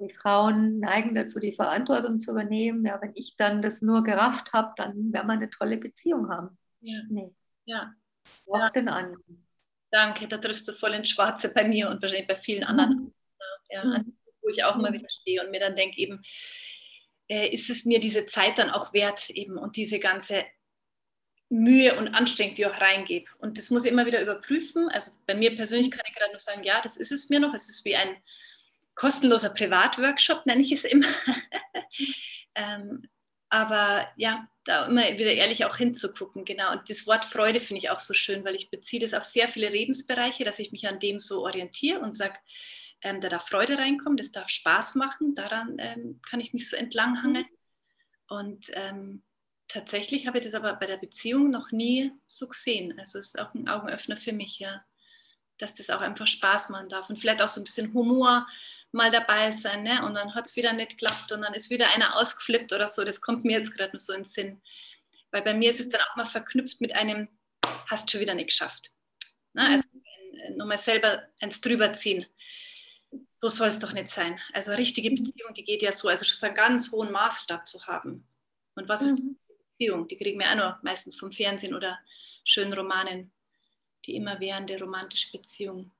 Die 0.00 0.12
Frauen 0.12 0.80
neigen 0.80 1.14
dazu, 1.14 1.38
die 1.38 1.54
Verantwortung 1.54 2.18
zu 2.18 2.32
übernehmen. 2.32 2.84
Ja, 2.84 3.00
wenn 3.00 3.12
ich 3.14 3.36
dann 3.36 3.62
das 3.62 3.82
nur 3.82 4.02
gerafft 4.02 4.52
habe, 4.52 4.72
dann 4.76 5.12
werden 5.12 5.28
wir 5.28 5.34
eine 5.34 5.50
tolle 5.50 5.76
Beziehung 5.76 6.28
haben. 6.28 6.58
Ja. 6.80 7.02
Nee. 7.08 7.32
Ja. 7.66 7.94
Auch 8.48 8.58
ja. 8.58 8.70
den 8.70 8.88
anderen. 8.88 9.46
Danke, 9.90 10.26
da 10.26 10.38
triffst 10.38 10.66
du 10.66 10.72
voll 10.72 10.94
ins 10.94 11.10
Schwarze 11.10 11.52
bei 11.54 11.68
mir 11.68 11.88
und 11.88 12.02
wahrscheinlich 12.02 12.26
bei 12.26 12.34
vielen 12.34 12.64
anderen. 12.64 12.96
Mhm. 12.96 13.14
Ja, 13.70 13.84
mhm. 13.84 14.16
Wo 14.42 14.48
ich 14.48 14.64
auch 14.64 14.76
immer 14.76 14.92
wieder 14.92 15.08
stehe 15.08 15.44
und 15.44 15.52
mir 15.52 15.60
dann 15.60 15.76
denke, 15.76 15.98
eben, 15.98 16.20
äh, 17.28 17.48
ist 17.48 17.70
es 17.70 17.84
mir 17.84 18.00
diese 18.00 18.24
Zeit 18.24 18.58
dann 18.58 18.70
auch 18.70 18.92
wert 18.92 19.30
eben 19.30 19.58
und 19.58 19.76
diese 19.76 19.98
ganze 19.98 20.44
Mühe 21.48 21.94
und 21.96 22.08
Anstrengung, 22.08 22.54
die 22.54 22.62
ich 22.62 22.68
auch 22.68 22.80
reingebe. 22.80 23.30
Und 23.38 23.58
das 23.58 23.70
muss 23.70 23.84
ich 23.84 23.92
immer 23.92 24.06
wieder 24.06 24.20
überprüfen. 24.20 24.88
Also 24.88 25.12
bei 25.26 25.34
mir 25.34 25.54
persönlich 25.54 25.90
kann 25.90 26.02
ich 26.06 26.14
gerade 26.14 26.32
nur 26.32 26.40
sagen, 26.40 26.64
ja, 26.64 26.80
das 26.82 26.96
ist 26.96 27.12
es 27.12 27.28
mir 27.28 27.38
noch. 27.38 27.54
Es 27.54 27.68
ist 27.68 27.84
wie 27.84 27.94
ein 27.94 28.16
kostenloser 28.94 29.50
Privatworkshop, 29.50 30.44
nenne 30.46 30.62
ich 30.62 30.72
es 30.72 30.84
immer. 30.84 31.06
ähm, 32.56 33.08
aber 33.48 34.08
ja, 34.16 34.48
da 34.64 34.86
immer 34.86 35.04
wieder 35.18 35.32
ehrlich 35.32 35.64
auch 35.64 35.76
hinzugucken, 35.76 36.44
genau. 36.44 36.72
Und 36.72 36.90
das 36.90 37.06
Wort 37.06 37.24
Freude 37.24 37.60
finde 37.60 37.78
ich 37.78 37.90
auch 37.90 38.00
so 38.00 38.12
schön, 38.12 38.44
weil 38.44 38.56
ich 38.56 38.70
beziehe 38.70 39.00
das 39.00 39.14
auf 39.14 39.24
sehr 39.24 39.46
viele 39.46 39.68
Lebensbereiche, 39.68 40.44
dass 40.44 40.58
ich 40.58 40.72
mich 40.72 40.88
an 40.88 40.98
dem 40.98 41.20
so 41.20 41.44
orientiere 41.44 42.00
und 42.00 42.14
sage, 42.14 42.38
ähm, 43.02 43.20
da 43.20 43.28
darf 43.28 43.48
Freude 43.48 43.78
reinkommen, 43.78 44.16
das 44.16 44.32
darf 44.32 44.48
Spaß 44.48 44.94
machen, 44.94 45.34
daran 45.34 45.76
ähm, 45.78 46.20
kann 46.28 46.40
ich 46.40 46.52
mich 46.52 46.68
so 46.68 46.76
entlanghangeln. 46.76 47.46
Und 48.28 48.70
ähm, 48.74 49.22
tatsächlich 49.68 50.26
habe 50.26 50.38
ich 50.38 50.44
das 50.44 50.54
aber 50.54 50.74
bei 50.74 50.86
der 50.86 50.96
Beziehung 50.96 51.50
noch 51.50 51.70
nie 51.72 52.12
so 52.26 52.48
gesehen. 52.48 52.98
Also 52.98 53.18
es 53.18 53.26
ist 53.26 53.38
auch 53.38 53.54
ein 53.54 53.68
Augenöffner 53.68 54.16
für 54.16 54.32
mich, 54.32 54.58
ja, 54.58 54.84
dass 55.58 55.74
das 55.74 55.90
auch 55.90 56.00
einfach 56.00 56.26
Spaß 56.26 56.70
machen 56.70 56.88
darf 56.88 57.08
und 57.08 57.18
vielleicht 57.18 57.42
auch 57.42 57.48
so 57.48 57.60
ein 57.60 57.64
bisschen 57.64 57.92
Humor 57.94 58.46
mal 58.92 59.10
dabei 59.10 59.50
sein. 59.50 59.82
Ne? 59.82 60.04
Und 60.04 60.14
dann 60.14 60.34
hat 60.34 60.46
es 60.46 60.56
wieder 60.56 60.72
nicht 60.72 60.90
geklappt 60.90 61.32
und 61.32 61.42
dann 61.42 61.54
ist 61.54 61.70
wieder 61.70 61.92
einer 61.94 62.16
ausgeflippt 62.16 62.72
oder 62.72 62.88
so. 62.88 63.04
Das 63.04 63.20
kommt 63.20 63.44
mir 63.44 63.58
jetzt 63.58 63.76
gerade 63.76 63.92
nur 63.92 64.00
so 64.00 64.12
in 64.12 64.22
den 64.22 64.26
Sinn. 64.26 64.62
Weil 65.30 65.42
bei 65.42 65.54
mir 65.54 65.70
ist 65.70 65.80
es 65.80 65.88
dann 65.88 66.00
auch 66.00 66.16
mal 66.16 66.24
verknüpft 66.24 66.80
mit 66.80 66.94
einem, 66.94 67.28
hast 67.88 68.10
schon 68.10 68.20
wieder 68.20 68.34
nicht 68.34 68.48
geschafft. 68.48 68.90
Ne? 69.52 69.68
Also 69.68 69.84
nochmal 70.56 70.78
selber 70.78 71.22
eins 71.40 71.60
drüber 71.60 71.92
ziehen. 71.92 72.26
So 73.40 73.48
soll 73.48 73.68
es 73.68 73.78
doch 73.78 73.92
nicht 73.92 74.08
sein. 74.08 74.40
Also 74.52 74.70
eine 74.70 74.80
richtige 74.80 75.10
mhm. 75.10 75.16
Beziehung, 75.16 75.54
die 75.54 75.64
geht 75.64 75.82
ja 75.82 75.92
so, 75.92 76.08
also 76.08 76.24
schon 76.24 76.36
so 76.36 76.46
einen 76.46 76.54
ganz 76.54 76.90
hohen 76.90 77.12
Maßstab 77.12 77.66
zu 77.66 77.84
haben. 77.86 78.26
Und 78.74 78.88
was 78.88 79.02
ist 79.02 79.22
mhm. 79.22 79.38
Beziehung? 79.78 80.08
Die 80.08 80.16
kriegen 80.16 80.38
wir 80.38 80.50
auch 80.50 80.56
nur 80.56 80.78
meistens 80.82 81.18
vom 81.18 81.32
Fernsehen 81.32 81.74
oder 81.74 81.98
schönen 82.44 82.72
Romanen. 82.72 83.32
Die 84.04 84.16
immerwährende 84.16 84.78
romantische 84.78 85.36
Beziehung. 85.36 85.90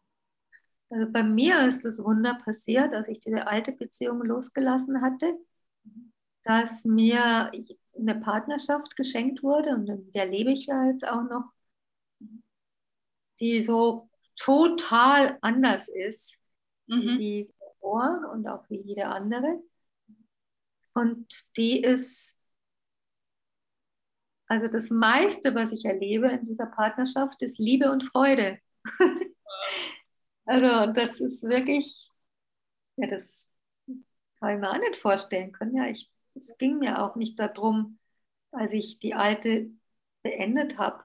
Also 0.90 1.10
bei 1.10 1.24
mir 1.24 1.66
ist 1.66 1.84
das 1.84 1.98
Wunder 1.98 2.40
passiert, 2.44 2.94
als 2.94 3.08
ich 3.08 3.18
diese 3.18 3.46
alte 3.46 3.72
Beziehung 3.72 4.22
losgelassen 4.22 5.02
hatte, 5.02 5.36
dass 6.44 6.84
mir 6.84 7.50
eine 7.98 8.14
Partnerschaft 8.14 8.94
geschenkt 8.94 9.42
wurde 9.42 9.70
und 9.70 9.88
in 9.88 10.12
der 10.12 10.26
lebe 10.26 10.52
ich 10.52 10.66
ja 10.66 10.86
jetzt 10.86 11.06
auch 11.06 11.22
noch, 11.22 11.50
die 13.40 13.64
so 13.64 14.08
total 14.36 15.38
anders 15.40 15.88
ist 15.88 16.38
mhm. 16.86 17.18
wie 17.18 17.54
davor 17.60 18.30
und 18.32 18.46
auch 18.48 18.68
wie 18.68 18.80
jede 18.80 19.06
andere. 19.06 19.62
Und 20.94 21.26
die 21.56 21.82
ist, 21.82 22.42
also 24.46 24.68
das 24.68 24.90
meiste, 24.90 25.54
was 25.54 25.72
ich 25.72 25.84
erlebe 25.84 26.28
in 26.28 26.44
dieser 26.44 26.66
Partnerschaft, 26.66 27.42
ist 27.42 27.58
Liebe 27.58 27.90
und 27.90 28.04
Freude. 28.04 28.58
Also 30.46 30.92
das 30.92 31.18
ist 31.20 31.42
wirklich, 31.42 32.08
ja, 32.96 33.08
das 33.08 33.52
habe 34.40 34.54
ich 34.54 34.60
mir 34.60 34.70
auch 34.70 34.78
nicht 34.78 34.96
vorstellen 34.96 35.50
können. 35.52 35.74
Ja, 35.74 35.88
ich, 35.88 36.10
es 36.34 36.56
ging 36.56 36.78
mir 36.78 37.02
auch 37.02 37.16
nicht 37.16 37.38
darum, 37.38 37.98
als 38.52 38.72
ich 38.72 39.00
die 39.00 39.14
alte 39.14 39.70
beendet 40.22 40.78
habe, 40.78 41.04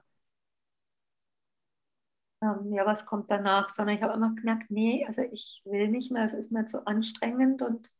ähm, 2.42 2.72
ja, 2.72 2.84
was 2.84 3.06
kommt 3.06 3.30
danach, 3.30 3.70
sondern 3.70 3.96
ich 3.96 4.02
habe 4.02 4.14
immer 4.14 4.34
gemerkt, 4.34 4.70
nee, 4.70 5.06
also 5.06 5.22
ich 5.22 5.62
will 5.64 5.88
nicht 5.88 6.10
mehr, 6.12 6.24
es 6.24 6.34
ist 6.34 6.52
mir 6.52 6.66
zu 6.66 6.86
anstrengend 6.86 7.62
und 7.62 7.90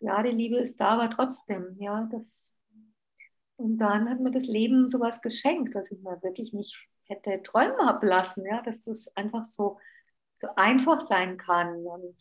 ja, 0.00 0.22
die 0.22 0.30
Liebe 0.30 0.56
ist 0.56 0.80
da, 0.80 0.88
aber 0.90 1.10
trotzdem, 1.10 1.76
ja, 1.78 2.08
das. 2.10 2.52
Und 3.56 3.78
dann 3.78 4.10
hat 4.10 4.20
mir 4.20 4.30
das 4.30 4.46
Leben 4.46 4.88
sowas 4.88 5.22
geschenkt, 5.22 5.74
dass 5.74 5.90
ich 5.90 6.00
mir 6.02 6.22
wirklich 6.22 6.52
nicht 6.52 6.76
hätte 7.04 7.40
träumen 7.42 7.78
haben 7.78 8.06
lassen, 8.06 8.44
ja, 8.44 8.60
dass 8.62 8.80
das 8.80 9.08
einfach 9.16 9.44
so 9.44 9.78
so 10.36 10.48
einfach 10.54 11.00
sein 11.00 11.38
kann 11.38 11.84
und 11.86 12.16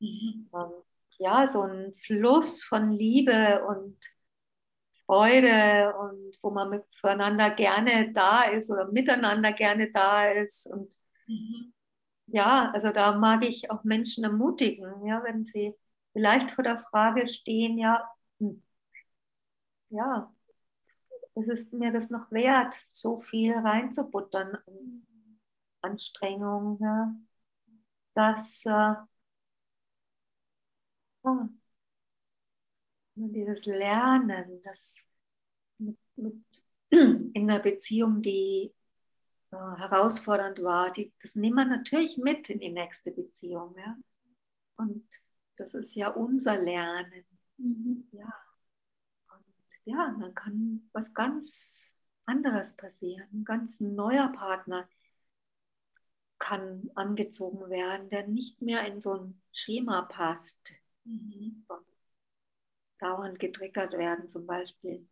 mhm. 0.00 0.50
ähm, 0.54 0.72
ja, 1.18 1.46
so 1.46 1.62
ein 1.62 1.94
Fluss 1.96 2.62
von 2.64 2.92
Liebe 2.92 3.64
und 3.66 3.96
Freude 5.06 5.94
und 5.98 6.36
wo 6.42 6.50
man 6.50 6.70
mit, 6.70 6.84
füreinander 6.92 7.50
gerne 7.50 8.12
da 8.12 8.44
ist 8.44 8.70
oder 8.70 8.86
miteinander 8.92 9.52
gerne 9.52 9.90
da 9.90 10.30
ist. 10.30 10.66
Und 10.66 10.94
mhm. 11.28 11.72
ja, 12.26 12.70
also 12.72 12.90
da 12.92 13.16
mag 13.18 13.44
ich 13.44 13.70
auch 13.70 13.84
Menschen 13.84 14.24
ermutigen, 14.24 15.06
ja, 15.06 15.22
wenn 15.24 15.44
sie 15.44 15.74
vielleicht 16.12 16.50
vor 16.52 16.64
der 16.64 16.80
Frage 16.90 17.28
stehen, 17.28 17.78
ja, 17.78 18.08
hm, 18.40 18.62
ja, 19.90 20.32
es 21.34 21.48
ist 21.48 21.72
mir 21.72 21.92
das 21.92 22.10
noch 22.10 22.30
wert, 22.32 22.74
so 22.88 23.20
viel 23.20 23.54
reinzubuttern 23.54 24.58
Anstrengung, 25.82 26.78
ja, 26.80 27.14
dass 28.14 28.64
äh, 28.66 28.94
dieses 33.14 33.66
Lernen, 33.66 34.62
das 34.64 35.04
mit, 35.78 35.98
mit 36.16 36.44
in 36.90 37.46
der 37.48 37.60
Beziehung, 37.60 38.22
die 38.22 38.72
herausfordernd 39.50 40.62
war, 40.62 40.92
die, 40.92 41.12
das 41.22 41.34
nehmen 41.34 41.56
wir 41.56 41.64
natürlich 41.64 42.18
mit 42.18 42.50
in 42.50 42.60
die 42.60 42.70
nächste 42.70 43.10
Beziehung. 43.10 43.74
Ja? 43.78 43.96
Und 44.76 45.06
das 45.56 45.74
ist 45.74 45.94
ja 45.94 46.08
unser 46.08 46.60
Lernen. 46.60 47.24
Mhm. 47.56 48.08
Ja. 48.12 48.32
Und 49.28 49.44
ja, 49.84 50.16
dann 50.20 50.34
kann 50.34 50.88
was 50.92 51.14
ganz 51.14 51.90
anderes 52.26 52.76
passieren. 52.76 53.28
Ein 53.32 53.44
ganz 53.44 53.80
neuer 53.80 54.28
Partner 54.28 54.88
kann 56.38 56.90
angezogen 56.94 57.68
werden, 57.68 58.08
der 58.10 58.26
nicht 58.26 58.62
mehr 58.62 58.86
in 58.86 59.00
so 59.00 59.14
ein 59.14 59.42
Schema 59.52 60.02
passt. 60.02 60.72
Mhm. 61.04 61.66
Dauernd 63.00 63.38
getriggert 63.38 63.92
werden 63.92 64.28
zum 64.28 64.46
Beispiel. 64.46 65.08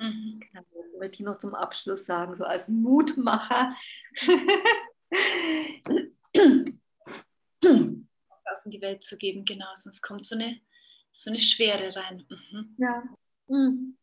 Mhm. 0.00 0.40
Genau, 0.40 0.64
das 0.74 0.92
möchte 0.98 1.14
ich 1.16 1.20
noch 1.20 1.38
zum 1.38 1.54
Abschluss 1.54 2.06
sagen, 2.06 2.34
so 2.34 2.44
als 2.44 2.68
Mutmacher. 2.68 3.74
Aus 8.44 8.64
in 8.64 8.70
die 8.72 8.80
Welt 8.80 9.02
zu 9.02 9.18
geben, 9.18 9.44
genau, 9.44 9.68
sonst 9.74 10.00
kommt 10.00 10.26
so 10.26 10.34
eine, 10.34 10.58
so 11.12 11.30
eine 11.30 11.38
Schwere 11.38 11.94
rein. 11.94 12.26
Mhm. 12.28 12.74
Ja. 12.78 13.02
Mhm. 13.46 13.98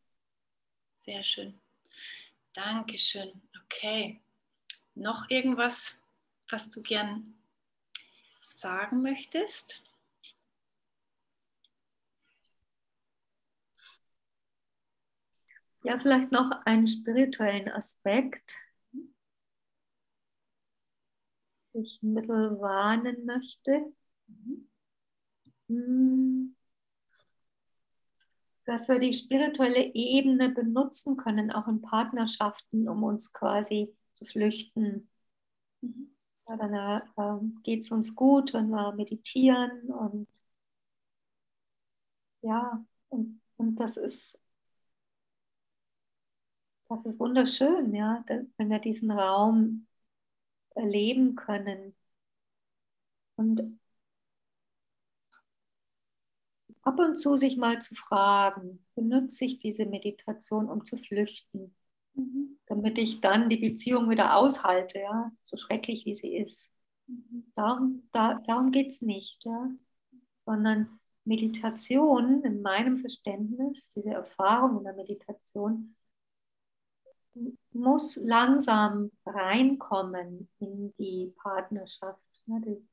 Sehr 0.89 1.23
schön. 1.23 1.59
Dankeschön. 2.53 3.41
Okay. 3.65 4.21
Noch 4.93 5.29
irgendwas, 5.29 5.95
was 6.49 6.69
du 6.69 6.83
gern 6.83 7.33
sagen 8.41 9.01
möchtest? 9.01 9.83
Ja, 15.87 15.97
vielleicht 15.99 16.33
noch 16.33 16.51
einen 16.65 16.85
spirituellen 16.85 17.69
Aspekt, 17.69 18.57
den 21.73 21.83
ich 21.83 21.99
bisschen 22.01 22.59
warnen 22.59 23.25
möchte. 23.25 23.93
Hm. 25.69 26.55
Dass 28.65 28.89
wir 28.89 28.99
die 28.99 29.13
spirituelle 29.13 29.93
Ebene 29.93 30.49
benutzen 30.49 31.15
können, 31.15 31.53
auch 31.53 31.69
in 31.69 31.81
Partnerschaften, 31.81 32.89
um 32.89 33.03
uns 33.03 33.31
quasi 33.31 33.95
zu 34.11 34.25
flüchten. 34.25 35.09
Mhm. 35.79 36.17
Ja, 36.49 36.57
dann 36.57 36.73
äh, 36.73 37.61
geht 37.63 37.85
es 37.85 37.91
uns 37.91 38.13
gut, 38.13 38.53
wenn 38.53 38.67
wir 38.71 38.91
meditieren 38.91 39.83
und 39.83 40.27
ja, 42.41 42.85
und, 43.07 43.39
und 43.55 43.75
das 43.77 43.95
ist 43.95 44.37
das 46.89 47.05
ist 47.05 47.19
wunderschön, 47.19 47.93
ja, 47.93 48.23
wenn 48.57 48.69
wir 48.69 48.79
diesen 48.79 49.11
Raum 49.11 49.87
erleben 50.75 51.35
können. 51.35 51.95
Und 53.35 53.79
ab 56.81 56.99
und 56.99 57.15
zu 57.15 57.37
sich 57.37 57.57
mal 57.57 57.81
zu 57.81 57.95
fragen, 57.95 58.85
benutze 58.95 59.45
ich 59.45 59.59
diese 59.59 59.85
Meditation, 59.85 60.69
um 60.69 60.85
zu 60.85 60.97
flüchten? 60.97 61.75
Mhm. 62.13 62.59
Damit 62.67 62.97
ich 62.97 63.21
dann 63.21 63.49
die 63.49 63.57
Beziehung 63.57 64.09
wieder 64.09 64.35
aushalte, 64.37 64.99
ja, 64.99 65.31
so 65.43 65.57
schrecklich 65.57 66.05
wie 66.05 66.15
sie 66.15 66.35
ist. 66.35 66.71
Mhm. 67.07 67.51
Darum, 67.55 68.09
da, 68.11 68.41
darum 68.47 68.71
geht 68.71 68.87
es 68.87 69.01
nicht, 69.01 69.43
ja. 69.45 69.69
Sondern 70.45 70.99
Meditation 71.25 72.41
in 72.43 72.61
meinem 72.61 72.97
Verständnis, 72.99 73.89
diese 73.89 74.11
Erfahrung 74.11 74.77
in 74.77 74.83
der 74.85 74.93
Meditation, 74.93 75.95
muss 77.71 78.15
langsam 78.17 79.11
reinkommen 79.25 80.49
in 80.59 80.93
die 80.97 81.33
Partnerschaft. 81.37 82.19
Ne? 82.45 82.61
Die, 82.61 82.87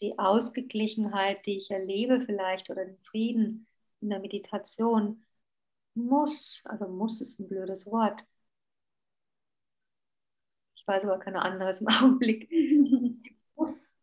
die 0.00 0.18
Ausgeglichenheit, 0.18 1.44
die 1.46 1.58
ich 1.58 1.70
erlebe 1.70 2.20
vielleicht 2.26 2.70
oder 2.70 2.84
den 2.84 2.98
Frieden 2.98 3.66
in 4.00 4.10
der 4.10 4.20
Meditation 4.20 5.24
muss, 5.94 6.62
also 6.64 6.88
muss 6.88 7.20
ist 7.20 7.38
ein 7.40 7.48
blödes 7.48 7.86
Wort, 7.86 8.26
ich 10.84 10.86
weiß 10.88 11.04
aber 11.04 11.18
kein 11.18 11.36
anderes 11.36 11.80
im 11.80 11.88
Augenblick, 12.02 12.50
muss, 13.56 13.96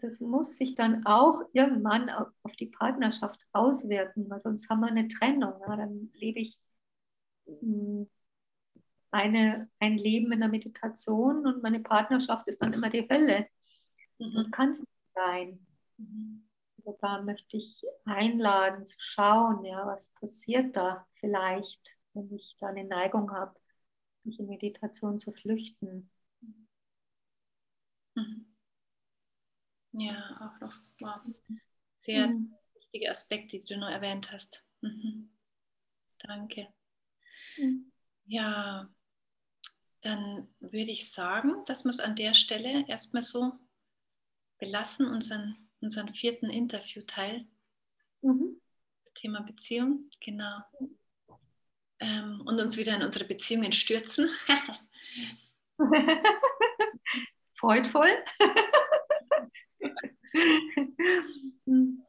das 0.00 0.20
muss 0.20 0.56
sich 0.56 0.74
dann 0.74 1.04
auch 1.04 1.42
irgendwann 1.52 2.08
auf 2.42 2.56
die 2.56 2.66
Partnerschaft 2.66 3.38
auswirken, 3.52 4.30
weil 4.30 4.40
sonst 4.40 4.70
haben 4.70 4.80
wir 4.80 4.86
eine 4.88 5.08
Trennung. 5.08 5.54
Ja? 5.60 5.76
Dann 5.76 6.10
lebe 6.14 6.40
ich 6.40 6.58
hm, 7.46 8.08
eine, 9.10 9.70
ein 9.78 9.98
Leben 9.98 10.32
in 10.32 10.40
der 10.40 10.48
Meditation 10.48 11.46
und 11.46 11.62
meine 11.62 11.80
Partnerschaft 11.80 12.46
ist 12.48 12.62
dann 12.62 12.72
immer 12.72 12.90
die 12.90 13.08
Hölle. 13.08 13.46
Mhm. 14.18 14.34
Das 14.34 14.50
kann 14.50 14.70
es 14.70 14.80
nicht 14.80 14.90
sein. 15.06 15.66
Mhm. 15.96 16.48
Also 16.78 16.98
da 17.00 17.22
möchte 17.22 17.56
ich 17.56 17.82
einladen 18.04 18.86
zu 18.86 18.96
schauen, 19.00 19.64
ja, 19.64 19.86
was 19.86 20.14
passiert 20.14 20.76
da 20.76 21.06
vielleicht, 21.20 21.96
wenn 22.14 22.32
ich 22.32 22.56
da 22.58 22.68
eine 22.68 22.84
Neigung 22.84 23.32
habe 23.32 23.58
mich 24.28 24.38
in 24.38 24.46
Meditation 24.46 25.18
zu 25.18 25.32
flüchten. 25.32 26.10
Mhm. 28.14 28.46
Ja, 29.92 30.36
auch 30.40 30.60
noch 30.60 30.76
wow. 31.00 31.20
sehr 31.98 32.28
mhm. 32.28 32.54
wichtige 32.74 33.10
Aspekte, 33.10 33.58
die 33.58 33.64
du 33.64 33.78
noch 33.78 33.90
erwähnt 33.90 34.30
hast. 34.30 34.64
Mhm. 34.82 35.30
Danke. 36.18 36.68
Mhm. 37.56 37.90
Ja, 38.26 38.88
dann 40.00 40.48
würde 40.60 40.90
ich 40.90 41.12
sagen, 41.12 41.64
dass 41.66 41.84
wir 41.84 41.90
es 41.90 42.00
an 42.00 42.16
der 42.16 42.34
Stelle 42.34 42.84
erstmal 42.88 43.22
so 43.22 43.52
belassen, 44.58 45.06
unseren, 45.06 45.56
unseren 45.80 46.12
vierten 46.14 46.50
Interviewteil. 46.50 47.46
Mhm. 48.22 48.60
Thema 49.14 49.40
Beziehung, 49.40 50.10
genau 50.20 50.62
ähm, 52.00 52.42
und 52.44 52.60
uns 52.60 52.76
wieder 52.76 52.96
in 52.96 53.02
unsere 53.02 53.24
Beziehungen 53.24 53.72
stürzen. 53.72 54.28
Freudvoll. 57.54 58.10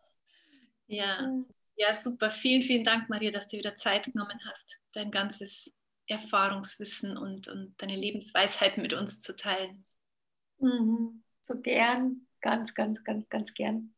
ja. 0.88 1.44
ja, 1.76 1.96
super. 1.96 2.32
Vielen, 2.32 2.62
vielen 2.62 2.84
Dank, 2.84 3.10
Maria, 3.10 3.32
dass 3.32 3.48
du 3.48 3.58
wieder 3.58 3.76
Zeit 3.76 4.04
genommen 4.06 4.40
hast, 4.46 4.80
dein 4.92 5.10
ganzes 5.12 5.76
Erfahrungswissen 6.10 7.18
und, 7.18 7.48
und 7.48 7.82
deine 7.82 7.96
Lebensweisheit 7.96 8.78
mit 8.78 8.94
uns 8.94 9.20
zu 9.22 9.36
teilen. 9.36 9.86
Mhm. 10.58 11.24
So 11.42 11.60
gern, 11.62 12.28
ganz, 12.42 12.74
ganz, 12.74 13.04
ganz, 13.04 13.28
ganz 13.30 13.54
gern. 13.54 13.94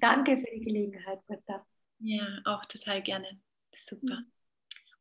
Danke 0.00 0.38
für 0.38 0.50
die 0.54 0.64
Gelegenheit, 0.64 1.24
Britta. 1.26 1.66
Ja, 2.00 2.40
auch 2.44 2.64
total 2.64 3.02
gerne. 3.02 3.40
Super. 3.74 4.20
Mhm. 4.20 4.32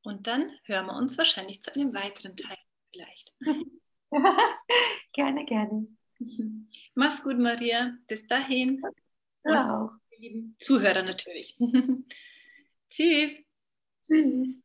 Und 0.01 0.27
dann 0.27 0.51
hören 0.63 0.85
wir 0.85 0.95
uns 0.95 1.17
wahrscheinlich 1.17 1.61
zu 1.61 1.73
einem 1.75 1.93
weiteren 1.93 2.35
Teil 2.35 2.57
vielleicht. 2.91 3.35
gerne, 5.13 5.45
gerne. 5.45 5.87
Mach's 6.95 7.23
gut, 7.23 7.37
Maria. 7.37 7.97
Bis 8.07 8.23
dahin. 8.23 8.81
Ja 9.43 9.77
auch. 9.79 9.91
Zuhörer 10.59 11.03
natürlich. 11.03 11.55
Tschüss. 12.89 13.33
Tschüss. 14.03 14.61